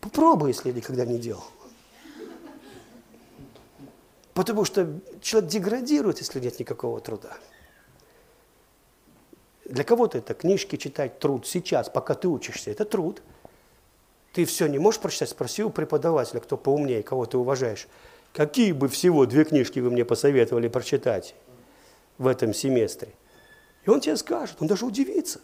Попробуй, 0.00 0.48
если 0.48 0.72
никогда 0.72 1.04
не 1.04 1.18
делал. 1.18 1.44
Потому 4.32 4.64
что 4.64 5.00
человек 5.20 5.50
деградирует, 5.50 6.18
если 6.18 6.40
нет 6.40 6.58
никакого 6.58 7.00
труда. 7.00 7.36
Для 9.64 9.84
кого-то 9.84 10.18
это 10.18 10.34
книжки 10.34 10.76
читать 10.76 11.18
труд 11.18 11.46
сейчас, 11.46 11.88
пока 11.88 12.14
ты 12.14 12.28
учишься, 12.28 12.70
это 12.70 12.84
труд. 12.84 13.22
Ты 14.36 14.44
все 14.44 14.66
не 14.66 14.78
можешь 14.78 15.00
прочитать, 15.00 15.30
спроси 15.30 15.64
у 15.64 15.70
преподавателя, 15.70 16.40
кто 16.40 16.58
поумнее, 16.58 17.02
кого 17.02 17.24
ты 17.24 17.38
уважаешь. 17.38 17.88
Какие 18.34 18.72
бы 18.72 18.88
всего 18.88 19.24
две 19.24 19.46
книжки 19.46 19.78
вы 19.78 19.90
мне 19.90 20.04
посоветовали 20.04 20.68
прочитать 20.68 21.34
в 22.18 22.26
этом 22.26 22.52
семестре? 22.52 23.14
И 23.86 23.88
он 23.88 24.02
тебе 24.02 24.14
скажет, 24.18 24.58
он 24.60 24.66
даже 24.66 24.84
удивится. 24.84 25.40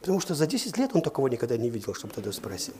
Потому 0.00 0.18
что 0.18 0.34
за 0.34 0.48
10 0.48 0.76
лет 0.76 0.90
он 0.92 1.02
такого 1.02 1.28
никогда 1.28 1.56
не 1.56 1.70
видел, 1.70 1.94
чтобы 1.94 2.12
тогда 2.12 2.32
спросил. 2.32 2.74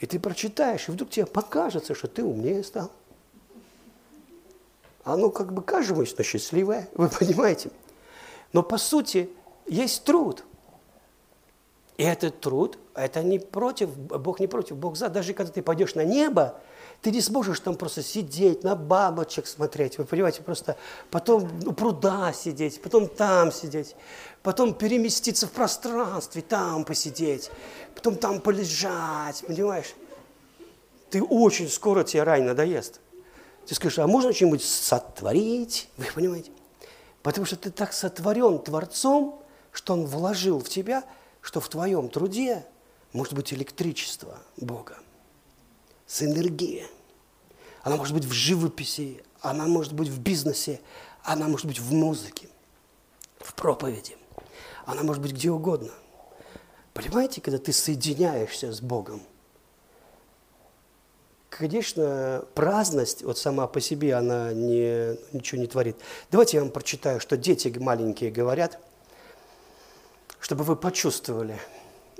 И 0.00 0.04
ты 0.04 0.20
прочитаешь, 0.20 0.86
и 0.86 0.92
вдруг 0.92 1.08
тебе 1.08 1.24
покажется, 1.24 1.94
что 1.94 2.08
ты 2.08 2.22
умнее 2.22 2.62
стал. 2.62 2.92
Оно 5.02 5.30
как 5.30 5.54
бы 5.54 5.62
кажется 5.62 6.22
счастливое, 6.24 6.90
вы 6.92 7.08
понимаете. 7.08 7.70
Но 8.52 8.62
по 8.62 8.76
сути 8.76 9.30
есть 9.66 10.04
труд. 10.04 10.44
И 12.02 12.04
этот 12.04 12.40
труд, 12.40 12.78
это 12.96 13.22
не 13.22 13.38
против, 13.38 13.96
Бог 13.96 14.40
не 14.40 14.48
против, 14.48 14.76
Бог 14.76 14.96
за. 14.96 15.08
Даже 15.08 15.34
когда 15.34 15.52
ты 15.52 15.62
пойдешь 15.62 15.94
на 15.94 16.02
небо, 16.02 16.60
ты 17.00 17.12
не 17.12 17.20
сможешь 17.20 17.60
там 17.60 17.76
просто 17.76 18.02
сидеть, 18.02 18.64
на 18.64 18.74
бабочек 18.74 19.46
смотреть, 19.46 19.98
вы 19.98 20.04
понимаете, 20.04 20.42
просто 20.42 20.76
потом 21.12 21.48
у 21.64 21.72
пруда 21.72 22.32
сидеть, 22.32 22.82
потом 22.82 23.06
там 23.06 23.52
сидеть, 23.52 23.94
потом 24.42 24.74
переместиться 24.74 25.46
в 25.46 25.52
пространстве, 25.52 26.42
там 26.42 26.84
посидеть, 26.84 27.52
потом 27.94 28.16
там 28.16 28.40
полежать, 28.40 29.44
понимаешь? 29.46 29.94
Ты 31.08 31.22
очень 31.22 31.68
скоро 31.68 32.02
тебе 32.02 32.24
рай 32.24 32.40
надоест. 32.40 32.98
Ты 33.64 33.76
скажешь, 33.76 34.00
а 34.00 34.08
можно 34.08 34.32
что-нибудь 34.32 34.64
сотворить? 34.64 35.88
Вы 35.96 36.06
понимаете? 36.12 36.50
Потому 37.22 37.46
что 37.46 37.54
ты 37.54 37.70
так 37.70 37.92
сотворен 37.92 38.58
Творцом, 38.58 39.40
что 39.70 39.92
Он 39.92 40.04
вложил 40.04 40.58
в 40.58 40.68
тебя, 40.68 41.04
что 41.42 41.60
в 41.60 41.68
твоем 41.68 42.08
труде 42.08 42.64
может 43.12 43.34
быть 43.34 43.52
электричество 43.52 44.38
Бога, 44.56 44.96
с 46.06 46.22
энергией. 46.22 46.86
Она 47.82 47.96
может 47.96 48.14
быть 48.14 48.24
в 48.24 48.32
живописи, 48.32 49.22
она 49.40 49.66
может 49.66 49.92
быть 49.92 50.08
в 50.08 50.20
бизнесе, 50.20 50.80
она 51.24 51.48
может 51.48 51.66
быть 51.66 51.80
в 51.80 51.92
музыке, 51.92 52.48
в 53.40 53.54
проповеди. 53.54 54.16
Она 54.86 55.02
может 55.02 55.22
быть 55.22 55.32
где 55.32 55.50
угодно. 55.50 55.92
Понимаете, 56.94 57.40
когда 57.40 57.58
ты 57.58 57.72
соединяешься 57.72 58.72
с 58.72 58.80
Богом, 58.80 59.22
конечно, 61.48 62.44
праздность 62.54 63.22
вот 63.22 63.38
сама 63.38 63.66
по 63.66 63.80
себе, 63.80 64.14
она 64.14 64.52
не, 64.52 65.16
ничего 65.32 65.60
не 65.60 65.66
творит. 65.66 65.96
Давайте 66.30 66.56
я 66.56 66.62
вам 66.62 66.72
прочитаю, 66.72 67.20
что 67.20 67.36
дети 67.36 67.68
маленькие 67.78 68.30
говорят, 68.30 68.78
чтобы 70.42 70.64
вы 70.64 70.74
почувствовали 70.74 71.56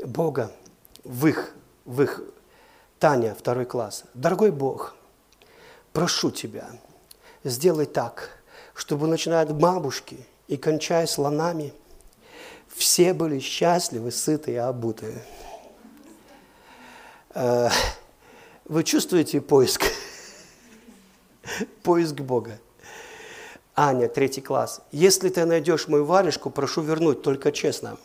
Бога 0.06 0.52
в 1.02 1.26
их, 1.26 1.52
в 1.84 2.02
их 2.02 2.22
Таня, 3.00 3.34
второй 3.36 3.64
класс. 3.64 4.04
Дорогой 4.14 4.52
Бог, 4.52 4.94
прошу 5.92 6.30
Тебя, 6.30 6.70
сделай 7.42 7.84
так, 7.84 8.30
чтобы, 8.74 9.08
начиная 9.08 9.42
от 9.42 9.52
бабушки 9.52 10.24
и 10.46 10.56
кончая 10.56 11.08
слонами, 11.08 11.74
все 12.68 13.12
были 13.12 13.40
счастливы, 13.40 14.12
сытые 14.12 14.54
и 14.54 14.58
обутые. 14.58 15.24
Э, 17.34 17.70
вы 18.66 18.84
чувствуете 18.84 19.40
поиск? 19.40 19.82
Поиск 21.82 22.14
Бога. 22.14 22.60
Аня, 23.74 24.08
третий 24.08 24.42
класс. 24.42 24.80
Если 24.92 25.28
ты 25.28 25.44
найдешь 25.44 25.88
мою 25.88 26.04
варежку, 26.04 26.50
прошу 26.50 26.82
вернуть, 26.82 27.22
только 27.22 27.50
честно. 27.50 27.98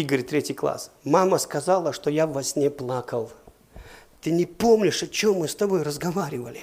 Игорь, 0.00 0.22
третий 0.22 0.52
класс. 0.52 0.90
Мама 1.04 1.38
сказала, 1.38 1.94
что 1.94 2.10
я 2.10 2.26
во 2.26 2.42
сне 2.42 2.68
плакал. 2.68 3.32
Ты 4.20 4.30
не 4.30 4.44
помнишь, 4.44 5.02
о 5.02 5.06
чем 5.06 5.36
мы 5.36 5.48
с 5.48 5.54
тобой 5.54 5.82
разговаривали? 5.82 6.60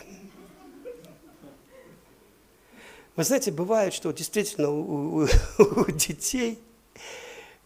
Вы 3.15 3.23
знаете, 3.23 3.51
бывает, 3.51 3.95
что 3.95 4.11
действительно 4.11 4.69
у, 4.69 5.21
у, 5.23 5.27
у 5.57 5.91
детей, 5.91 6.59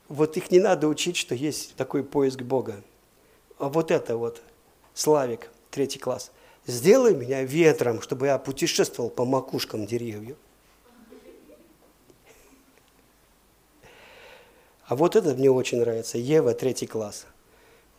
вот 0.07 0.37
их 0.37 0.51
не 0.51 0.59
надо 0.59 0.87
учить, 0.87 1.17
что 1.17 1.35
есть 1.35 1.75
такой 1.75 2.01
поиск 2.01 2.43
Бога. 2.43 2.81
А 3.59 3.67
вот 3.67 3.91
это 3.91 4.15
вот, 4.15 4.41
Славик, 4.93 5.49
третий 5.69 5.99
класс, 5.99 6.31
сделай 6.65 7.13
меня 7.13 7.43
ветром, 7.43 8.01
чтобы 8.01 8.27
я 8.27 8.37
путешествовал 8.37 9.09
по 9.09 9.25
макушкам 9.25 9.85
деревьев. 9.85 10.37
А 14.87 14.95
вот 14.95 15.17
это 15.17 15.33
мне 15.33 15.51
очень 15.51 15.81
нравится, 15.81 16.17
Ева, 16.17 16.53
третий 16.53 16.87
класс. 16.87 17.25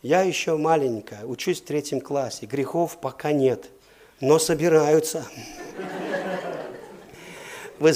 Я 0.01 0.23
еще 0.23 0.57
маленькая, 0.57 1.23
учусь 1.23 1.61
в 1.61 1.65
третьем 1.65 2.01
классе, 2.01 2.47
грехов 2.47 2.99
пока 2.99 3.31
нет, 3.31 3.69
но 4.21 4.39
собираются. 4.39 5.23
Вы, 7.77 7.93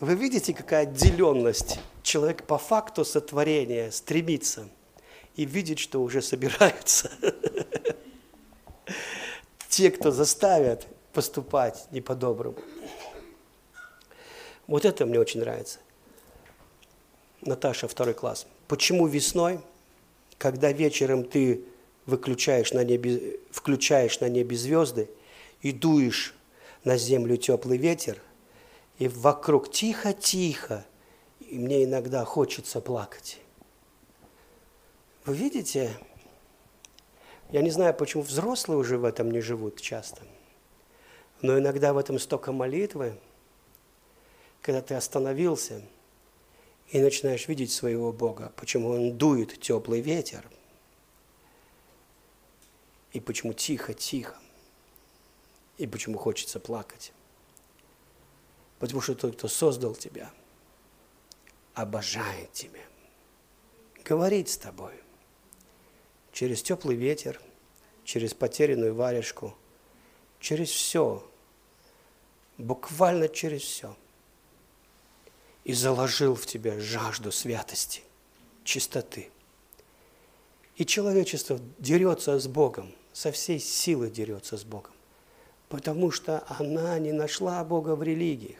вы 0.00 0.14
видите, 0.14 0.52
какая 0.52 0.82
отделенность? 0.82 1.80
Человек 2.02 2.44
по 2.44 2.58
факту 2.58 3.06
сотворения 3.06 3.90
стремится 3.90 4.68
и 5.36 5.46
видит, 5.46 5.78
что 5.78 6.02
уже 6.02 6.20
собираются. 6.20 7.10
Те, 9.70 9.90
кто 9.90 10.10
заставят 10.10 10.86
поступать 11.14 11.86
не 11.92 12.02
по-доброму. 12.02 12.58
Вот 14.66 14.84
это 14.84 15.06
мне 15.06 15.18
очень 15.20 15.40
нравится. 15.40 15.78
Наташа, 17.42 17.88
второй 17.88 18.14
класс. 18.14 18.46
Почему 18.68 19.06
весной, 19.06 19.60
когда 20.38 20.72
вечером 20.72 21.24
ты 21.24 21.64
выключаешь 22.06 22.72
на 22.72 22.84
небе, 22.84 23.38
включаешь 23.50 24.20
на 24.20 24.28
небе 24.28 24.56
звезды, 24.56 25.08
и 25.60 25.72
дуешь 25.72 26.34
на 26.84 26.98
землю 26.98 27.36
теплый 27.36 27.78
ветер, 27.78 28.20
и 28.98 29.08
вокруг 29.08 29.70
тихо-тихо, 29.70 30.84
и 31.40 31.58
мне 31.58 31.84
иногда 31.84 32.24
хочется 32.24 32.80
плакать. 32.80 33.40
Вы 35.24 35.34
видите, 35.34 35.90
я 37.50 37.62
не 37.62 37.70
знаю, 37.70 37.94
почему 37.94 38.22
взрослые 38.22 38.78
уже 38.78 38.98
в 38.98 39.04
этом 39.04 39.30
не 39.30 39.40
живут 39.40 39.80
часто, 39.80 40.20
но 41.40 41.58
иногда 41.58 41.94
в 41.94 41.98
этом 41.98 42.18
столько 42.18 42.52
молитвы, 42.52 43.18
когда 44.64 44.80
ты 44.80 44.94
остановился 44.94 45.82
и 46.88 46.98
начинаешь 46.98 47.48
видеть 47.48 47.70
своего 47.70 48.14
Бога, 48.14 48.50
почему 48.56 48.88
Он 48.88 49.12
дует 49.14 49.60
теплый 49.60 50.00
ветер, 50.00 50.50
и 53.12 53.20
почему 53.20 53.52
тихо-тихо 53.52 54.38
и 55.76 55.86
почему 55.86 56.16
хочется 56.16 56.60
плакать. 56.60 57.12
Потому 58.78 59.02
что 59.02 59.14
тот, 59.14 59.36
кто 59.36 59.48
создал 59.48 59.94
тебя, 59.94 60.32
обожает 61.74 62.50
тебя, 62.54 62.86
говорит 64.02 64.48
с 64.48 64.56
тобой 64.56 64.94
через 66.32 66.62
теплый 66.62 66.96
ветер, 66.96 67.38
через 68.02 68.32
потерянную 68.32 68.94
варежку, 68.94 69.54
через 70.40 70.70
все, 70.70 71.22
буквально 72.56 73.28
через 73.28 73.60
все. 73.60 73.94
И 75.64 75.72
заложил 75.72 76.34
в 76.34 76.46
тебя 76.46 76.78
жажду 76.78 77.32
святости, 77.32 78.02
чистоты. 78.64 79.30
И 80.76 80.84
человечество 80.84 81.58
дерется 81.78 82.38
с 82.38 82.46
Богом, 82.46 82.92
со 83.12 83.30
всей 83.32 83.60
силы 83.60 84.10
дерется 84.10 84.56
с 84.56 84.64
Богом, 84.64 84.92
потому 85.68 86.10
что 86.10 86.44
она 86.48 86.98
не 86.98 87.12
нашла 87.12 87.64
Бога 87.64 87.94
в 87.94 88.02
религиях. 88.02 88.58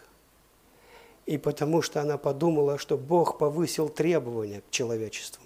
И 1.27 1.39
потому 1.39 1.83
что 1.83 2.01
она 2.01 2.19
подумала, 2.19 2.79
что 2.79 2.97
Бог 2.97 3.39
повысил 3.39 3.89
требования 3.89 4.61
к 4.61 4.71
человечеству, 4.71 5.43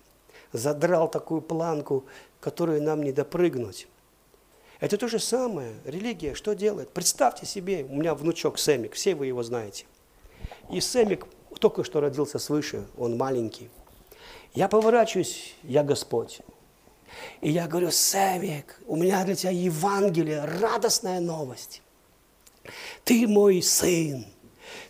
задрал 0.52 1.08
такую 1.10 1.40
планку, 1.40 2.04
которую 2.40 2.82
нам 2.82 3.02
не 3.02 3.12
допрыгнуть. 3.12 3.88
Это 4.80 4.96
то 4.96 5.08
же 5.08 5.18
самое. 5.18 5.74
Религия 5.84 6.34
что 6.34 6.54
делает? 6.54 6.90
Представьте 6.90 7.46
себе, 7.46 7.84
у 7.88 7.96
меня 7.96 8.14
внучок 8.14 8.58
Сэмик, 8.58 8.94
все 8.94 9.14
вы 9.14 9.26
его 9.26 9.42
знаете. 9.42 9.86
И 10.70 10.80
Сэмик 10.80 11.26
только 11.58 11.84
что 11.84 12.00
родился 12.00 12.38
свыше, 12.38 12.86
он 12.96 13.16
маленький. 13.16 13.70
Я 14.54 14.68
поворачиваюсь, 14.68 15.54
я 15.62 15.82
Господь. 15.82 16.40
И 17.40 17.50
я 17.50 17.66
говорю, 17.66 17.90
Сэмик, 17.90 18.80
у 18.86 18.96
меня 18.96 19.24
для 19.24 19.34
тебя 19.34 19.50
Евангелие, 19.50 20.44
радостная 20.44 21.20
новость. 21.20 21.82
Ты 23.04 23.26
мой 23.26 23.62
сын, 23.62 24.26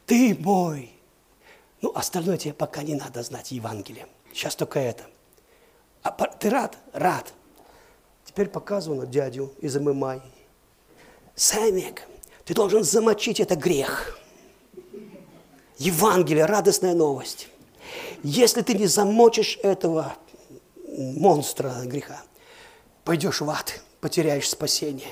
ты 0.07 0.37
мой. 0.39 0.93
Ну, 1.81 1.93
остальное 1.95 2.37
тебе 2.37 2.55
пока 2.55 2.83
не 2.83 2.95
надо 2.95 3.23
знать 3.23 3.53
Евангелие. 3.53 4.07
Сейчас 4.33 4.57
только 4.57 4.81
это. 4.81 5.05
А 6.03 6.11
ты 6.11 6.51
рад? 6.51 6.77
Рад. 6.93 7.33
Теперь 8.25 8.49
показываю 8.49 9.03
на 9.03 9.07
дядю 9.07 9.53
из 9.61 9.77
ММА. 9.77 10.23
Сэмик, 11.35 12.03
ты 12.45 12.55
должен 12.55 12.83
замочить 12.83 13.41
это 13.41 13.55
грех. 13.55 14.18
Евангелие, 15.79 16.45
радостная 16.45 16.95
новость. 16.95 17.49
Если 18.22 18.62
ты 18.62 18.74
не 18.74 18.87
замочишь 18.87 19.59
этого 19.62 20.14
монстра 20.87 21.72
греха, 21.85 22.20
пойдешь 23.05 23.41
в 23.41 23.49
ад, 23.49 23.81
потеряешь 24.01 24.49
спасение. 24.49 25.09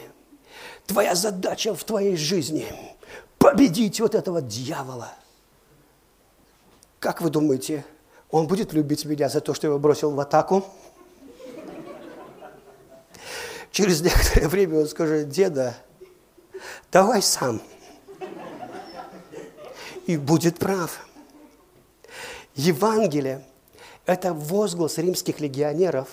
Твоя 0.86 1.14
задача 1.14 1.74
в 1.74 1.84
твоей 1.84 2.16
жизни– 2.16 2.66
победить 3.38 4.00
вот 4.00 4.14
этого 4.14 4.42
дьявола. 4.42 5.12
Как 6.98 7.20
вы 7.20 7.30
думаете, 7.30 7.84
он 8.30 8.48
будет 8.48 8.72
любить 8.72 9.04
меня 9.04 9.28
за 9.28 9.40
то, 9.40 9.54
что 9.54 9.68
я 9.68 9.70
его 9.70 9.78
бросил 9.78 10.10
в 10.10 10.18
атаку? 10.18 10.64
Через 13.70 14.00
некоторое 14.00 14.48
время 14.48 14.80
он 14.80 14.88
скажет, 14.88 15.28
деда, 15.28 15.76
давай 16.90 17.22
сам. 17.22 17.60
И 20.06 20.16
будет 20.16 20.58
прав. 20.58 21.06
Евангелие– 22.54 23.44
это 24.06 24.32
возглас 24.32 24.98
римских 24.98 25.40
легионеров, 25.40 26.08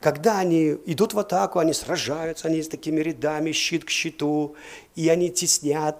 когда 0.00 0.38
они 0.38 0.76
идут 0.84 1.14
в 1.14 1.18
атаку, 1.18 1.58
они 1.58 1.72
сражаются, 1.72 2.48
они 2.48 2.62
с 2.62 2.68
такими 2.68 3.00
рядами, 3.00 3.52
щит 3.52 3.84
к 3.84 3.90
щиту, 3.90 4.54
и 4.94 5.08
они 5.08 5.30
теснят, 5.30 5.96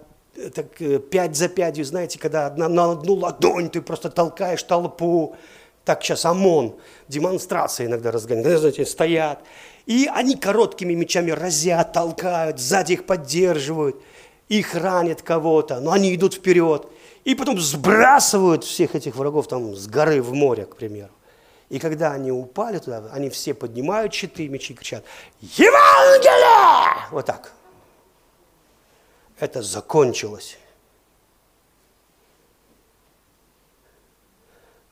так, 0.54 0.80
э, 0.80 0.98
пять 0.98 1.34
за 1.34 1.48
пятью, 1.48 1.84
знаете, 1.84 2.18
когда 2.18 2.46
одна, 2.46 2.68
на 2.68 2.92
одну 2.92 3.14
ладонь 3.14 3.70
ты 3.70 3.80
просто 3.80 4.10
толкаешь 4.10 4.62
толпу, 4.62 5.34
так 5.84 6.02
сейчас 6.02 6.26
ОМОН, 6.26 6.76
демонстрации 7.08 7.86
иногда 7.86 8.10
разгоняют, 8.10 8.60
знаете, 8.60 8.84
стоят, 8.84 9.42
и 9.86 10.08
они 10.12 10.36
короткими 10.36 10.92
мечами 10.92 11.30
разят, 11.30 11.92
толкают, 11.92 12.60
сзади 12.60 12.94
их 12.94 13.06
поддерживают, 13.06 13.96
их 14.48 14.74
ранят 14.74 15.22
кого-то, 15.22 15.80
но 15.80 15.92
они 15.92 16.14
идут 16.14 16.34
вперед. 16.34 16.88
И 17.26 17.34
потом 17.34 17.58
сбрасывают 17.58 18.62
всех 18.62 18.94
этих 18.94 19.16
врагов 19.16 19.48
там 19.48 19.74
с 19.74 19.88
горы 19.88 20.22
в 20.22 20.32
море, 20.32 20.64
к 20.64 20.76
примеру. 20.76 21.10
И 21.68 21.80
когда 21.80 22.12
они 22.12 22.30
упали 22.30 22.78
туда, 22.78 23.02
они 23.12 23.30
все 23.30 23.52
поднимают 23.52 24.14
щиты, 24.14 24.46
мечи 24.48 24.72
и 24.72 24.76
кричат 24.76 25.04
«Евангелие!» 25.40 27.08
Вот 27.10 27.26
так. 27.26 27.52
Это 29.40 29.60
закончилось. 29.60 30.56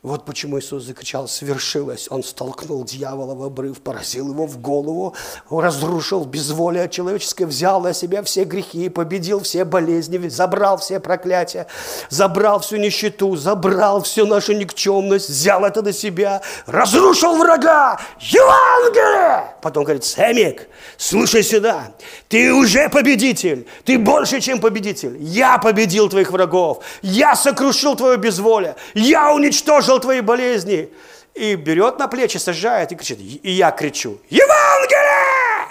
Вот 0.04 0.26
почему 0.26 0.60
Иисус 0.60 0.84
закричал 0.84 1.26
«свершилось». 1.26 2.08
Он 2.10 2.22
столкнул 2.22 2.84
дьявола 2.84 3.34
в 3.34 3.42
обрыв, 3.42 3.80
поразил 3.80 4.32
его 4.32 4.46
в 4.46 4.60
голову, 4.60 5.14
разрушил 5.48 6.26
безволие 6.26 6.90
человеческое, 6.90 7.46
взял 7.46 7.80
на 7.80 7.94
себя 7.94 8.22
все 8.22 8.44
грехи, 8.44 8.90
победил 8.90 9.40
все 9.40 9.64
болезни, 9.64 10.28
забрал 10.28 10.76
все 10.76 11.00
проклятия, 11.00 11.66
забрал 12.10 12.60
всю 12.60 12.76
нищету, 12.76 13.34
забрал 13.36 14.02
всю 14.02 14.26
нашу 14.26 14.52
никчемность, 14.52 15.30
взял 15.30 15.64
это 15.64 15.80
на 15.80 15.94
себя, 15.94 16.42
разрушил 16.66 17.38
врага. 17.38 17.98
Евангелие! 18.20 19.54
Потом 19.62 19.84
говорит, 19.84 20.04
Сэмик, 20.04 20.68
слушай 20.98 21.42
сюда, 21.42 21.92
ты 22.28 22.52
уже 22.52 22.90
победитель, 22.90 23.66
ты 23.86 23.98
больше, 23.98 24.42
чем 24.42 24.60
победитель. 24.60 25.16
Я 25.18 25.56
победил 25.56 26.10
твоих 26.10 26.30
врагов, 26.30 26.84
я 27.00 27.34
сокрушил 27.34 27.96
твое 27.96 28.18
безволие, 28.18 28.76
я 28.92 29.32
уничтожил 29.32 29.93
слышал 29.94 30.00
твои 30.00 30.20
болезни. 30.20 30.92
И 31.34 31.56
берет 31.56 31.98
на 31.98 32.06
плечи, 32.06 32.38
сажает 32.38 32.92
и 32.92 32.94
кричит. 32.94 33.18
И 33.18 33.50
я 33.50 33.72
кричу, 33.72 34.18
Евангелие! 34.30 35.68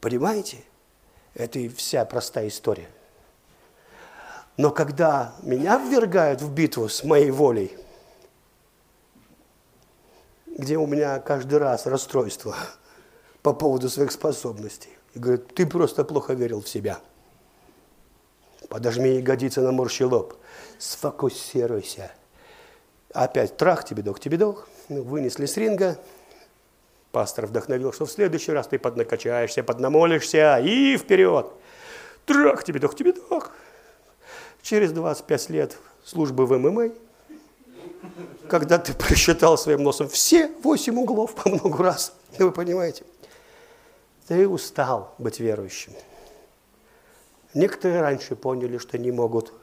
Понимаете? 0.00 0.58
Это 1.34 1.58
и 1.58 1.68
вся 1.68 2.04
простая 2.04 2.48
история. 2.48 2.88
Но 4.56 4.70
когда 4.70 5.34
меня 5.42 5.78
ввергают 5.78 6.40
в 6.40 6.52
битву 6.52 6.88
с 6.88 7.04
моей 7.04 7.30
волей, 7.32 7.76
где 10.46 10.76
у 10.76 10.86
меня 10.86 11.18
каждый 11.18 11.58
раз 11.58 11.86
расстройство 11.86 12.56
по 13.42 13.52
поводу 13.52 13.88
своих 13.88 14.12
способностей, 14.12 14.90
и 15.14 15.18
говорят, 15.18 15.52
ты 15.54 15.66
просто 15.66 16.04
плохо 16.04 16.34
верил 16.34 16.60
в 16.60 16.68
себя. 16.68 17.00
Подожми 18.68 19.16
ягодицы 19.16 19.62
на 19.62 19.72
морщий 19.72 20.04
лоб 20.04 20.34
сфокусируйся. 20.78 22.12
Опять 23.12 23.56
трах, 23.56 23.84
тебе 23.84 24.02
дох, 24.02 24.20
тебе 24.20 24.36
дох. 24.36 24.68
Ну, 24.88 25.02
вынесли 25.02 25.46
с 25.46 25.56
ринга. 25.56 25.98
Пастор 27.10 27.46
вдохновил, 27.46 27.92
что 27.92 28.06
в 28.06 28.10
следующий 28.10 28.52
раз 28.52 28.68
ты 28.68 28.78
поднакачаешься, 28.78 29.62
поднамолишься 29.62 30.58
и 30.58 30.96
вперед. 30.96 31.50
Трах, 32.26 32.64
тебе 32.64 32.80
дох, 32.80 32.94
тебе 32.94 33.12
дох. 33.12 33.50
Через 34.62 34.92
25 34.92 35.50
лет 35.50 35.78
службы 36.04 36.46
в 36.46 36.56
ММА, 36.58 36.90
когда 38.48 38.78
ты 38.78 38.92
просчитал 38.92 39.56
своим 39.56 39.82
носом 39.82 40.08
все 40.08 40.48
восемь 40.62 40.98
углов 40.98 41.34
по 41.34 41.48
много 41.48 41.82
раз, 41.82 42.12
вы 42.38 42.52
понимаете, 42.52 43.04
ты 44.26 44.46
устал 44.46 45.14
быть 45.18 45.40
верующим. 45.40 45.92
Некоторые 47.54 48.02
раньше 48.02 48.36
поняли, 48.36 48.76
что 48.76 48.98
не 48.98 49.10
могут 49.10 49.54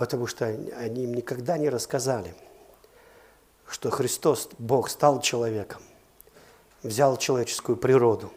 потому 0.00 0.26
что 0.26 0.46
они 0.46 1.04
им 1.04 1.12
никогда 1.12 1.58
не 1.58 1.68
рассказали, 1.68 2.34
что 3.68 3.90
Христос, 3.90 4.48
Бог, 4.58 4.88
стал 4.88 5.20
человеком, 5.20 5.82
взял 6.82 7.18
человеческую 7.18 7.76
природу 7.76 8.32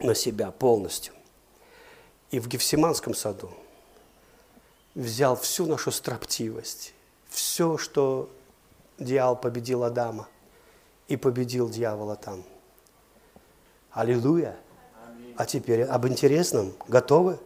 на 0.00 0.14
себя 0.14 0.50
полностью. 0.50 1.14
И 2.30 2.40
в 2.40 2.46
Гефсиманском 2.46 3.14
саду 3.14 3.54
взял 4.94 5.34
всю 5.34 5.64
нашу 5.64 5.90
строптивость, 5.90 6.92
все, 7.30 7.78
что 7.78 8.28
дьявол 8.98 9.36
победил 9.36 9.82
Адама 9.82 10.28
и 11.08 11.16
победил 11.16 11.70
дьявола 11.70 12.16
там. 12.16 12.44
Аллилуйя! 13.92 14.58
А 15.38 15.46
теперь 15.46 15.84
об 15.84 16.06
интересном. 16.06 16.74
Готовы? 16.86 17.38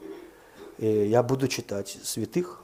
И 0.79 0.89
я 1.07 1.23
буду 1.23 1.47
читать 1.47 1.97
святых. 2.03 2.60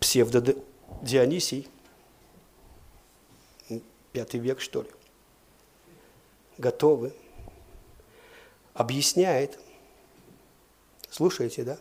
псевдо-Дионисий, 0.00 1.68
пятый 4.12 4.40
век, 4.40 4.60
что 4.60 4.82
ли, 4.82 4.90
готовы, 6.56 7.12
объясняет, 8.74 9.58
слушаете, 11.10 11.64
да? 11.64 11.78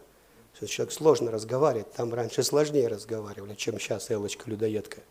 Человек 0.65 0.91
сложно 0.91 1.29
разговаривает, 1.29 1.91
там 1.93 2.11
раньше 2.13 2.41
сложнее 2.41 2.87
разговаривали, 2.87 3.53
чем 3.53 3.79
сейчас 3.79 4.09
Элочка 4.09 4.49
людоедка. 4.49 5.01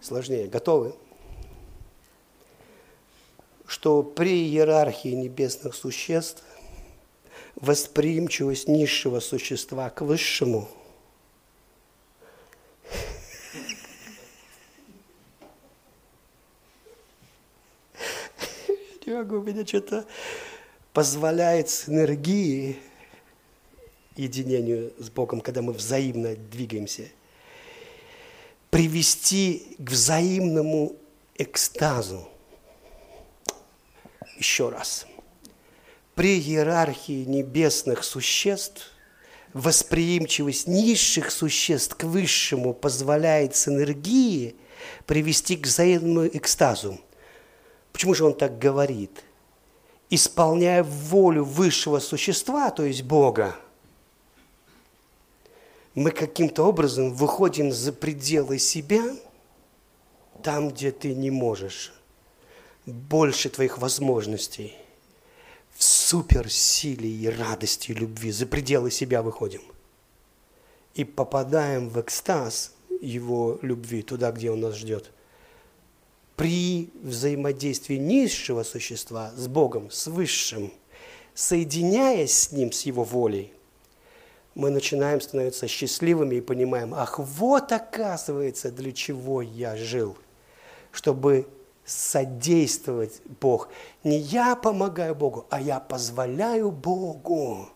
Сложнее. 0.00 0.46
Готовы? 0.46 0.94
Что 3.66 4.02
при 4.02 4.46
иерархии 4.46 5.08
небесных 5.08 5.74
существ 5.74 6.42
восприимчивость 7.56 8.68
низшего 8.68 9.20
существа 9.20 9.90
к 9.90 10.00
высшему. 10.00 10.68
Не 19.06 19.12
могу, 19.12 19.40
меня 19.40 19.64
что-то 19.64 20.04
позволяет 20.92 21.68
с 21.68 21.88
энергией 21.88 22.80
единению 24.16 24.92
с 24.98 25.10
Богом, 25.10 25.40
когда 25.40 25.62
мы 25.62 25.72
взаимно 25.72 26.34
двигаемся, 26.34 27.04
привести 28.70 29.76
к 29.78 29.90
взаимному 29.90 30.96
экстазу. 31.36 32.28
Еще 34.38 34.70
раз. 34.70 35.06
При 36.16 36.40
иерархии 36.40 37.24
небесных 37.24 38.02
существ 38.02 38.90
восприимчивость 39.52 40.66
низших 40.66 41.30
существ 41.30 41.94
к 41.94 42.02
высшему 42.02 42.74
позволяет 42.74 43.54
с 43.54 43.68
энергией 43.68 44.56
привести 45.06 45.56
к 45.56 45.66
взаимному 45.66 46.26
экстазу. 46.26 47.00
Почему 47.96 48.12
же 48.12 48.26
он 48.26 48.34
так 48.34 48.58
говорит? 48.58 49.24
Исполняя 50.10 50.82
волю 50.82 51.44
высшего 51.44 51.98
существа, 51.98 52.70
то 52.70 52.84
есть 52.84 53.04
Бога, 53.04 53.56
мы 55.94 56.10
каким-то 56.10 56.64
образом 56.64 57.14
выходим 57.14 57.72
за 57.72 57.94
пределы 57.94 58.58
себя, 58.58 59.02
там, 60.42 60.68
где 60.68 60.90
ты 60.90 61.14
не 61.14 61.30
можешь, 61.30 61.94
больше 62.84 63.48
твоих 63.48 63.78
возможностей, 63.78 64.74
в 65.72 65.82
суперсиле 65.82 67.08
и 67.08 67.28
радости 67.30 67.92
и 67.92 67.94
любви, 67.94 68.30
за 68.30 68.44
пределы 68.44 68.90
себя 68.90 69.22
выходим. 69.22 69.62
И 70.92 71.04
попадаем 71.04 71.88
в 71.88 71.98
экстаз 71.98 72.74
его 73.00 73.58
любви, 73.62 74.02
туда, 74.02 74.32
где 74.32 74.50
он 74.50 74.60
нас 74.60 74.76
ждет. 74.76 75.10
При 76.36 76.90
взаимодействии 77.02 77.96
низшего 77.96 78.62
существа 78.62 79.32
с 79.34 79.48
Богом, 79.48 79.90
с 79.90 80.06
Высшим, 80.06 80.72
соединяясь 81.34 82.32
с 82.32 82.52
Ним, 82.52 82.72
с 82.72 82.82
Его 82.82 83.04
волей, 83.04 83.52
мы 84.54 84.70
начинаем 84.70 85.20
становиться 85.20 85.66
счастливыми 85.68 86.36
и 86.36 86.40
понимаем, 86.40 86.94
ах, 86.94 87.18
вот 87.18 87.72
оказывается, 87.72 88.70
для 88.70 88.92
чего 88.92 89.42
я 89.42 89.76
жил, 89.76 90.16
чтобы 90.92 91.46
содействовать 91.84 93.20
Бог. 93.40 93.68
Не 94.02 94.18
я 94.18 94.56
помогаю 94.56 95.14
Богу, 95.14 95.46
а 95.50 95.60
я 95.60 95.78
позволяю 95.78 96.70
Богу 96.70 97.68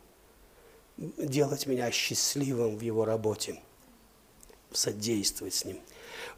делать 0.97 1.67
меня 1.67 1.91
счастливым 1.91 2.77
в 2.77 2.81
Его 2.81 3.05
работе, 3.05 3.61
содействовать 4.73 5.55
с 5.55 5.65
Ним. 5.65 5.79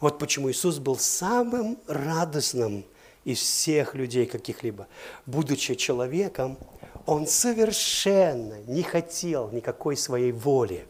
Вот 0.03 0.18
почему 0.18 0.50
Иисус 0.50 0.80
был 0.80 0.98
самым 0.98 1.78
радостным 1.86 2.84
из 3.22 3.38
всех 3.38 3.94
людей 3.94 4.26
каких-либо. 4.26 4.88
Будучи 5.26 5.76
человеком, 5.76 6.59
он 7.07 7.28
совершенно 7.28 8.61
не 8.66 8.82
хотел 8.82 9.48
никакой 9.53 9.96
своей 9.96 10.32
воли. 10.32 10.88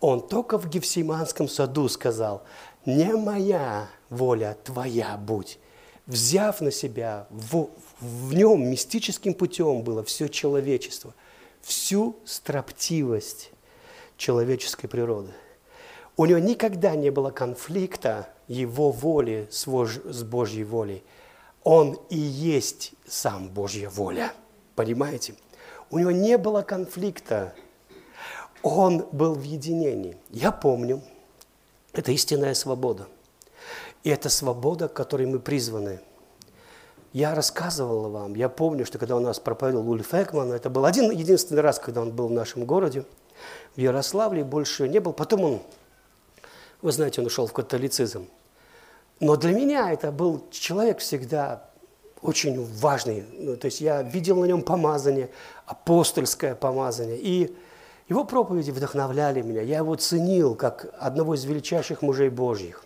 Он 0.00 0.28
только 0.28 0.58
в 0.58 0.68
Гефсиманском 0.68 1.48
саду 1.48 1.88
сказал, 1.88 2.44
не 2.84 3.16
моя 3.16 3.88
воля, 4.10 4.58
твоя 4.62 5.16
будь. 5.16 5.58
Взяв 6.06 6.60
на 6.60 6.70
себя, 6.70 7.26
в, 7.30 7.70
в 7.98 8.34
нем 8.34 8.70
мистическим 8.70 9.32
путем 9.32 9.80
было 9.80 10.04
все 10.04 10.28
человечество, 10.28 11.14
всю 11.62 12.18
строптивость 12.26 13.52
человеческой 14.18 14.88
природы. 14.88 15.32
У 16.18 16.26
него 16.26 16.40
никогда 16.40 16.96
не 16.96 17.10
было 17.10 17.30
конфликта 17.30 18.28
его 18.48 18.90
воли 18.90 19.48
с 19.52 19.66
Божьей 19.66 20.64
волей. 20.64 21.04
Он 21.62 21.96
и 22.10 22.18
есть 22.18 22.92
сам 23.06 23.48
Божья 23.48 23.88
воля. 23.88 24.32
Понимаете? 24.74 25.36
У 25.90 25.98
него 26.00 26.10
не 26.10 26.36
было 26.36 26.62
конфликта. 26.62 27.54
Он 28.62 29.06
был 29.12 29.34
в 29.34 29.42
единении. 29.44 30.16
Я 30.30 30.50
помню, 30.50 31.02
это 31.92 32.10
истинная 32.10 32.54
свобода. 32.54 33.06
И 34.02 34.10
это 34.10 34.28
свобода, 34.28 34.88
к 34.88 34.94
которой 34.94 35.26
мы 35.28 35.38
призваны. 35.38 36.00
Я 37.12 37.36
рассказывал 37.36 38.10
вам, 38.10 38.34
я 38.34 38.48
помню, 38.48 38.84
что 38.84 38.98
когда 38.98 39.16
у 39.16 39.20
нас 39.20 39.38
проповедовал 39.38 39.88
Ульф 39.88 40.12
Экман, 40.14 40.50
это 40.50 40.68
был 40.68 40.84
один 40.84 41.12
единственный 41.12 41.62
раз, 41.62 41.78
когда 41.78 42.02
он 42.02 42.10
был 42.10 42.26
в 42.26 42.32
нашем 42.32 42.64
городе, 42.64 43.04
в 43.76 43.80
Ярославле, 43.80 44.42
больше 44.42 44.88
не 44.88 44.98
был. 44.98 45.12
Потом 45.12 45.44
он, 45.44 45.62
вы 46.82 46.92
знаете, 46.92 47.20
он 47.20 47.26
ушел 47.26 47.46
в 47.46 47.52
католицизм. 47.52 48.28
Но 49.20 49.36
для 49.36 49.52
меня 49.52 49.92
это 49.92 50.12
был 50.12 50.44
человек 50.50 50.98
всегда 50.98 51.64
очень 52.22 52.64
важный. 52.64 53.24
Ну, 53.32 53.56
то 53.56 53.66
есть 53.66 53.80
я 53.80 54.02
видел 54.02 54.36
на 54.36 54.44
нем 54.44 54.62
помазание, 54.62 55.30
апостольское 55.66 56.54
помазание. 56.54 57.18
И 57.18 57.56
его 58.08 58.24
проповеди 58.24 58.70
вдохновляли 58.70 59.42
меня. 59.42 59.62
Я 59.62 59.78
его 59.78 59.94
ценил 59.96 60.54
как 60.54 60.94
одного 60.98 61.34
из 61.34 61.44
величайших 61.44 62.02
мужей 62.02 62.28
Божьих. 62.28 62.84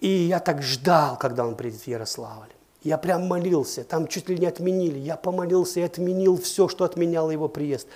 И 0.00 0.08
я 0.08 0.40
так 0.40 0.62
ждал, 0.62 1.18
когда 1.18 1.46
он 1.46 1.56
придет 1.56 1.80
в 1.80 1.86
Ярославль. 1.86 2.48
Я 2.82 2.96
прям 2.96 3.26
молился, 3.26 3.82
там 3.82 4.06
чуть 4.06 4.28
ли 4.28 4.38
не 4.38 4.46
отменили. 4.46 4.98
Я 4.98 5.16
помолился 5.16 5.80
и 5.80 5.82
отменил 5.82 6.40
все, 6.40 6.68
что 6.68 6.84
отменяло 6.84 7.30
его 7.30 7.48
приезд. 7.48 7.88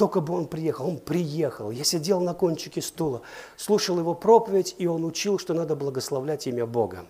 Только 0.00 0.22
бы 0.22 0.32
он 0.34 0.46
приехал. 0.46 0.88
Он 0.88 0.96
приехал. 0.96 1.70
Я 1.70 1.84
сидел 1.84 2.22
на 2.22 2.32
кончике 2.32 2.80
стула, 2.80 3.20
слушал 3.58 3.98
его 3.98 4.14
проповедь, 4.14 4.74
и 4.78 4.86
он 4.86 5.04
учил, 5.04 5.38
что 5.38 5.52
надо 5.52 5.76
благословлять 5.76 6.46
имя 6.46 6.64
Бога. 6.64 7.04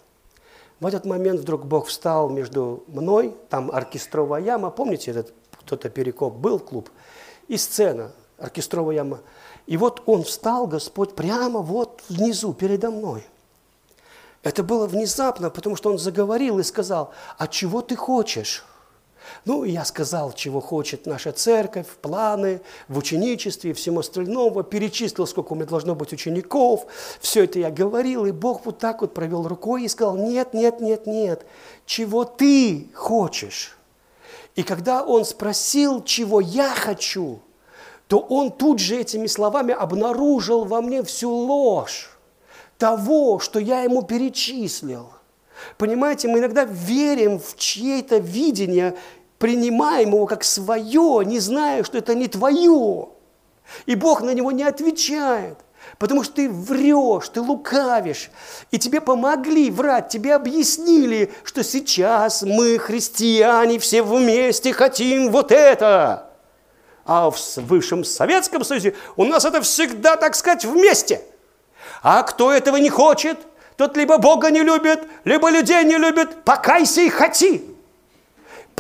В 0.81 0.87
этот 0.87 1.05
момент 1.05 1.39
вдруг 1.39 1.67
Бог 1.67 1.87
встал 1.87 2.31
между 2.31 2.83
мной, 2.89 3.37
там 3.49 3.71
оркестровая 3.71 4.43
яма, 4.43 4.71
помните, 4.71 5.13
этот 5.13 5.33
кто-то 5.53 5.89
перекоп 5.89 6.35
был 6.35 6.59
клуб, 6.59 6.91
и 7.47 7.57
сцена, 7.57 8.11
оркестровая 8.39 8.97
яма. 8.97 9.21
И 9.69 9.77
вот 9.77 10.03
он 10.07 10.25
встал, 10.25 10.67
Господь, 10.67 11.15
прямо 11.15 11.61
вот 11.61 12.03
внизу, 12.09 12.53
передо 12.55 12.91
мной. 12.91 13.25
Это 14.43 14.65
было 14.65 14.89
внезапно, 14.89 15.51
потому 15.51 15.77
что 15.77 15.91
он 15.91 15.99
заговорил 16.01 16.59
и 16.59 16.65
сказал, 16.65 17.13
а 17.39 17.47
чего 17.47 17.83
ты 17.83 17.95
хочешь? 17.95 18.65
Ну, 19.45 19.65
я 19.65 19.85
сказал, 19.85 20.33
чего 20.33 20.61
хочет 20.61 21.07
наша 21.07 21.33
церковь, 21.33 21.87
планы 22.01 22.61
в 22.89 22.99
ученичестве 22.99 23.71
и 23.71 23.75
всем 23.75 23.99
остальном, 23.99 24.63
перечислил, 24.65 25.27
сколько 25.27 25.53
у 25.53 25.57
меня 25.57 25.67
должно 25.67 25.95
быть 25.95 26.13
учеников, 26.13 26.87
все 27.21 27.45
это 27.45 27.59
я 27.59 27.71
говорил, 27.71 28.27
и 28.27 28.33
Бог 28.33 28.65
вот 28.65 28.79
так 28.79 29.01
вот 29.01 29.15
провел 29.15 29.47
рукой 29.47 29.85
и 29.85 29.89
сказал, 29.89 30.17
нет, 30.17 30.55
нет, 30.55 30.81
нет, 30.81 31.07
нет, 31.07 31.47
чего 31.87 32.25
ты 32.25 32.89
хочешь? 32.95 33.77
И 34.57 34.63
когда 34.63 35.03
он 35.03 35.25
спросил, 35.25 36.03
чего 36.03 36.41
я 36.41 36.69
хочу, 36.71 37.41
то 38.09 38.19
он 38.19 38.51
тут 38.51 38.81
же 38.81 38.97
этими 38.97 39.27
словами 39.27 39.73
обнаружил 39.73 40.65
во 40.65 40.83
мне 40.83 41.03
всю 41.03 41.31
ложь 41.31 42.11
того, 42.77 43.39
что 43.39 43.61
я 43.61 43.83
ему 43.83 44.03
перечислил. 44.03 45.13
Понимаете, 45.79 46.27
мы 46.27 46.39
иногда 46.39 46.65
верим 46.65 47.39
в 47.39 47.57
чье-то 47.57 48.17
видение 48.17 48.97
принимаем 49.41 50.11
его 50.11 50.27
как 50.27 50.45
свое, 50.45 51.25
не 51.25 51.41
зная, 51.41 51.83
что 51.83 51.99
это 51.99 52.15
не 52.15 52.29
твое. 52.29 53.09
И 53.87 53.95
Бог 53.95 54.21
на 54.21 54.35
него 54.35 54.53
не 54.53 54.65
отвечает, 54.65 55.59
потому 55.99 56.23
что 56.23 56.35
ты 56.35 56.51
врешь, 56.51 57.31
ты 57.31 57.41
лукавишь. 57.41 58.31
И 58.71 58.79
тебе 58.79 59.01
помогли 59.01 59.71
врать, 59.71 60.11
тебе 60.11 60.35
объяснили, 60.35 61.33
что 61.43 61.65
сейчас 61.65 62.43
мы, 62.43 62.79
христиане, 62.79 63.79
все 63.79 64.03
вместе 64.03 64.75
хотим 64.75 65.33
вот 65.33 65.53
это. 65.53 66.31
А 67.07 67.31
в 67.31 67.39
Высшем 67.57 68.05
Советском 68.05 68.63
Союзе 68.63 68.95
у 69.17 69.25
нас 69.25 69.47
это 69.47 69.63
всегда, 69.63 70.17
так 70.17 70.35
сказать, 70.35 70.67
вместе. 70.67 71.23
А 72.03 72.23
кто 72.25 72.53
этого 72.53 72.77
не 72.77 72.91
хочет, 72.91 73.39
тот 73.79 73.97
либо 73.97 74.19
Бога 74.19 74.51
не 74.51 74.63
любит, 74.63 75.01
либо 75.25 75.49
людей 75.49 75.83
не 75.85 75.97
любит, 75.97 76.45
покайся 76.45 77.01
и 77.01 77.09
хоти. 77.09 77.70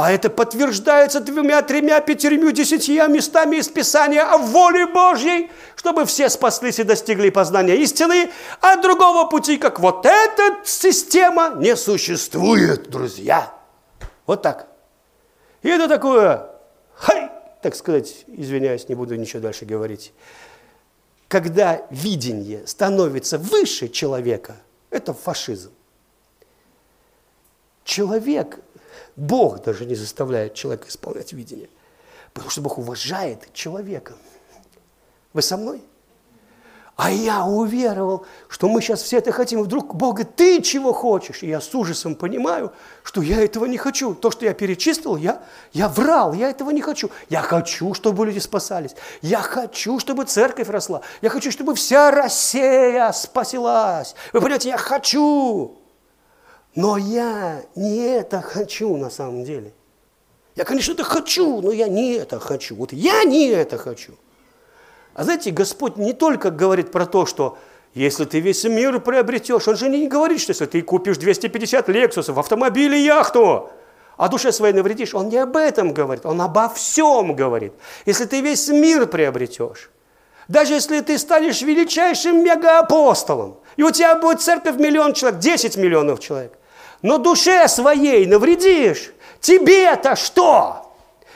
А 0.00 0.10
это 0.10 0.30
подтверждается 0.30 1.20
двумя, 1.20 1.60
тремя, 1.60 2.00
пятерью, 2.00 2.52
десятью 2.52 3.06
местами 3.10 3.56
из 3.56 3.68
Писания 3.68 4.22
о 4.22 4.38
воле 4.38 4.86
Божьей, 4.86 5.50
чтобы 5.76 6.06
все 6.06 6.30
спаслись 6.30 6.78
и 6.78 6.84
достигли 6.84 7.28
познания 7.28 7.76
истины, 7.76 8.30
а 8.62 8.76
другого 8.76 9.28
пути, 9.28 9.58
как 9.58 9.78
вот 9.78 10.06
эта 10.06 10.56
система, 10.64 11.56
не 11.56 11.76
существует, 11.76 12.88
друзья. 12.88 13.52
Вот 14.24 14.40
так. 14.40 14.68
И 15.60 15.68
это 15.68 15.86
такое, 15.86 16.48
хай, 16.94 17.30
так 17.60 17.74
сказать, 17.74 18.24
извиняюсь, 18.26 18.88
не 18.88 18.94
буду 18.94 19.16
ничего 19.16 19.42
дальше 19.42 19.66
говорить. 19.66 20.14
Когда 21.28 21.82
видение 21.90 22.66
становится 22.66 23.36
выше 23.36 23.90
человека, 23.90 24.56
это 24.88 25.12
фашизм. 25.12 25.72
Человек 27.84 28.60
Бог 29.16 29.62
даже 29.62 29.86
не 29.86 29.94
заставляет 29.94 30.54
человека 30.54 30.88
исполнять 30.88 31.32
видение. 31.32 31.68
Потому 32.32 32.50
что 32.50 32.60
Бог 32.60 32.78
уважает 32.78 33.52
человека. 33.52 34.14
Вы 35.32 35.42
со 35.42 35.56
мной? 35.56 35.82
А 37.02 37.10
я 37.10 37.46
уверовал, 37.46 38.26
что 38.46 38.68
мы 38.68 38.82
сейчас 38.82 39.00
все 39.02 39.18
это 39.18 39.32
хотим. 39.32 39.62
Вдруг 39.62 39.94
Бог 39.94 40.16
говорит, 40.16 40.36
ты 40.36 40.60
чего 40.60 40.92
хочешь? 40.92 41.42
И 41.42 41.48
я 41.48 41.62
с 41.62 41.74
ужасом 41.74 42.14
понимаю, 42.14 42.74
что 43.04 43.22
я 43.22 43.42
этого 43.42 43.64
не 43.64 43.78
хочу. 43.78 44.14
То, 44.14 44.30
что 44.30 44.44
я 44.44 44.52
перечислил, 44.52 45.16
я, 45.16 45.42
я 45.72 45.88
врал, 45.88 46.34
я 46.34 46.50
этого 46.50 46.68
не 46.68 46.82
хочу. 46.82 47.10
Я 47.30 47.40
хочу, 47.40 47.94
чтобы 47.94 48.26
люди 48.26 48.38
спасались. 48.38 48.94
Я 49.22 49.40
хочу, 49.40 49.98
чтобы 49.98 50.24
церковь 50.24 50.68
росла. 50.68 51.00
Я 51.22 51.30
хочу, 51.30 51.50
чтобы 51.50 51.74
вся 51.74 52.10
Россия 52.10 53.10
спасилась. 53.12 54.14
Вы 54.34 54.40
понимаете, 54.42 54.68
я 54.68 54.76
хочу. 54.76 55.79
Но 56.74 56.96
я 56.96 57.62
не 57.74 57.98
это 57.98 58.40
хочу 58.40 58.96
на 58.96 59.10
самом 59.10 59.44
деле. 59.44 59.72
Я, 60.56 60.64
конечно, 60.64 60.92
это 60.92 61.04
хочу, 61.04 61.60
но 61.62 61.72
я 61.72 61.88
не 61.88 62.14
это 62.14 62.38
хочу. 62.38 62.76
Вот 62.76 62.92
я 62.92 63.24
не 63.24 63.48
это 63.48 63.78
хочу. 63.78 64.12
А 65.14 65.24
знаете, 65.24 65.50
Господь 65.50 65.96
не 65.96 66.12
только 66.12 66.50
говорит 66.50 66.92
про 66.92 67.06
то, 67.06 67.26
что 67.26 67.58
если 67.94 68.24
ты 68.24 68.40
весь 68.40 68.62
мир 68.64 69.00
приобретешь, 69.00 69.66
Он 69.66 69.76
же 69.76 69.88
не 69.88 70.06
говорит, 70.06 70.40
что 70.40 70.50
если 70.50 70.66
ты 70.66 70.82
купишь 70.82 71.18
250 71.18 71.88
лексусов, 71.88 72.38
автомобиль 72.38 72.94
яхту, 72.94 73.70
а 74.16 74.28
душе 74.28 74.52
своей 74.52 74.74
навредишь, 74.74 75.14
Он 75.14 75.28
не 75.28 75.38
об 75.38 75.56
этом 75.56 75.92
говорит, 75.92 76.24
Он 76.24 76.40
обо 76.40 76.68
всем 76.68 77.34
говорит. 77.34 77.72
Если 78.06 78.26
ты 78.26 78.40
весь 78.42 78.68
мир 78.68 79.06
приобретешь, 79.06 79.90
даже 80.46 80.74
если 80.74 81.00
ты 81.00 81.18
станешь 81.18 81.62
величайшим 81.62 82.44
мегаапостолом, 82.44 83.58
и 83.76 83.82
у 83.82 83.90
тебя 83.90 84.14
будет 84.16 84.40
церковь 84.40 84.76
миллион 84.76 85.14
человек, 85.14 85.40
10 85.40 85.76
миллионов 85.76 86.20
человек, 86.20 86.52
но 87.02 87.18
душе 87.18 87.68
своей 87.68 88.26
навредишь, 88.26 89.12
тебе-то 89.40 90.16
что? 90.16 90.92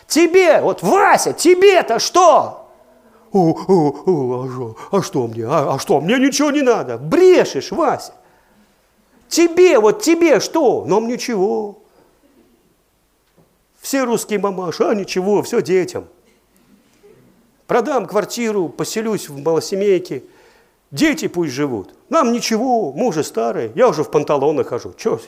Тебе, 0.07 0.61
вот 0.61 0.83
Вася, 0.83 1.33
тебе-то 1.33 1.99
что? 1.99 2.65
о, 3.35 3.51
о, 3.51 4.03
о, 4.07 4.45
а, 4.45 4.49
что, 4.49 4.77
а 4.93 5.03
что 5.03 5.27
мне, 5.27 5.45
а, 5.45 5.75
а 5.75 5.79
что, 5.81 6.01
мне 6.01 6.19
ничего 6.19 6.53
не 6.53 6.63
надо. 6.63 6.99
Брешешь, 6.99 7.73
Вася. 7.73 8.15
Тебе, 9.29 9.81
вот 9.81 10.03
тебе 10.03 10.39
что? 10.39 10.85
Нам 10.87 11.09
ничего. 11.09 11.79
Все 13.81 14.05
русские 14.05 14.39
мамаши, 14.39 14.85
а 14.85 14.95
ничего, 14.95 15.43
все 15.43 15.61
детям. 15.61 16.07
Продам 17.67 18.07
квартиру, 18.07 18.69
поселюсь 18.69 19.29
в 19.29 19.43
малосемейке, 19.43 20.23
дети 20.95 21.29
пусть 21.29 21.53
живут. 21.53 21.95
Нам 22.09 22.33
ничего, 22.33 22.93
мы 22.93 23.07
уже 23.07 23.25
старые, 23.25 23.73
я 23.75 23.89
уже 23.89 24.05
в 24.05 24.11
панталонах 24.11 24.69
хожу. 24.69 24.95
Че, 24.95 25.21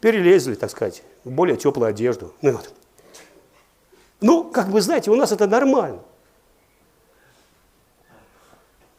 перелезли, 0.00 0.54
так 0.54 0.70
сказать, 0.70 1.02
в 1.24 1.30
более 1.30 1.56
теплую 1.56 1.88
одежду. 1.88 2.32
Ну, 2.40 2.52
вот. 2.52 2.72
ну, 4.20 4.44
как 4.44 4.68
вы 4.68 4.80
знаете, 4.80 5.10
у 5.10 5.16
нас 5.16 5.32
это 5.32 5.46
нормально. 5.46 6.00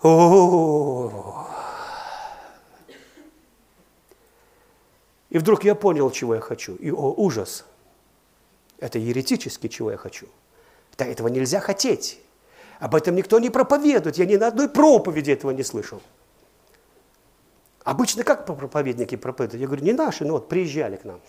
О, 0.01 1.47
И 5.29 5.37
вдруг 5.37 5.63
я 5.63 5.75
понял, 5.75 6.11
чего 6.11 6.35
я 6.35 6.41
хочу. 6.41 6.75
И 6.75 6.91
о, 6.91 7.13
ужас. 7.17 7.65
Это 8.77 8.99
еретически, 8.99 9.67
чего 9.67 9.91
я 9.91 9.97
хочу. 9.97 10.27
Да 10.97 11.05
этого 11.05 11.27
нельзя 11.27 11.59
хотеть. 11.59 12.19
Об 12.79 12.95
этом 12.95 13.15
никто 13.15 13.39
не 13.39 13.49
проповедует. 13.49 14.17
Я 14.17 14.25
ни 14.25 14.35
на 14.35 14.47
одной 14.47 14.69
проповеди 14.69 15.31
этого 15.31 15.51
не 15.51 15.63
слышал. 15.63 16.01
Обычно 17.83 18.23
как 18.23 18.45
проповедники 18.45 19.15
проповедуют? 19.15 19.61
Я 19.61 19.67
говорю, 19.67 19.83
не 19.83 19.93
наши, 19.93 20.25
но 20.25 20.33
вот 20.33 20.49
приезжали 20.49 20.95
к 20.95 21.05
нам. 21.05 21.21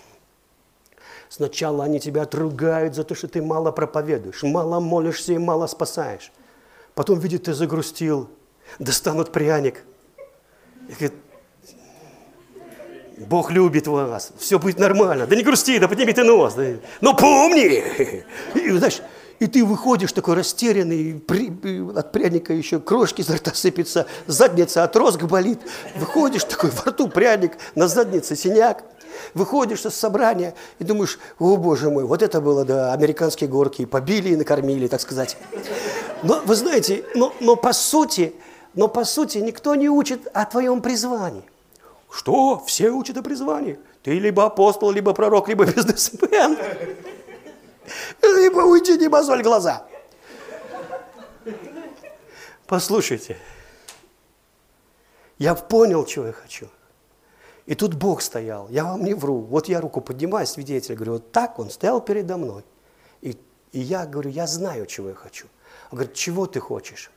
Сначала 1.29 1.85
они 1.85 2.01
тебя 2.01 2.23
отругают 2.23 2.95
за 2.95 3.05
то, 3.05 3.15
что 3.15 3.29
ты 3.29 3.43
мало 3.43 3.73
проповедуешь, 3.73 4.43
мало 4.43 4.81
молишься 4.81 5.33
и 5.33 5.39
мало 5.39 5.67
спасаешь. 5.67 6.33
Потом 6.95 7.19
видят, 7.19 7.45
ты 7.45 7.53
загрустил, 7.53 8.31
достанут 8.79 9.33
пряник. 9.33 9.83
И 10.89 10.93
говорит, 10.93 11.15
Бог 13.19 13.51
любит 13.51 13.87
вас, 13.87 14.33
все 14.39 14.59
будет 14.59 14.79
нормально. 14.79 15.27
Да 15.27 15.37
не 15.37 15.43
грусти, 15.43 15.79
да 15.79 15.89
подними 15.89 16.13
ты 16.13 16.23
нос. 16.23 16.55
Да. 16.55 16.77
Но 17.01 17.15
помни! 17.15 18.25
И, 18.55 18.71
знаешь, 18.71 19.01
и 19.39 19.47
ты 19.47 19.65
выходишь 19.65 20.13
такой 20.13 20.35
растерянный, 20.35 21.21
при, 21.21 21.53
от 21.97 22.13
пряника 22.13 22.53
еще 22.53 22.81
крошки 22.81 23.21
изо 23.21 23.37
рта 23.37 23.53
сыпятся, 23.55 24.07
задница 24.27 24.85
от 24.85 24.97
розг 24.97 25.23
болит. 25.25 25.61
Выходишь 25.97 26.45
такой, 26.45 26.71
во 26.71 26.91
рту 26.91 27.09
пряник, 27.09 27.59
на 27.75 27.89
заднице 27.89 28.37
синяк. 28.37 28.85
Выходишь 29.35 29.81
с 29.81 29.95
собрания 29.95 30.55
и 30.79 30.85
думаешь, 30.85 31.19
о 31.39 31.57
боже 31.57 31.91
мой, 31.91 32.05
вот 32.05 32.23
это 32.23 32.41
было, 32.41 32.65
да, 32.65 32.93
американские 32.93 33.49
горки, 33.49 33.87
побили 33.87 34.31
и 34.31 34.37
накормили, 34.37 34.89
так 34.89 35.01
сказать. 35.01 35.37
Но 36.23 36.43
вы 36.45 36.55
знаете, 36.55 37.05
но, 37.15 37.33
но 37.41 37.57
по 37.57 37.73
сути, 37.73 38.35
но 38.75 38.89
по 38.89 39.05
сути 39.05 39.39
никто 39.39 39.75
не 39.75 39.89
учит 39.89 40.27
о 40.33 40.45
твоем 40.45 40.83
призвании. 40.83 41.45
Что? 42.11 42.63
Все 42.67 42.91
учат 42.91 43.17
о 43.17 43.23
призвании. 43.23 43.79
Ты 44.03 44.19
либо 44.19 44.45
апостол, 44.45 44.91
либо 44.91 45.13
пророк, 45.13 45.49
либо 45.49 45.65
бизнесмен. 45.73 46.57
Либо 48.23 48.61
уйти, 48.61 48.97
не 48.99 49.09
мозоль 49.09 49.43
глаза. 49.43 49.87
Послушайте, 52.67 53.37
я 55.39 55.55
понял, 55.55 56.05
чего 56.05 56.27
я 56.27 56.33
хочу. 56.33 56.69
И 57.67 57.75
тут 57.75 57.95
Бог 57.95 58.23
стоял, 58.23 58.69
я 58.71 58.85
вам 58.85 59.05
не 59.05 59.15
вру. 59.15 59.41
Вот 59.41 59.69
я 59.69 59.81
руку 59.81 60.01
поднимаю, 60.01 60.47
свидетель, 60.47 60.95
говорю, 60.95 61.15
вот 61.15 61.33
так 61.33 61.59
он 61.59 61.71
стоял 61.71 62.01
передо 62.01 62.37
мной. 62.37 62.65
И, 63.23 63.37
и 63.73 63.81
я 63.81 64.07
говорю, 64.07 64.31
я 64.31 64.47
знаю, 64.47 64.87
чего 64.87 65.09
я 65.09 65.15
хочу. 65.15 65.47
Он 65.91 65.99
говорит, 65.99 66.15
чего 66.15 66.47
ты 66.47 66.61
хочешь? 66.61 67.11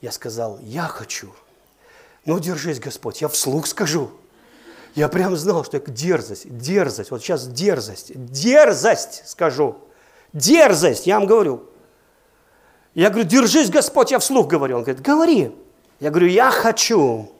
Я 0.00 0.12
сказал, 0.12 0.58
я 0.60 0.86
хочу. 0.86 1.32
Ну, 2.24 2.38
держись, 2.38 2.78
Господь, 2.78 3.20
я 3.20 3.28
вслух 3.28 3.66
скажу. 3.66 4.10
Я 4.94 5.08
прям 5.08 5.36
знал, 5.36 5.64
что 5.64 5.76
это 5.76 5.90
дерзость, 5.90 6.56
дерзость, 6.56 7.10
вот 7.10 7.22
сейчас 7.22 7.46
дерзость, 7.46 8.12
дерзость 8.14 9.28
скажу. 9.28 9.78
Дерзость, 10.32 11.06
я 11.06 11.18
вам 11.18 11.26
говорю. 11.26 11.64
Я 12.94 13.10
говорю, 13.10 13.28
держись, 13.28 13.70
Господь, 13.70 14.10
я 14.10 14.18
вслух 14.18 14.46
говорю. 14.46 14.76
Он 14.76 14.82
говорит, 14.82 15.02
говори. 15.02 15.52
Я 16.00 16.10
говорю, 16.10 16.28
я 16.28 16.50
хочу 16.50 17.30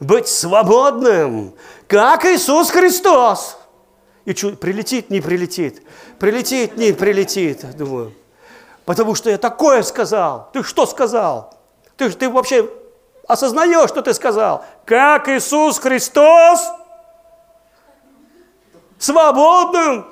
быть 0.00 0.28
свободным, 0.28 1.54
как 1.86 2.24
Иисус 2.24 2.70
Христос. 2.70 3.56
И 4.24 4.34
чу, 4.34 4.56
прилетит, 4.56 5.10
не 5.10 5.20
прилетит, 5.20 5.82
прилетит, 6.18 6.76
не 6.76 6.92
прилетит. 6.92 7.76
Думаю, 7.76 8.12
потому 8.84 9.14
что 9.14 9.30
я 9.30 9.38
такое 9.38 9.82
сказал. 9.82 10.50
Ты 10.52 10.62
что 10.62 10.86
сказал? 10.86 11.54
Ты, 11.96 12.10
ты 12.10 12.28
вообще 12.28 12.68
осознаешь, 13.26 13.88
что 13.88 14.02
ты 14.02 14.12
сказал? 14.14 14.64
Как 14.84 15.28
Иисус 15.28 15.78
Христос 15.78 16.68
свободным. 18.98 20.06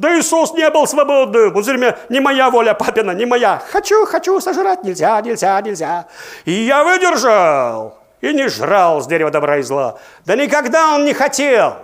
Да 0.00 0.18
Иисус 0.18 0.54
не 0.54 0.68
был 0.70 0.86
свободным. 0.86 1.62
Все 1.62 1.72
время, 1.72 1.98
не 2.08 2.20
моя 2.20 2.48
воля, 2.48 2.72
папина, 2.72 3.10
не 3.10 3.26
моя. 3.26 3.62
Хочу, 3.70 4.06
хочу 4.06 4.40
сожрать, 4.40 4.82
нельзя, 4.82 5.20
нельзя, 5.20 5.60
нельзя. 5.60 6.06
И 6.46 6.52
я 6.52 6.84
выдержал 6.84 7.98
и 8.22 8.32
не 8.32 8.48
жрал 8.48 9.02
с 9.02 9.06
дерева 9.06 9.30
добра 9.30 9.58
и 9.58 9.62
зла. 9.62 9.98
Да 10.24 10.36
никогда 10.36 10.94
он 10.94 11.04
не 11.04 11.12
хотел. 11.12 11.76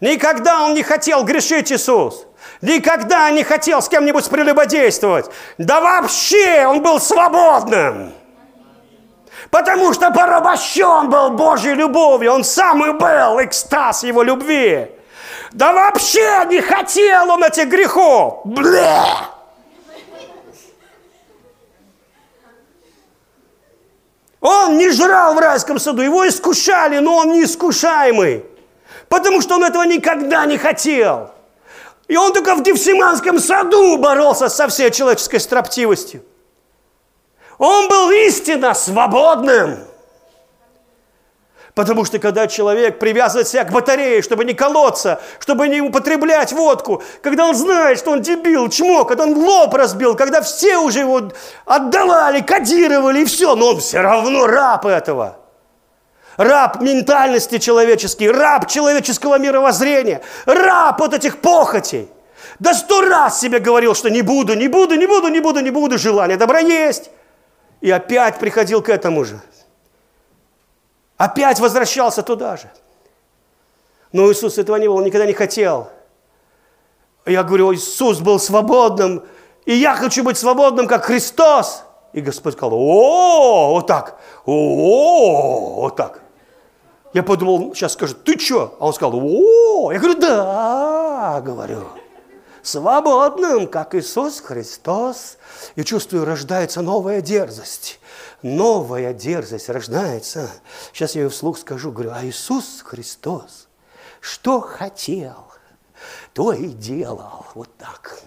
Никогда 0.00 0.64
он 0.64 0.74
не 0.74 0.82
хотел 0.82 1.24
грешить 1.24 1.72
Иисус. 1.72 2.26
Никогда 2.60 3.30
не 3.30 3.42
хотел 3.42 3.80
с 3.80 3.88
кем-нибудь 3.88 4.28
прелюбодействовать. 4.28 5.30
Да 5.56 5.80
вообще 5.80 6.66
он 6.66 6.82
был 6.82 7.00
свободным. 7.00 8.12
Потому 9.50 9.94
что 9.94 10.10
порабощен 10.10 11.08
был 11.08 11.30
Божьей 11.30 11.72
любовью. 11.72 12.34
Он 12.34 12.44
сам 12.44 12.84
и 12.84 12.92
был 12.92 13.42
экстаз 13.42 14.04
его 14.04 14.22
любви. 14.22 14.90
Да 15.52 15.72
вообще 15.72 16.44
не 16.48 16.60
хотел 16.60 17.30
он 17.30 17.44
этих 17.44 17.68
грехов. 17.68 18.40
Бле! 18.44 19.02
Он 24.40 24.76
не 24.76 24.90
жрал 24.90 25.34
в 25.34 25.38
райском 25.38 25.78
саду, 25.78 26.02
его 26.02 26.28
искушали, 26.28 26.98
но 26.98 27.16
он 27.16 27.32
не 27.32 27.44
искушаемый. 27.44 28.44
Потому 29.08 29.40
что 29.40 29.56
он 29.56 29.64
этого 29.64 29.82
никогда 29.82 30.44
не 30.46 30.58
хотел. 30.58 31.30
И 32.08 32.16
он 32.16 32.32
только 32.32 32.54
в 32.54 32.62
Гефсиманском 32.62 33.40
саду 33.40 33.98
боролся 33.98 34.48
со 34.48 34.68
всей 34.68 34.90
человеческой 34.90 35.40
строптивостью. 35.40 36.22
Он 37.58 37.88
был 37.88 38.10
истинно 38.10 38.74
свободным. 38.74 39.78
Потому 41.76 42.06
что 42.06 42.18
когда 42.18 42.46
человек 42.46 42.98
привязывает 42.98 43.48
себя 43.48 43.64
к 43.64 43.70
батарее, 43.70 44.22
чтобы 44.22 44.46
не 44.46 44.54
колоться, 44.54 45.20
чтобы 45.38 45.68
не 45.68 45.82
употреблять 45.82 46.54
водку, 46.54 47.02
когда 47.20 47.44
он 47.44 47.54
знает, 47.54 47.98
что 47.98 48.12
он 48.12 48.22
дебил, 48.22 48.70
чмо, 48.70 49.04
когда 49.04 49.24
он 49.24 49.36
лоб 49.36 49.74
разбил, 49.74 50.16
когда 50.16 50.40
все 50.40 50.78
уже 50.78 51.00
его 51.00 51.30
отдавали, 51.66 52.40
кодировали 52.40 53.20
и 53.20 53.24
все, 53.26 53.54
но 53.54 53.72
он 53.72 53.80
все 53.80 54.00
равно 54.00 54.46
раб 54.46 54.86
этого. 54.86 55.36
Раб 56.38 56.80
ментальности 56.80 57.58
человеческой, 57.58 58.30
раб 58.30 58.68
человеческого 58.68 59.38
мировоззрения, 59.38 60.22
раб 60.46 60.98
вот 60.98 61.12
этих 61.12 61.42
похотей. 61.42 62.08
Да 62.58 62.72
сто 62.72 63.02
раз 63.02 63.38
себе 63.38 63.58
говорил, 63.58 63.94
что 63.94 64.08
не 64.08 64.22
буду, 64.22 64.54
не 64.54 64.68
буду, 64.68 64.94
не 64.94 65.06
буду, 65.06 65.28
не 65.28 65.40
буду, 65.40 65.60
не 65.60 65.70
буду, 65.70 65.98
желание 65.98 66.38
добра 66.38 66.60
есть. 66.60 67.10
И 67.82 67.90
опять 67.90 68.38
приходил 68.38 68.80
к 68.80 68.88
этому 68.88 69.26
же. 69.26 69.42
Опять 71.16 71.60
возвращался 71.60 72.22
туда 72.22 72.56
же. 72.56 72.70
Но 74.12 74.30
Иисус 74.30 74.58
этого 74.58 74.76
не 74.76 74.88
был, 74.88 74.96
он 74.96 75.04
никогда 75.04 75.26
не 75.26 75.32
хотел. 75.32 75.88
Я 77.24 77.42
говорю, 77.42 77.74
Иисус 77.74 78.20
был 78.20 78.38
свободным, 78.38 79.24
и 79.64 79.74
я 79.74 79.94
хочу 79.94 80.22
быть 80.22 80.38
свободным, 80.38 80.86
как 80.86 81.04
Христос. 81.04 81.82
И 82.12 82.20
Господь 82.20 82.54
сказал, 82.54 82.72
о, 82.74 83.72
вот 83.72 83.86
так, 83.86 84.18
о, 84.46 85.80
вот 85.82 85.96
так. 85.96 86.22
Я 87.12 87.22
подумал, 87.22 87.74
сейчас 87.74 87.94
скажет, 87.94 88.24
ты 88.24 88.38
что? 88.38 88.76
А 88.78 88.86
он 88.86 88.92
сказал, 88.92 89.18
о, 89.18 89.90
я 89.92 89.98
говорю, 89.98 90.18
да, 90.20 91.42
говорю. 91.44 91.84
Свободным, 92.66 93.68
как 93.68 93.94
Иисус 93.94 94.40
Христос. 94.40 95.38
И 95.76 95.84
чувствую, 95.84 96.24
рождается 96.24 96.82
новая 96.82 97.20
дерзость. 97.20 98.00
Новая 98.42 99.14
дерзость 99.14 99.68
рождается. 99.68 100.50
Сейчас 100.92 101.14
я 101.14 101.22
ее 101.22 101.28
вслух 101.28 101.58
скажу, 101.58 101.92
говорю, 101.92 102.10
а 102.12 102.26
Иисус 102.26 102.82
Христос, 102.84 103.68
что 104.20 104.60
хотел, 104.60 105.46
то 106.34 106.52
и 106.52 106.66
делал. 106.66 107.46
Вот 107.54 107.68
так. 107.76 108.20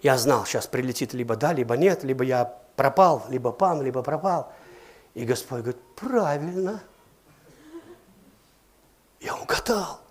Я 0.00 0.16
знал, 0.16 0.46
сейчас 0.46 0.66
прилетит 0.66 1.12
либо 1.12 1.36
да, 1.36 1.52
либо 1.52 1.76
нет, 1.76 2.04
либо 2.04 2.24
я 2.24 2.58
пропал, 2.76 3.26
либо 3.28 3.52
пан, 3.52 3.82
либо 3.82 4.02
пропал. 4.02 4.50
И 5.12 5.26
Господь 5.26 5.60
говорит, 5.60 5.82
правильно. 5.94 6.82
Я 9.20 9.36
угадал. 9.36 10.05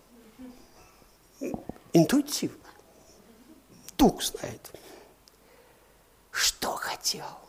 Интуитивно. 1.95 2.69
Дух 3.97 4.21
знает. 4.21 4.69
Что 6.29 6.75
хотел, 6.75 7.39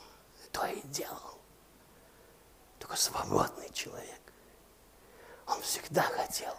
то 0.52 0.64
и 0.66 0.80
делал. 0.82 1.40
Только 2.78 2.94
свободный 2.94 3.68
человек. 3.72 4.20
Он 5.48 5.60
всегда 5.62 6.02
хотел 6.02 6.54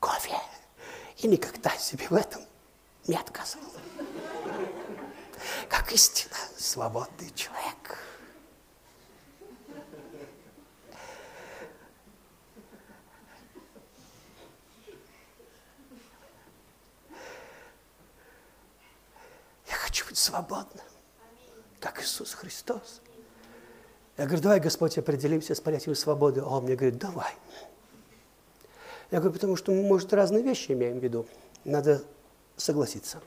кофе. 0.00 0.36
И 1.18 1.28
никогда 1.28 1.70
себе 1.78 2.08
в 2.08 2.14
этом 2.14 2.42
не 3.06 3.14
отказывал. 3.14 3.70
Как 5.68 5.92
истинно 5.92 6.34
свободный 6.56 7.30
человек. 7.36 7.98
Хочу 19.88 20.04
быть 20.04 20.18
свободным, 20.18 20.84
как 21.80 22.02
Иисус 22.02 22.34
Христос. 22.34 23.00
Я 24.18 24.26
говорю, 24.26 24.42
давай, 24.42 24.60
Господь, 24.60 24.98
определимся 24.98 25.54
с 25.54 25.60
понятием 25.60 25.94
свободы. 25.94 26.40
А 26.40 26.46
он 26.46 26.64
мне 26.64 26.76
говорит, 26.76 26.98
давай. 26.98 27.32
Я 29.10 29.20
говорю, 29.20 29.32
потому 29.32 29.56
что 29.56 29.72
мы, 29.72 29.82
может, 29.82 30.12
разные 30.12 30.42
вещи 30.42 30.72
имеем 30.72 30.98
в 30.98 31.02
виду. 31.02 31.26
Надо 31.64 32.02
согласиться. 32.58 33.22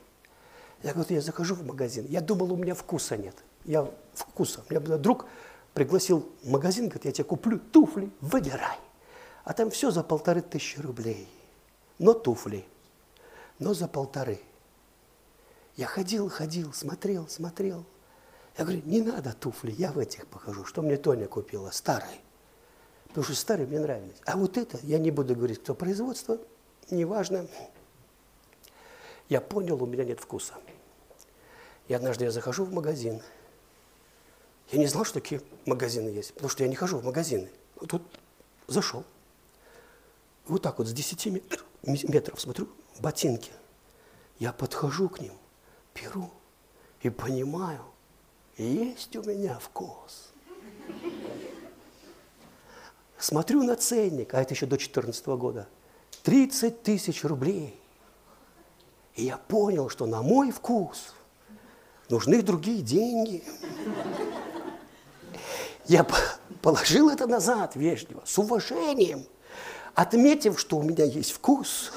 Я 0.84 0.93
говорю, 0.93 1.16
я 1.16 1.22
захожу 1.22 1.55
в 1.55 1.66
магазин. 1.66 2.05
Я 2.09 2.22
думал, 2.22 2.53
у 2.53 2.55
меня 2.55 2.76
вкуса 2.76 3.18
нет. 3.18 3.36
Я 3.66 3.89
вкуса. 4.14 4.64
У 4.70 4.74
меня 4.74 4.97
друг 4.97 5.26
пригласил 5.74 6.30
в 6.43 6.49
магазин, 6.49 6.86
говорит, 6.86 7.05
я 7.05 7.12
тебе 7.12 7.24
куплю 7.24 7.57
туфли, 7.57 8.12
выбирай. 8.20 8.78
А 9.45 9.53
там 9.53 9.72
все 9.72 9.89
за 9.89 10.03
полторы 10.03 10.41
тысячи 10.41 10.80
рублей. 10.80 11.28
Но 11.97 12.14
туфли. 12.14 12.66
Но 13.57 13.74
за 13.74 13.88
полторы. 13.88 14.39
Я 15.82 15.88
ходил, 15.88 16.30
ходил, 16.30 16.72
смотрел, 16.74 17.28
смотрел. 17.28 17.84
Я 18.56 18.66
говорю, 18.66 18.84
не 18.86 19.02
надо 19.02 19.34
туфли, 19.34 19.72
я 19.72 19.92
в 19.92 19.98
этих 19.98 20.28
покажу, 20.28 20.64
что 20.64 20.84
мне 20.84 20.96
Тоня 20.96 21.28
купила, 21.28 21.72
старые. 21.72 22.20
Потому 23.08 23.24
что 23.24 23.34
старые 23.34 23.66
мне 23.66 23.80
нравились. 23.80 24.18
А 24.28 24.38
вот 24.38 24.58
это, 24.60 24.78
я 24.84 25.00
не 25.00 25.10
буду 25.10 25.36
говорить, 25.36 25.58
кто 25.58 25.74
производство, 25.74 26.38
неважно. 26.92 27.48
Я 29.28 29.42
понял, 29.42 29.82
у 29.82 29.88
меня 29.88 30.04
нет 30.04 30.20
вкуса. 30.20 30.54
И 31.88 31.96
однажды 31.96 32.26
я 32.26 32.32
захожу 32.32 32.64
в 32.64 32.72
магазин. 32.72 33.20
Я 34.70 34.78
не 34.78 34.86
знал, 34.86 35.04
что 35.04 35.16
такие 35.16 35.42
магазины 35.66 36.10
есть, 36.10 36.36
потому 36.36 36.50
что 36.50 36.62
я 36.62 36.70
не 36.70 36.76
хожу 36.76 37.00
в 37.00 37.04
магазины. 37.04 37.50
Вот 37.78 37.90
тут 37.90 38.04
зашел. 38.68 39.04
Вот 40.46 40.62
так 40.62 40.78
вот 40.78 40.88
с 40.88 40.94
10 40.94 41.42
метров 41.82 42.40
смотрю, 42.40 42.70
ботинки. 43.00 43.52
Я 44.38 44.54
подхожу 44.54 45.10
к 45.10 45.22
ним, 45.22 45.34
беру 45.96 46.30
и 47.02 47.10
понимаю, 47.10 47.82
есть 48.58 49.16
у 49.16 49.24
меня 49.24 49.58
вкус. 49.60 50.32
Смотрю 53.18 53.64
на 53.64 53.76
ценник, 53.76 54.34
а 54.34 54.42
это 54.42 54.54
еще 54.54 54.66
до 54.66 54.78
2014 54.78 55.28
года. 55.28 55.68
30 56.24 56.84
тысяч 56.84 57.24
рублей. 57.24 57.80
И 59.16 59.26
я 59.26 59.38
понял, 59.38 59.89
что 59.89 60.06
на 60.06 60.22
мой 60.22 60.52
вкус 60.52 61.14
нужны 62.10 62.42
другие 62.42 62.82
деньги. 62.82 63.44
Я 65.86 66.06
положил 66.62 67.10
это 67.10 67.28
назад 67.28 67.76
вежливо, 67.76 68.22
с 68.26 68.38
уважением, 68.38 69.26
отметив, 69.94 70.60
что 70.60 70.78
у 70.78 70.84
меня 70.84 71.06
есть 71.06 71.32
вкус. 71.32 71.92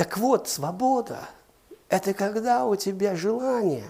Так 0.00 0.16
вот, 0.16 0.48
свобода– 0.48 1.28
это 1.90 2.14
когда 2.14 2.64
у 2.64 2.74
тебя 2.74 3.14
желания 3.14 3.84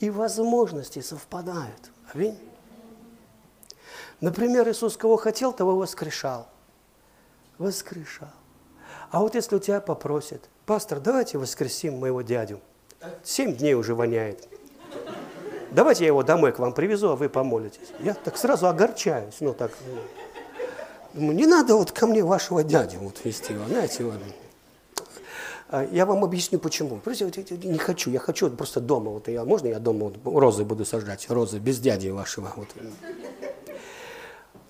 и 0.00 0.10
возможности 0.10 1.00
совпадают. 1.00 1.90
Аминь. 2.12 2.38
Например, 4.20 4.68
Иисус 4.68 4.98
кого 4.98 5.16
хотел, 5.16 5.54
того 5.54 5.76
воскрешал. 5.76 6.46
Воскрешал. 7.56 8.28
А 9.10 9.20
вот 9.20 9.34
если 9.34 9.56
у 9.56 9.58
тебя 9.58 9.80
попросят, 9.80 10.46
пастор, 10.66 11.00
давайте 11.00 11.38
воскресим 11.38 12.00
моего 12.00 12.20
дядю. 12.20 12.60
Семь 13.24 13.56
дней 13.56 13.72
уже 13.72 13.94
воняет. 13.94 14.46
Давайте 15.70 16.04
я 16.04 16.08
его 16.08 16.22
домой 16.22 16.52
к 16.52 16.58
вам 16.58 16.74
привезу, 16.74 17.12
а 17.12 17.16
вы 17.16 17.30
помолитесь. 17.30 17.92
Я 18.00 18.12
так 18.12 18.36
сразу 18.36 18.68
огорчаюсь. 18.68 19.36
Ну, 19.40 19.54
так, 19.54 19.72
думаю, 21.14 21.34
не 21.34 21.46
надо 21.46 21.76
вот 21.76 21.92
ко 21.92 22.06
мне 22.06 22.22
вашего 22.22 22.62
дядю 22.62 22.98
вот 22.98 23.24
вести, 23.24 23.56
знаете, 23.56 24.04
вот. 24.04 24.20
А 25.68 25.84
я 25.84 26.06
вам 26.06 26.22
объясню, 26.22 26.58
почему. 26.58 26.98
Просто 26.98 27.24
не 27.24 27.78
хочу, 27.78 28.10
я 28.10 28.20
хочу 28.20 28.48
просто 28.50 28.80
дома. 28.80 29.10
Вот 29.10 29.28
я, 29.28 29.44
можно 29.44 29.66
я 29.66 29.80
дома 29.80 30.10
вот, 30.10 30.18
розы 30.24 30.64
буду 30.64 30.84
сажать, 30.84 31.28
розы 31.28 31.58
без 31.58 31.80
дяди 31.80 32.08
вашего. 32.08 32.52
Вот. 32.56 32.68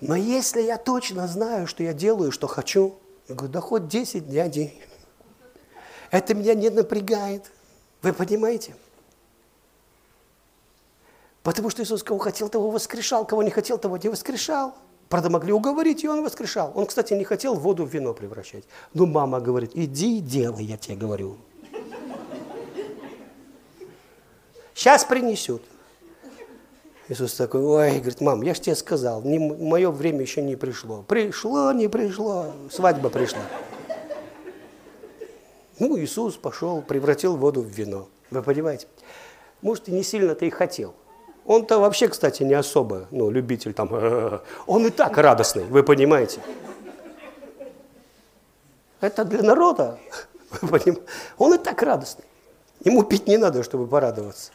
Но 0.01 0.15
если 0.15 0.61
я 0.61 0.77
точно 0.77 1.27
знаю, 1.27 1.67
что 1.67 1.83
я 1.83 1.93
делаю, 1.93 2.31
что 2.31 2.47
хочу, 2.47 2.95
я 3.27 3.35
говорю, 3.35 3.53
да 3.53 3.61
хоть 3.61 3.87
10 3.87 4.27
дядей. 4.27 4.81
Это 6.09 6.33
меня 6.33 6.53
не 6.53 6.69
напрягает. 6.69 7.51
Вы 8.01 8.13
понимаете? 8.13 8.75
Потому 11.43 11.69
что 11.69 11.83
Иисус 11.83 12.03
кого 12.03 12.19
хотел, 12.19 12.49
того 12.49 12.71
воскрешал, 12.71 13.25
кого 13.25 13.43
не 13.43 13.51
хотел, 13.51 13.77
того 13.77 13.97
не 13.97 14.09
воскрешал. 14.09 14.75
Правда, 15.09 15.29
могли 15.29 15.53
уговорить, 15.53 16.03
и 16.03 16.07
он 16.07 16.23
воскрешал. 16.23 16.71
Он, 16.75 16.85
кстати, 16.85 17.13
не 17.13 17.23
хотел 17.23 17.55
воду 17.55 17.85
в 17.85 17.89
вино 17.89 18.13
превращать. 18.13 18.65
Но 18.93 19.05
мама 19.05 19.39
говорит, 19.39 19.71
иди 19.73 20.17
и 20.17 20.21
делай, 20.21 20.65
я 20.65 20.77
тебе 20.77 20.97
говорю. 20.97 21.37
Сейчас 24.73 25.05
принесут. 25.05 25.63
Иисус 27.09 27.33
такой, 27.35 27.63
ой, 27.63 27.91
говорит, 27.99 28.19
мам, 28.19 28.41
я 28.41 28.53
же 28.53 28.59
тебе 28.59 28.75
сказал, 28.75 29.21
не, 29.21 29.39
мое 29.39 29.89
время 29.91 30.21
еще 30.21 30.41
не 30.41 30.57
пришло. 30.57 31.05
Пришло, 31.07 31.71
не 31.71 31.87
пришло, 31.87 32.53
свадьба 32.69 33.09
пришла. 33.09 33.39
Ну, 35.79 35.97
Иисус 35.97 36.35
пошел, 36.35 36.81
превратил 36.81 37.37
воду 37.37 37.61
в 37.61 37.67
вино. 37.67 38.09
Вы 38.29 38.43
понимаете? 38.43 38.87
Может, 39.61 39.87
и 39.87 39.91
не 39.91 40.03
сильно-то 40.03 40.45
и 40.45 40.49
хотел. 40.49 40.93
Он-то 41.47 41.79
вообще, 41.79 42.09
кстати, 42.09 42.43
не 42.43 42.53
особо, 42.53 43.07
ну, 43.09 43.31
любитель 43.31 43.73
там, 43.73 43.89
он 44.67 44.85
и 44.85 44.89
так 44.89 45.17
радостный, 45.17 45.63
вы 45.63 45.81
понимаете? 45.81 46.41
Это 48.99 49.23
для 49.23 49.41
народа? 49.41 49.97
Он 51.37 51.53
и 51.53 51.57
так 51.57 51.83
радостный. 51.83 52.25
Ему 52.83 53.03
пить 53.03 53.27
не 53.27 53.37
надо, 53.37 53.63
чтобы 53.63 53.85
порадоваться. 53.85 54.51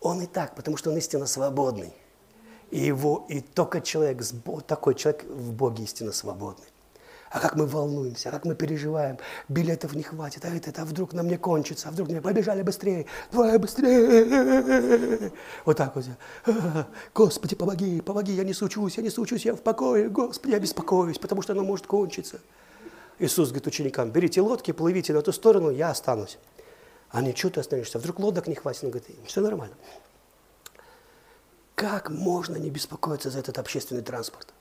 Он 0.00 0.22
и 0.22 0.26
так, 0.26 0.54
потому 0.54 0.76
что 0.76 0.90
он 0.90 0.96
истинно 0.98 1.26
свободный. 1.26 1.92
И, 2.70 2.80
его, 2.80 3.24
и 3.28 3.40
только 3.40 3.80
человек, 3.80 4.22
такой 4.66 4.94
человек 4.94 5.24
в 5.24 5.52
Боге 5.52 5.84
истинно 5.84 6.12
свободный. 6.12 6.66
А 7.34 7.40
как 7.40 7.56
мы 7.56 7.66
волнуемся, 7.66 8.28
а 8.28 8.32
как 8.32 8.44
мы 8.44 8.54
переживаем, 8.54 9.18
билетов 9.48 9.92
не 9.96 10.04
хватит, 10.04 10.44
а 10.44 10.50
это, 10.50 10.70
а 10.80 10.84
вдруг 10.84 11.12
нам 11.14 11.26
не 11.26 11.36
кончится, 11.36 11.88
а 11.88 11.90
вдруг 11.90 12.08
мне 12.08 12.20
побежали 12.20 12.62
быстрее, 12.62 13.06
давай 13.32 13.58
быстрее. 13.58 15.32
Вот 15.64 15.76
так 15.76 15.96
вот. 15.96 16.04
Господи, 17.12 17.56
помоги, 17.56 18.00
помоги, 18.02 18.34
я 18.34 18.44
не 18.44 18.54
сучусь, 18.54 18.98
я 18.98 19.02
не 19.02 19.10
сучусь, 19.10 19.44
я 19.44 19.56
в 19.56 19.62
покое, 19.62 20.08
Господи, 20.08 20.52
я 20.52 20.60
беспокоюсь, 20.60 21.18
потому 21.18 21.42
что 21.42 21.54
оно 21.54 21.64
может 21.64 21.88
кончиться. 21.88 22.38
Иисус 23.18 23.48
говорит 23.48 23.66
ученикам, 23.66 24.12
берите 24.12 24.40
лодки, 24.40 24.70
плывите 24.70 25.12
на 25.12 25.20
ту 25.20 25.32
сторону, 25.32 25.70
я 25.70 25.90
останусь. 25.90 26.38
Они, 27.10 27.34
что 27.34 27.50
ты 27.50 27.58
останешься? 27.58 27.98
Вдруг 27.98 28.20
лодок 28.20 28.46
не 28.46 28.54
хватит? 28.54 28.84
Он 28.84 28.90
говорит, 28.90 29.08
все 29.26 29.40
нормально. 29.40 29.74
Как 31.74 32.10
можно 32.10 32.58
не 32.58 32.70
беспокоиться 32.70 33.28
за 33.28 33.40
этот 33.40 33.58
общественный 33.58 34.02
транспорт? 34.02 34.54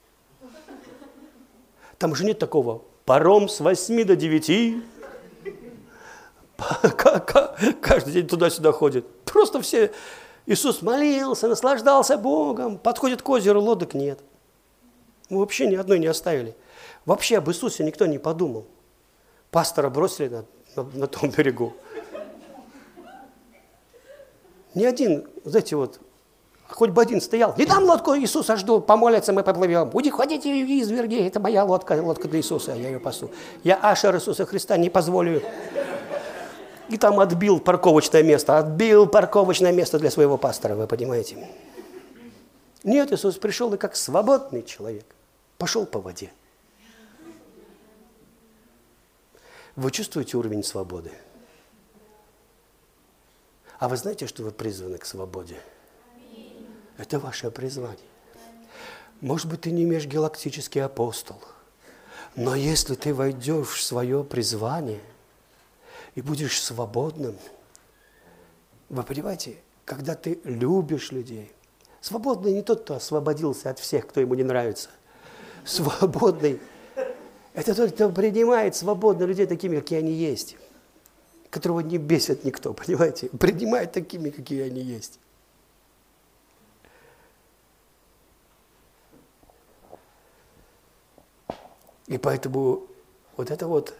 Там 2.03 2.11
уже 2.11 2.25
нет 2.25 2.37
такого 2.37 2.81
паром 3.05 3.47
с 3.47 3.61
8 3.61 4.03
до 4.03 4.17
9. 4.17 4.83
Каждый 7.81 8.11
день 8.11 8.27
туда-сюда 8.27 8.73
ходит. 8.73 9.07
Просто 9.23 9.61
все... 9.61 9.89
Иисус 10.45 10.81
молился, 10.81 11.47
наслаждался 11.47 12.17
Богом. 12.17 12.77
Подходит 12.77 13.21
к 13.21 13.29
озеру, 13.29 13.61
лодок 13.61 13.93
нет. 13.93 14.19
Мы 15.29 15.39
вообще 15.39 15.65
ни 15.65 15.75
одной 15.75 15.97
не 15.97 16.07
оставили. 16.07 16.57
Вообще 17.05 17.37
об 17.37 17.49
Иисусе 17.49 17.85
никто 17.85 18.05
не 18.05 18.17
подумал. 18.17 18.67
Пастора 19.49 19.89
бросили 19.89 20.27
на, 20.27 20.45
на, 20.75 20.83
на 20.83 21.07
том 21.07 21.29
берегу. 21.29 21.73
Ни 24.75 24.83
один, 24.83 25.25
знаете, 25.45 25.77
вот 25.77 26.01
хоть 26.69 26.89
бы 26.89 27.01
один 27.01 27.21
стоял. 27.21 27.53
Не 27.57 27.65
там 27.65 27.83
лодку 27.83 28.15
Иисуса 28.15 28.55
жду, 28.57 28.81
помолятся, 28.81 29.33
мы 29.33 29.43
поплывем. 29.43 29.89
Уйди, 29.93 30.09
ходите, 30.09 30.49
изверги, 30.79 31.27
это 31.27 31.39
моя 31.39 31.63
лодка, 31.63 31.93
лодка 32.01 32.27
для 32.27 32.39
Иисуса, 32.39 32.73
я 32.73 32.89
ее 32.89 32.99
пасу. 32.99 33.29
Я 33.63 33.75
Ашер 33.75 34.15
Иисуса 34.15 34.45
Христа 34.45 34.77
не 34.77 34.89
позволю. 34.89 35.41
И 36.89 36.97
там 36.97 37.19
отбил 37.19 37.59
парковочное 37.59 38.23
место, 38.23 38.57
отбил 38.57 39.07
парковочное 39.07 39.71
место 39.71 39.99
для 39.99 40.11
своего 40.11 40.37
пастора, 40.37 40.75
вы 40.75 40.85
понимаете. 40.87 41.47
Нет, 42.83 43.13
Иисус 43.13 43.37
пришел 43.37 43.73
и 43.73 43.77
как 43.77 43.95
свободный 43.95 44.63
человек 44.63 45.05
пошел 45.57 45.85
по 45.85 45.99
воде. 45.99 46.31
Вы 49.75 49.89
чувствуете 49.91 50.37
уровень 50.37 50.63
свободы? 50.63 51.11
А 53.79 53.87
вы 53.87 53.97
знаете, 53.97 54.27
что 54.27 54.43
вы 54.43 54.51
призваны 54.51 54.97
к 54.97 55.05
свободе? 55.05 55.57
Это 56.97 57.19
ваше 57.19 57.51
призвание. 57.51 57.97
Может 59.21 59.47
быть, 59.47 59.61
ты 59.61 59.71
не 59.71 59.85
межгалактический 59.85 60.83
апостол, 60.83 61.39
но 62.35 62.55
если 62.55 62.95
ты 62.95 63.13
войдешь 63.13 63.69
в 63.69 63.83
свое 63.83 64.23
призвание 64.23 65.01
и 66.15 66.21
будешь 66.21 66.61
свободным, 66.61 67.37
вы 68.89 69.03
понимаете, 69.03 69.57
когда 69.85 70.15
ты 70.15 70.39
любишь 70.43 71.11
людей, 71.11 71.51
свободный 72.01 72.53
не 72.53 72.61
тот, 72.61 72.83
кто 72.83 72.95
освободился 72.95 73.69
от 73.69 73.79
всех, 73.79 74.07
кто 74.07 74.19
ему 74.19 74.35
не 74.35 74.43
нравится, 74.43 74.89
свободный– 75.65 76.59
это 77.53 77.75
тот, 77.75 77.91
кто 77.91 78.09
принимает 78.09 78.75
свободно 78.75 79.25
людей 79.25 79.45
такими, 79.45 79.79
какие 79.79 79.99
они 79.99 80.11
есть, 80.11 80.57
которого 81.49 81.81
не 81.81 81.97
бесит 81.97 82.43
никто, 82.43 82.73
понимаете, 82.73 83.29
принимает 83.29 83.91
такими, 83.91 84.29
какие 84.31 84.61
они 84.63 84.81
есть. 84.81 85.19
И 92.07 92.17
поэтому 92.17 92.87
вот 93.37 93.51
это 93.51 93.67
вот 93.67 93.95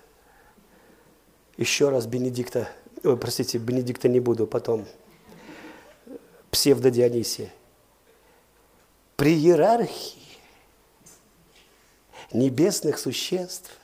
еще 1.58 1.90
раз 1.90 2.06
Бенедикта, 2.06 2.70
ой, 3.04 3.18
простите, 3.18 3.58
Бенедикта 3.58 4.10
не 4.10 4.20
буду, 4.20 4.48
потом 4.48 4.86
псевдо 6.52 6.92
Дионисия. 6.92 7.52
При 9.16 9.36
иерархии 9.36 10.22
небесных 12.32 12.98
существ 12.98 13.78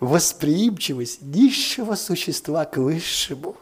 восприимчивость 0.00 1.22
низшего 1.22 1.94
существа 1.94 2.64
к 2.64 2.78
высшему 2.78 3.56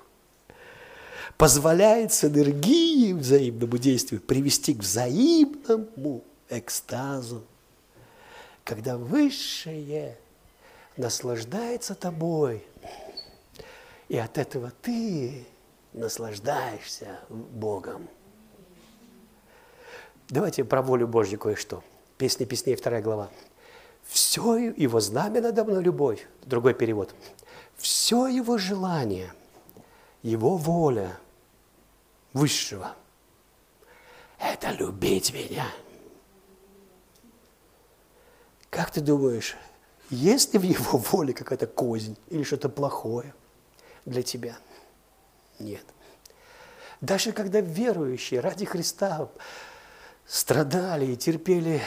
позволяет 1.37 2.13
с 2.13 2.25
энергией 2.25 3.13
взаимному 3.13 3.79
действию 3.79 4.21
привести 4.21 4.75
к 4.75 4.79
взаимному 4.79 6.25
экстазу, 6.51 7.45
когда 8.65 8.97
высшее 8.97 10.17
наслаждается 10.97 11.95
тобой, 11.95 12.65
и 14.09 14.17
от 14.17 14.39
этого 14.39 14.73
ты 14.83 15.47
наслаждаешься 15.93 17.21
Богом. 17.29 18.09
Давайте 20.29 20.65
про 20.65 20.83
волю 20.83 21.07
Божью 21.09 21.39
кое-что. 21.39 21.83
Песни 22.17 22.45
песней, 22.45 22.77
вторая 22.77 23.03
глава. 23.03 23.31
Все 24.05 24.57
его 24.57 25.01
знамя 25.01 25.41
надо 25.41 25.65
мной 25.65 25.83
любовь. 25.83 26.27
Другой 26.45 26.75
перевод. 26.75 27.15
Все 27.77 28.27
его 28.27 28.59
желание, 28.59 29.33
его 30.23 30.57
воля 30.57 31.17
высшего– 32.33 32.95
это 34.39 34.73
любить 34.73 35.33
меня– 35.33 35.67
как 38.71 38.91
ты 38.91 39.01
думаешь, 39.01 39.57
есть 40.11 40.53
ли 40.55 40.59
в 40.59 40.63
его 40.63 40.99
воле 40.99 41.33
какая-то 41.33 41.67
кознь 41.67 42.17
или 42.29 42.43
что-то 42.43 42.69
плохое 42.69 43.35
для 44.05 44.23
тебя? 44.23 44.59
Нет. 45.59 45.85
Даже 47.01 47.33
когда 47.33 47.61
верующие 47.61 48.41
ради 48.41 48.65
Христа 48.65 49.29
страдали 50.27 51.13
и 51.13 51.17
терпели 51.17 51.81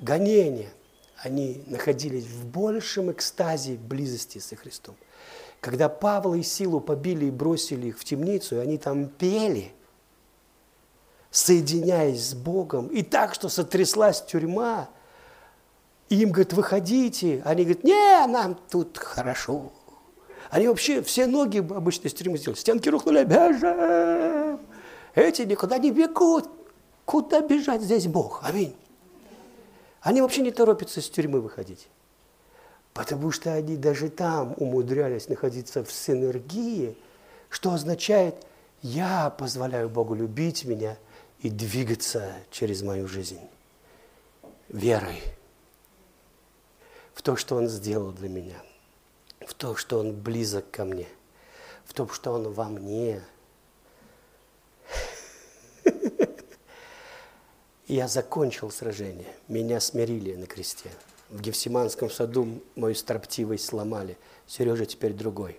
гонения, 0.00 0.70
они 1.16 1.62
находились 1.66 2.26
в 2.26 2.46
большем 2.46 3.12
экстазе 3.12 3.74
близости 3.74 4.38
со 4.38 4.56
Христом. 4.56 4.96
Когда 5.60 5.88
Павла 5.88 6.34
и 6.34 6.42
Силу 6.42 6.80
побили 6.80 7.26
и 7.26 7.30
бросили 7.30 7.88
их 7.88 7.98
в 7.98 8.04
темницу, 8.04 8.56
и 8.56 8.58
они 8.58 8.78
там 8.78 9.06
пели, 9.06 9.72
соединяясь 11.30 12.30
с 12.30 12.34
Богом, 12.34 12.88
и 12.88 13.02
так, 13.02 13.34
что 13.34 13.48
сотряслась 13.48 14.22
тюрьма– 14.22 14.88
и 16.12 16.16
им 16.16 16.30
говорят, 16.30 16.52
выходите. 16.52 17.40
Они 17.46 17.64
говорят, 17.64 17.84
не, 17.84 18.26
нам 18.26 18.54
тут 18.68 18.98
хорошо. 18.98 19.72
Они 20.50 20.68
вообще 20.68 21.00
все 21.00 21.26
ноги 21.26 21.56
обычно 21.56 22.08
из 22.08 22.12
тюрьмы 22.12 22.36
сделали. 22.36 22.58
Стенки 22.58 22.90
рухнули, 22.90 23.24
бежим. 23.24 24.60
Эти 25.14 25.42
никуда 25.42 25.78
не 25.78 25.90
бегут. 25.90 26.50
Куда 27.06 27.40
бежать? 27.40 27.80
Здесь 27.80 28.08
Бог. 28.08 28.40
Аминь. 28.42 28.76
Они 30.02 30.20
вообще 30.20 30.42
не 30.42 30.50
торопятся 30.50 31.00
из 31.00 31.08
тюрьмы 31.08 31.40
выходить. 31.40 31.88
Потому 32.92 33.30
что 33.30 33.54
они 33.54 33.78
даже 33.78 34.10
там 34.10 34.54
умудрялись 34.58 35.30
находиться 35.30 35.82
в 35.82 35.90
синергии, 35.90 36.94
что 37.48 37.72
означает, 37.72 38.34
я 38.82 39.30
позволяю 39.30 39.88
Богу 39.88 40.14
любить 40.14 40.66
меня 40.66 40.98
и 41.40 41.48
двигаться 41.48 42.34
через 42.50 42.82
мою 42.82 43.08
жизнь 43.08 43.40
верой 44.68 45.22
в 47.14 47.22
то, 47.22 47.36
что 47.36 47.56
Он 47.56 47.68
сделал 47.68 48.12
для 48.12 48.28
меня, 48.28 48.60
в 49.40 49.54
то, 49.54 49.76
что 49.76 49.98
Он 49.98 50.12
близок 50.12 50.70
ко 50.70 50.84
мне, 50.84 51.08
в 51.84 51.94
том, 51.94 52.08
что 52.10 52.32
Он 52.32 52.52
во 52.52 52.68
мне. 52.68 53.22
Я 57.86 58.08
закончил 58.08 58.70
сражение, 58.70 59.34
меня 59.48 59.80
смирили 59.80 60.34
на 60.34 60.46
кресте. 60.46 60.90
В 61.28 61.40
Гефсиманском 61.40 62.10
саду 62.10 62.60
мою 62.76 62.94
строптивость 62.94 63.64
сломали. 63.64 64.18
Сережа 64.46 64.84
теперь 64.84 65.14
другой. 65.14 65.58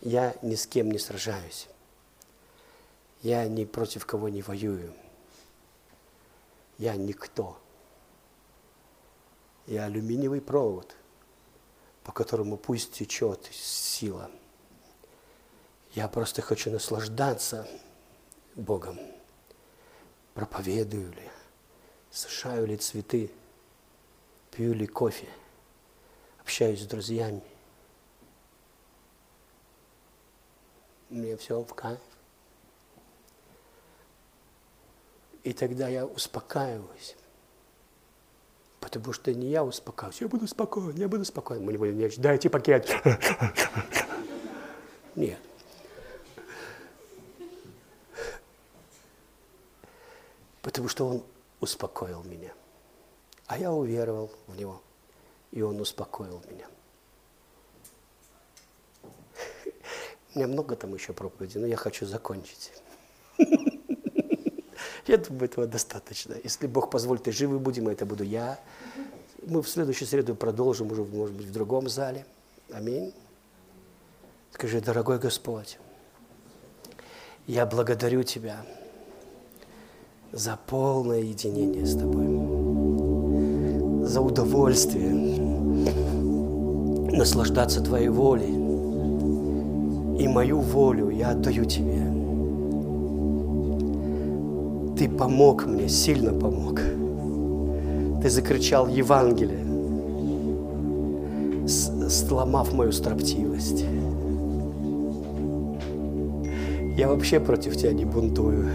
Я 0.00 0.36
ни 0.40 0.54
с 0.54 0.66
кем 0.66 0.90
не 0.90 0.98
сражаюсь. 0.98 1.66
Я 3.22 3.46
ни 3.48 3.64
против 3.64 4.06
кого 4.06 4.28
не 4.28 4.40
воюю. 4.40 4.94
Я 6.78 6.94
никто 6.94 7.58
и 9.66 9.76
алюминиевый 9.76 10.40
провод, 10.40 10.96
по 12.04 12.12
которому 12.12 12.56
пусть 12.56 12.92
течет 12.92 13.48
сила. 13.52 14.30
Я 15.92 16.08
просто 16.08 16.42
хочу 16.42 16.70
наслаждаться 16.70 17.66
Богом. 18.54 18.98
Проповедую 20.34 21.12
ли, 21.12 21.30
сушаю 22.10 22.66
ли 22.66 22.76
цветы, 22.76 23.30
пью 24.50 24.72
ли 24.72 24.86
кофе, 24.86 25.28
общаюсь 26.40 26.82
с 26.82 26.86
друзьями. 26.86 27.42
Мне 31.08 31.36
все 31.36 31.60
в 31.60 31.74
кайф. 31.74 32.00
И 35.42 35.52
тогда 35.52 35.88
я 35.88 36.06
успокаиваюсь. 36.06 37.16
Потому 38.80 39.12
что 39.12 39.32
не 39.34 39.48
я 39.48 39.62
успокаиваюсь, 39.62 40.20
я 40.20 40.28
буду 40.28 40.48
спокоен, 40.48 40.96
я 40.96 41.08
буду 41.08 41.24
спокоен. 41.24 41.62
Мы 41.62 41.72
не 41.72 41.78
будем 41.78 41.98
нечь, 41.98 42.16
дайте 42.16 42.48
пакет. 42.48 42.90
Нет. 45.14 45.38
Потому 50.62 50.88
что 50.88 51.06
он 51.06 51.22
успокоил 51.60 52.22
меня. 52.24 52.52
А 53.46 53.58
я 53.58 53.72
уверовал 53.72 54.30
в 54.46 54.56
Него, 54.56 54.80
и 55.50 55.60
Он 55.60 55.80
успокоил 55.80 56.42
меня. 56.48 56.66
У 60.34 60.38
меня 60.38 60.46
много 60.46 60.76
там 60.76 60.94
еще 60.94 61.12
проповедей, 61.12 61.60
но 61.60 61.66
я 61.66 61.76
хочу 61.76 62.06
закончить. 62.06 62.72
Я 65.10 65.16
думаю, 65.16 65.46
этого 65.46 65.66
достаточно. 65.66 66.36
Если 66.44 66.68
Бог 66.68 66.88
позволит, 66.88 67.26
и 67.26 67.32
живы 67.32 67.58
будем, 67.58 67.88
это 67.88 68.06
буду 68.06 68.22
я. 68.22 68.60
Мы 69.44 69.60
в 69.60 69.68
следующую 69.68 70.06
среду 70.06 70.36
продолжим 70.36 70.92
уже, 70.92 71.02
может 71.02 71.34
быть, 71.34 71.46
в 71.46 71.52
другом 71.52 71.88
зале. 71.88 72.24
Аминь. 72.72 73.12
Скажи, 74.52 74.80
дорогой 74.80 75.18
Господь, 75.18 75.78
я 77.48 77.66
благодарю 77.66 78.22
Тебя 78.22 78.64
за 80.30 80.56
полное 80.68 81.22
единение 81.22 81.84
с 81.84 81.96
Тобой, 81.98 82.26
за 84.06 84.20
удовольствие 84.20 85.10
наслаждаться 87.16 87.80
Твоей 87.82 88.10
волей. 88.10 88.54
И 90.22 90.28
мою 90.28 90.60
волю 90.60 91.10
я 91.10 91.30
отдаю 91.30 91.64
Тебе. 91.64 92.09
Ты 95.00 95.08
помог 95.08 95.64
мне, 95.64 95.88
сильно 95.88 96.30
помог. 96.30 96.78
Ты 98.20 98.28
закричал 98.28 98.86
Евангелие, 98.86 99.64
сломав 101.66 102.74
мою 102.74 102.92
строптивость. 102.92 103.82
Я 106.98 107.08
вообще 107.08 107.40
против 107.40 107.78
тебя 107.78 107.94
не 107.94 108.04
бунтую. 108.04 108.66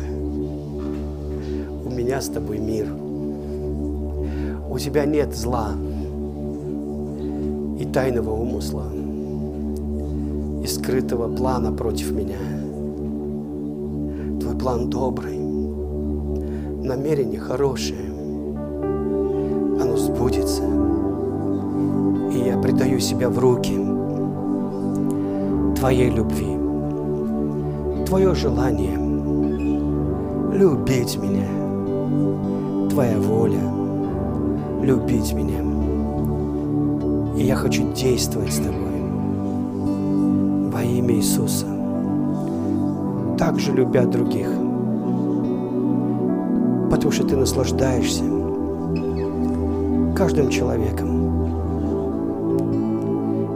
У 1.86 1.92
меня 1.92 2.20
с 2.20 2.30
тобой 2.30 2.58
мир. 2.58 2.92
У 4.68 4.80
тебя 4.80 5.06
нет 5.06 5.36
зла 5.36 5.74
и 7.80 7.86
тайного 7.86 8.32
умысла, 8.32 8.86
и 10.64 10.66
скрытого 10.66 11.36
плана 11.36 11.72
против 11.72 12.14
меня. 12.14 12.40
Твой 14.40 14.58
план 14.58 14.90
добрый, 14.90 15.35
намерение 16.86 17.40
хорошее, 17.40 18.10
оно 19.82 19.98
сбудется. 19.98 20.64
И 22.32 22.48
я 22.48 22.58
предаю 22.58 23.00
себя 23.00 23.30
в 23.30 23.40
руки 23.40 23.76
Твоей 25.78 26.10
любви. 26.10 26.58
Твое 28.06 28.36
желание 28.36 28.98
любить 30.54 31.18
меня, 31.18 31.48
Твоя 32.90 33.18
воля 33.20 33.62
любить 34.82 35.34
меня. 35.34 35.62
И 37.36 37.44
я 37.44 37.56
хочу 37.56 37.92
действовать 37.94 38.54
с 38.54 38.58
Тобой 38.58 39.02
во 40.72 40.84
имя 40.84 41.16
Иисуса, 41.16 41.66
также 43.38 43.72
любя 43.72 44.06
других, 44.06 44.50
потому 47.06 47.12
что 47.12 47.28
Ты 47.28 47.36
наслаждаешься 47.38 48.24
каждым 50.18 50.50
человеком, 50.50 51.08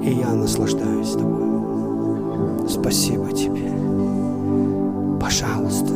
и 0.04 0.12
я 0.12 0.36
наслаждаюсь 0.36 1.14
Тобой. 1.14 2.70
Спасибо 2.70 3.32
Тебе. 3.32 3.72
Пожалуйста, 5.20 5.92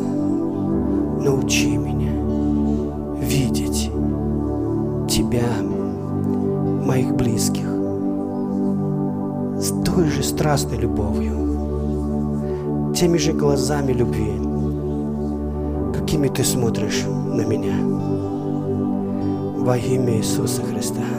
научи 1.20 1.76
меня 1.76 2.10
видеть 3.20 3.92
Тебя, 5.08 5.46
моих 6.84 7.14
близких, 7.14 7.68
с 9.60 9.70
той 9.84 10.08
же 10.08 10.24
страстной 10.24 10.78
любовью, 10.78 11.36
теми 12.96 13.16
же 13.16 13.32
глазами 13.32 13.92
любви, 13.92 14.43
какими 16.24 16.28
Ты 16.28 16.44
смотришь 16.44 17.04
на 17.04 17.42
меня. 17.42 17.76
Во 19.64 19.76
имя 19.76 20.16
Иисуса 20.16 20.62
Христа. 20.62 21.13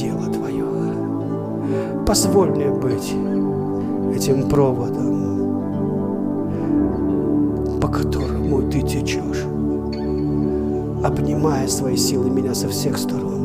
Дело 0.00 0.26
Твое. 0.32 0.64
Позволь 2.06 2.50
мне 2.50 2.70
быть 2.70 3.14
этим 4.16 4.48
проводом, 4.48 5.10
по 7.80 7.88
которому 7.88 8.62
Ты 8.70 8.80
течешь, 8.82 9.44
обнимая 11.04 11.68
своей 11.68 11.98
силой 11.98 12.30
меня 12.30 12.54
со 12.54 12.68
всех 12.68 12.96
сторон. 12.98 13.40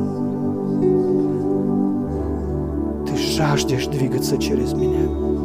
Ты 3.06 3.18
жаждешь 3.18 3.88
двигаться 3.88 4.38
через 4.38 4.74
меня. 4.74 5.45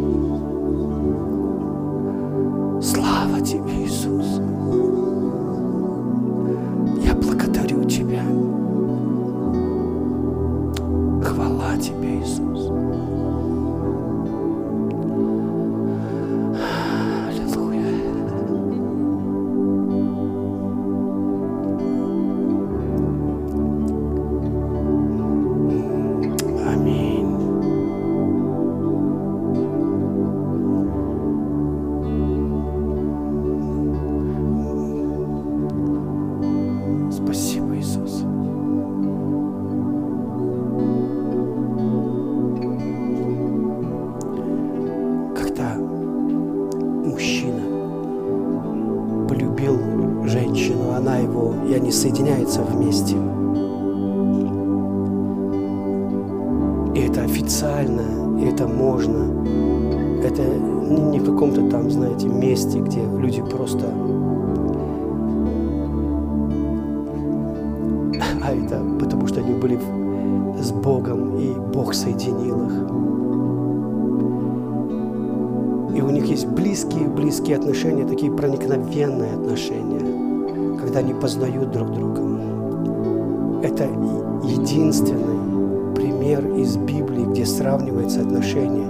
Сравнивается 87.70 88.22
отношение 88.22 88.88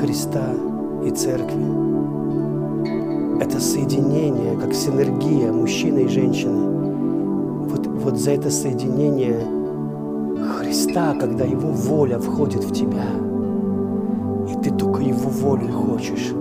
Христа 0.00 0.54
и 1.04 1.10
Церкви. 1.10 1.64
Это 3.42 3.60
соединение, 3.60 4.56
как 4.56 4.72
синергия 4.74 5.50
мужчины 5.50 6.04
и 6.04 6.06
женщины. 6.06 7.66
Вот, 7.68 7.84
вот 7.84 8.16
за 8.16 8.30
это 8.30 8.48
соединение 8.48 9.40
Христа, 10.56 11.16
когда 11.18 11.44
Его 11.46 11.70
воля 11.70 12.20
входит 12.20 12.62
в 12.62 12.72
тебя, 12.72 13.06
и 14.52 14.62
ты 14.62 14.70
только 14.70 15.02
Его 15.02 15.28
волю 15.28 15.72
хочешь. 15.72 16.32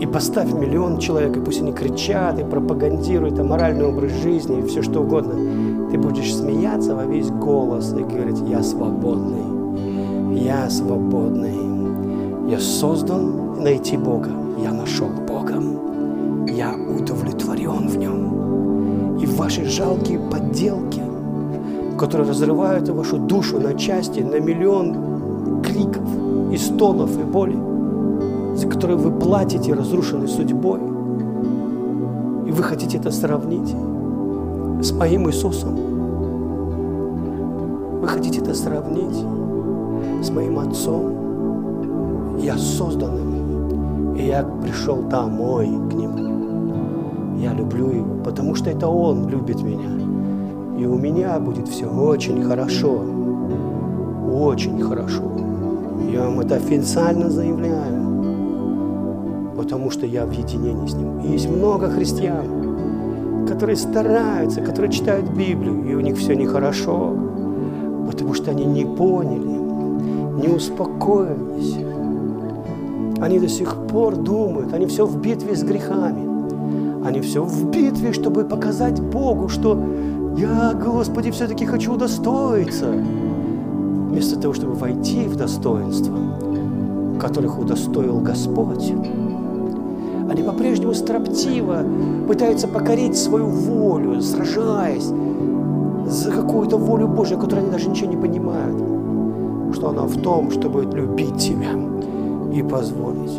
И 0.00 0.06
поставь 0.06 0.54
миллион 0.54 0.96
человек, 0.96 1.36
и 1.36 1.40
пусть 1.40 1.60
они 1.60 1.74
кричат 1.74 2.38
и 2.38 2.42
пропагандируют 2.42 3.38
аморальный 3.38 3.84
образ 3.84 4.12
жизни 4.12 4.60
и 4.60 4.62
все 4.62 4.80
что 4.80 5.02
угодно. 5.02 5.34
Ты 5.90 5.98
будешь 5.98 6.34
смеяться 6.34 6.94
во 6.94 7.04
весь 7.04 7.30
голос 7.30 7.92
и 7.92 8.02
говорить, 8.02 8.40
я 8.48 8.62
свободный, 8.62 10.40
я 10.40 10.68
свободный. 10.68 12.50
Я 12.50 12.60
создан 12.60 13.62
найти 13.62 13.96
Бога, 13.96 14.30
я 14.62 14.72
нашел 14.72 15.08
Бога, 15.08 15.60
я 16.48 16.74
удовлетворен 16.74 17.88
в 17.88 17.96
Нем. 17.96 19.18
И 19.18 19.26
ваши 19.26 19.64
жалкие 19.64 20.18
подделки, 20.18 21.02
которые 21.98 22.28
разрывают 22.28 22.88
вашу 22.88 23.18
душу 23.18 23.58
на 23.58 23.74
части, 23.74 24.20
на 24.20 24.38
миллион 24.38 25.62
криков 25.62 26.08
и 26.52 26.56
стонов 26.56 27.18
и 27.18 27.24
боли, 27.24 27.58
за 28.54 28.68
которые 28.68 28.96
вы 28.96 29.10
платите 29.10 29.74
разрушенной 29.74 30.28
судьбой, 30.28 30.80
и 32.46 32.52
вы 32.52 32.62
хотите 32.62 32.98
это 32.98 33.10
сравнить 33.10 33.74
с 34.80 34.92
моим 34.92 35.28
Иисусом. 35.28 35.74
Вы 38.00 38.08
хотите 38.08 38.40
это 38.40 38.54
сравнить 38.54 39.24
с 40.22 40.30
моим 40.30 40.58
Отцом. 40.58 42.36
Я 42.38 42.56
создан 42.58 43.16
им, 43.16 44.14
и 44.14 44.26
я 44.26 44.44
пришел 44.62 45.02
домой 45.02 45.66
к 45.66 45.94
Нему. 45.94 47.36
Я 47.38 47.52
люблю 47.52 47.90
Его, 47.90 48.22
потому 48.24 48.54
что 48.54 48.70
это 48.70 48.88
Он 48.88 49.28
любит 49.28 49.62
меня. 49.62 49.90
И 50.78 50.86
у 50.86 50.96
меня 50.96 51.38
будет 51.40 51.68
все 51.68 51.86
очень 51.86 52.42
хорошо. 52.42 53.02
Очень 54.32 54.80
хорошо. 54.82 55.22
Я 56.12 56.24
вам 56.24 56.40
это 56.40 56.56
официально 56.56 57.30
заявляю 57.30 58.06
потому 59.56 59.90
что 59.90 60.06
я 60.06 60.24
в 60.26 60.30
единении 60.30 60.86
с 60.86 60.94
Ним. 60.94 61.18
И 61.20 61.32
есть 61.32 61.50
много 61.50 61.88
христиан, 61.90 62.65
которые 63.56 63.76
стараются, 63.76 64.60
которые 64.60 64.92
читают 64.92 65.30
Библию, 65.30 65.82
и 65.88 65.94
у 65.94 66.00
них 66.00 66.18
все 66.18 66.36
нехорошо, 66.36 67.16
потому 68.06 68.34
что 68.34 68.50
они 68.50 68.66
не 68.66 68.84
поняли, 68.84 69.48
не 70.42 70.48
успокоились. 70.48 71.78
Они 73.18 73.38
до 73.38 73.48
сих 73.48 73.74
пор 73.86 74.16
думают, 74.16 74.74
они 74.74 74.84
все 74.84 75.06
в 75.06 75.18
битве 75.22 75.56
с 75.56 75.62
грехами. 75.62 77.06
Они 77.06 77.22
все 77.22 77.42
в 77.42 77.70
битве, 77.70 78.12
чтобы 78.12 78.44
показать 78.44 79.00
Богу, 79.00 79.48
что 79.48 79.82
я, 80.36 80.74
Господи, 80.74 81.30
все-таки 81.30 81.64
хочу 81.64 81.94
удостоиться. 81.94 82.90
Вместо 82.90 84.38
того, 84.38 84.52
чтобы 84.52 84.74
войти 84.74 85.28
в 85.28 85.36
достоинство, 85.36 86.14
которых 87.18 87.58
удостоил 87.58 88.20
Господь. 88.20 88.92
Они 90.28 90.42
по-прежнему 90.42 90.92
строптиво 90.92 91.84
пытаются 92.26 92.66
покорить 92.66 93.16
свою 93.16 93.46
волю, 93.46 94.20
сражаясь 94.20 95.12
за 96.06 96.30
какую-то 96.30 96.76
волю 96.76 97.08
Божью, 97.08 97.38
которую 97.38 97.64
они 97.64 97.72
даже 97.72 97.88
ничего 97.88 98.10
не 98.10 98.16
понимают. 98.16 98.76
Что 99.74 99.90
она 99.90 100.02
в 100.02 100.20
том, 100.20 100.50
чтобы 100.50 100.82
любить 100.82 101.36
тебя 101.36 101.70
и 102.52 102.62
позволить. 102.62 103.38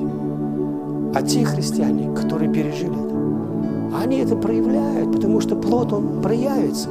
А 1.13 1.21
те 1.21 1.43
христиане, 1.43 2.13
которые 2.15 2.51
пережили 2.51 2.93
это, 2.93 3.97
они 4.01 4.17
это 4.17 4.35
проявляют, 4.35 5.11
потому 5.11 5.41
что 5.41 5.55
плод, 5.55 5.91
он 5.93 6.21
проявится. 6.21 6.89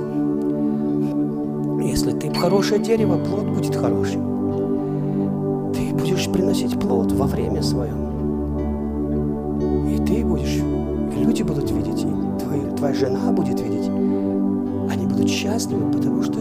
Если 1.83 2.13
ты 2.13 2.31
хорошее 2.35 2.83
дерево, 2.83 3.19
плод 3.19 3.45
будет 3.45 3.77
хорошим. 3.77 5.73
Ты 5.73 5.95
будешь 5.95 6.29
приносить 6.31 6.79
плод 6.81 7.13
во 7.13 7.27
время 7.27 7.63
своем 7.63 8.06
и 11.37 11.39
люди 11.39 11.43
будут 11.43 11.71
видеть, 11.71 12.03
и 12.03 12.09
твоя, 12.43 12.71
твоя 12.77 12.95
жена 12.95 13.31
будет 13.31 13.61
видеть. 13.61 13.89
Они 13.89 15.07
будут 15.07 15.29
счастливы, 15.29 15.93
потому 15.93 16.23
что 16.23 16.41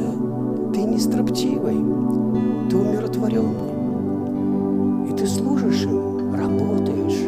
ты 0.74 0.84
не 0.84 0.98
строптивый, 1.00 1.76
ты 2.70 2.78
умиротворенный. 2.78 3.76
И 5.10 5.14
ты 5.18 5.28
служишь 5.28 5.84
им, 5.84 6.34
работаешь, 6.34 7.28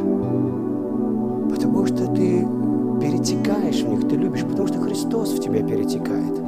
потому 1.54 1.86
что 1.86 2.08
ты 2.08 2.48
перетекаешь 3.02 3.82
в 3.82 3.90
них, 3.90 4.08
ты 4.08 4.16
любишь, 4.16 4.44
потому 4.44 4.68
что 4.68 4.80
Христос 4.80 5.34
в 5.34 5.42
тебя 5.42 5.62
перетекает. 5.62 6.40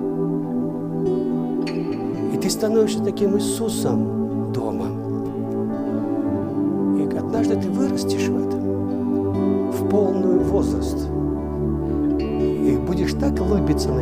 И 2.33 2.37
ты 2.37 2.49
становишься 2.49 3.03
таким 3.03 3.35
Иисусом 3.35 4.18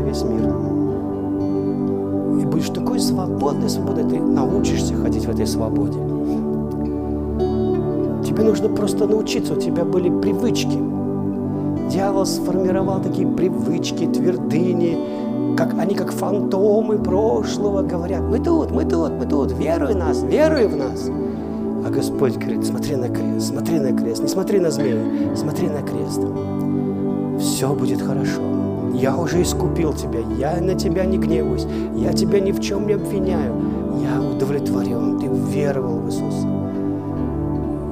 весь 0.08 0.24
мир. 0.24 0.48
И 2.42 2.46
будешь 2.46 2.70
такой 2.70 3.00
свободный, 3.00 3.70
свободный, 3.70 4.10
ты 4.10 4.20
научишься 4.20 4.96
ходить 4.96 5.26
в 5.26 5.30
этой 5.30 5.46
свободе. 5.46 6.00
Тебе 8.26 8.44
нужно 8.44 8.70
просто 8.70 9.08
научиться, 9.08 9.54
у 9.54 9.58
тебя 9.58 9.84
были 9.84 10.10
привычки. 10.22 10.78
Дьявол 11.90 12.26
сформировал 12.26 13.02
такие 13.02 13.28
привычки, 13.28 14.06
твердыни, 14.06 15.56
как, 15.56 15.74
они 15.80 15.96
как 15.96 16.12
фантомы 16.12 16.98
прошлого 16.98 17.82
говорят, 17.82 18.22
мы 18.24 18.40
тут, 18.40 18.72
мы 18.72 18.84
тут, 18.84 19.12
мы 19.14 19.26
тут, 19.26 19.54
веруй 19.54 19.94
в 19.94 19.98
нас, 19.98 20.22
веруй 20.22 20.68
в 20.68 20.76
нас. 20.76 21.10
А 21.86 21.90
Господь 21.90 22.36
говорит, 22.36 22.66
смотри 22.66 22.96
на 22.98 23.08
крест, 23.08 23.48
смотри 23.48 23.80
на 23.80 23.94
крест, 23.94 24.22
не 24.22 24.28
смотри 24.28 24.60
на 24.60 24.72
змею, 24.72 25.36
смотри 25.36 25.70
на 25.70 25.82
крест. 25.82 26.22
Все 27.40 27.74
будет 27.74 28.02
хорошо. 28.02 28.57
Я 28.94 29.16
уже 29.16 29.42
искупил 29.42 29.94
тебя, 29.94 30.20
я 30.38 30.60
на 30.62 30.76
тебя 30.76 31.06
не 31.06 31.18
гневаюсь, 31.18 31.68
я 31.96 32.14
тебя 32.14 32.40
ни 32.40 32.52
в 32.52 32.60
чем 32.60 32.88
не 32.88 32.94
обвиняю. 32.94 33.54
Я 34.02 34.22
удовлетворен, 34.22 35.20
ты 35.20 35.28
веровал 35.28 36.00
в 36.00 36.08
Иисуса. 36.08 36.48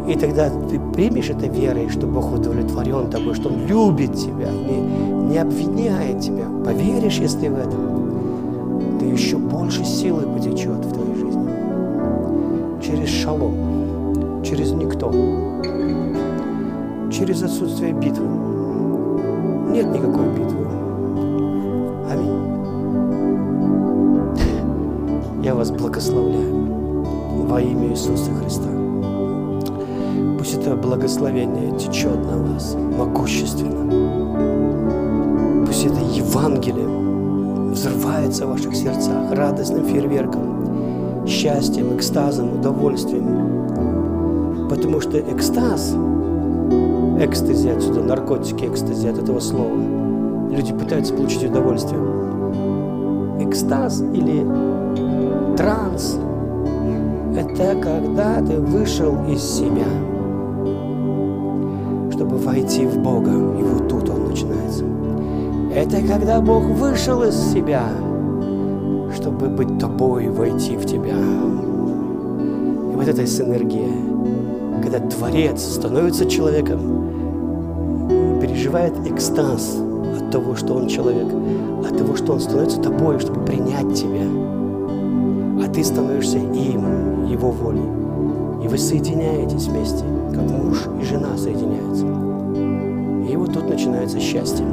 И 0.08 0.16
тогда 0.16 0.50
ты 0.70 0.80
примешь 0.94 1.30
это 1.30 1.48
верой, 1.48 1.90
что 1.90 2.06
Бог 2.06 2.34
удовлетворен 2.34 3.10
тобой, 3.10 3.34
что 3.34 3.50
Он 3.50 3.66
любит 3.66 4.16
тебя, 4.16 4.52
не, 4.52 5.30
не 5.30 5.38
обвиняет 5.38 6.20
тебя. 6.20 6.46
Поверишь, 6.64 7.18
если 7.18 7.48
в 7.48 7.58
этом, 7.58 9.00
ты 9.00 9.06
еще 9.06 9.38
больше 9.38 9.84
силы 9.84 10.24
потечет 10.24 10.86
в 10.86 10.94
твоей 10.94 11.16
жизни. 11.16 11.50
Через 12.82 13.10
шалом 13.10 13.76
через 14.46 14.72
никто, 14.72 15.12
через 17.12 17.42
отсутствие 17.42 17.94
битвы. 17.94 18.28
Нет 19.72 19.88
никакой 19.88 20.28
битвы. 20.30 20.85
Я 25.46 25.54
вас 25.54 25.70
благословляю 25.70 27.06
во 27.48 27.62
имя 27.62 27.90
Иисуса 27.90 28.34
Христа. 28.34 28.68
Пусть 30.40 30.56
это 30.56 30.76
благословение 30.76 31.78
течет 31.78 32.16
на 32.16 32.40
вас 32.40 32.76
могущественно. 32.98 33.86
Пусть 35.64 35.86
это 35.86 36.00
Евангелие 36.00 36.88
взрывается 37.70 38.48
в 38.48 38.54
ваших 38.54 38.76
сердцах 38.76 39.34
радостным 39.34 39.86
фейерверком, 39.86 41.28
счастьем, 41.28 41.96
экстазом, 41.96 42.58
удовольствием, 42.58 44.68
Потому 44.68 45.00
что 45.00 45.20
экстаз, 45.20 45.96
экстази 47.20 47.70
отсюда, 47.70 48.02
наркотики, 48.02 48.66
экстази 48.66 49.10
от 49.10 49.20
этого 49.20 49.40
слова, 49.40 49.78
люди 50.50 50.74
пытаются 50.74 51.14
получить 51.14 51.44
удовольствие. 51.44 52.02
Экстаз 53.42 54.02
или 54.02 54.65
транс– 55.56 56.18
это 57.38 57.76
когда 57.80 58.42
ты 58.42 58.60
вышел 58.60 59.16
из 59.28 59.42
себя, 59.42 59.88
чтобы 62.12 62.38
войти 62.38 62.86
в 62.86 62.98
Бога, 63.00 63.32
и 63.32 63.64
вот 63.64 63.88
тут 63.88 64.10
он 64.10 64.30
начинается. 64.30 64.86
Это 65.74 66.02
когда 66.08 66.40
Бог 66.40 66.64
вышел 66.64 67.24
из 67.24 67.36
себя, 67.52 67.84
чтобы 69.16 69.48
быть 69.48 69.78
тобой, 69.80 70.30
войти 70.30 70.78
в 70.78 70.86
тебя. 70.86 71.18
И 72.92 72.96
вот 72.96 73.08
эта 73.08 73.28
синергия 73.28 74.16
когда 74.86 75.00
Творец 75.00 75.62
становится 75.62 76.30
человеком 76.30 76.80
и 78.10 78.42
переживает 78.42 78.94
экстаз 79.08 79.78
от 80.20 80.32
того, 80.32 80.56
что 80.56 80.76
он 80.76 80.88
человек, 80.88 81.28
от 81.84 81.98
того, 81.98 82.16
что 82.16 82.34
он 82.34 82.40
становится 82.40 82.82
тобой, 82.82 83.20
чтобы 83.20 83.44
принять 83.46 83.94
тебя, 83.96 84.45
ты 85.76 85.84
становишься 85.84 86.38
им, 86.38 87.26
его 87.26 87.52
волей. 87.52 88.64
И 88.64 88.68
вы 88.68 88.78
соединяетесь 88.78 89.68
вместе, 89.68 90.06
как 90.34 90.50
муж 90.50 90.88
и 91.02 91.04
жена 91.04 91.38
соединяются. 91.38 92.06
И 93.30 93.36
вот 93.36 93.54
тут 93.54 93.68
начинается 93.68 94.20
счастье. 94.22 94.66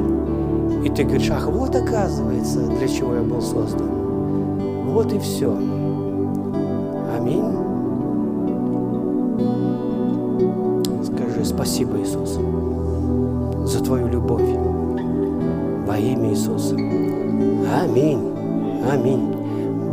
И 0.85 0.89
ты 0.89 1.03
говоришь, 1.03 1.29
ах, 1.29 1.47
вот 1.47 1.75
оказывается, 1.75 2.65
для 2.67 2.87
чего 2.87 3.15
я 3.15 3.21
был 3.21 3.41
создан. 3.41 3.89
Вот 4.93 5.11
и 5.11 5.19
все. 5.19 5.53
Аминь. 7.17 7.51
Скажи 11.03 11.43
спасибо, 11.43 11.99
Иисус, 11.99 12.39
за 13.69 13.83
Твою 13.83 14.07
любовь. 14.07 14.49
Во 15.85 15.97
имя 15.97 16.29
Иисуса. 16.29 16.75
Аминь. 16.75 18.21
Аминь. 18.89 19.32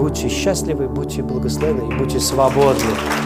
Будьте 0.01 0.31
счастливы, 0.31 0.89
будьте 0.89 1.23
благословенны 1.23 1.93
и 1.93 1.99
будьте 1.99 2.21
свободны. 2.21 3.20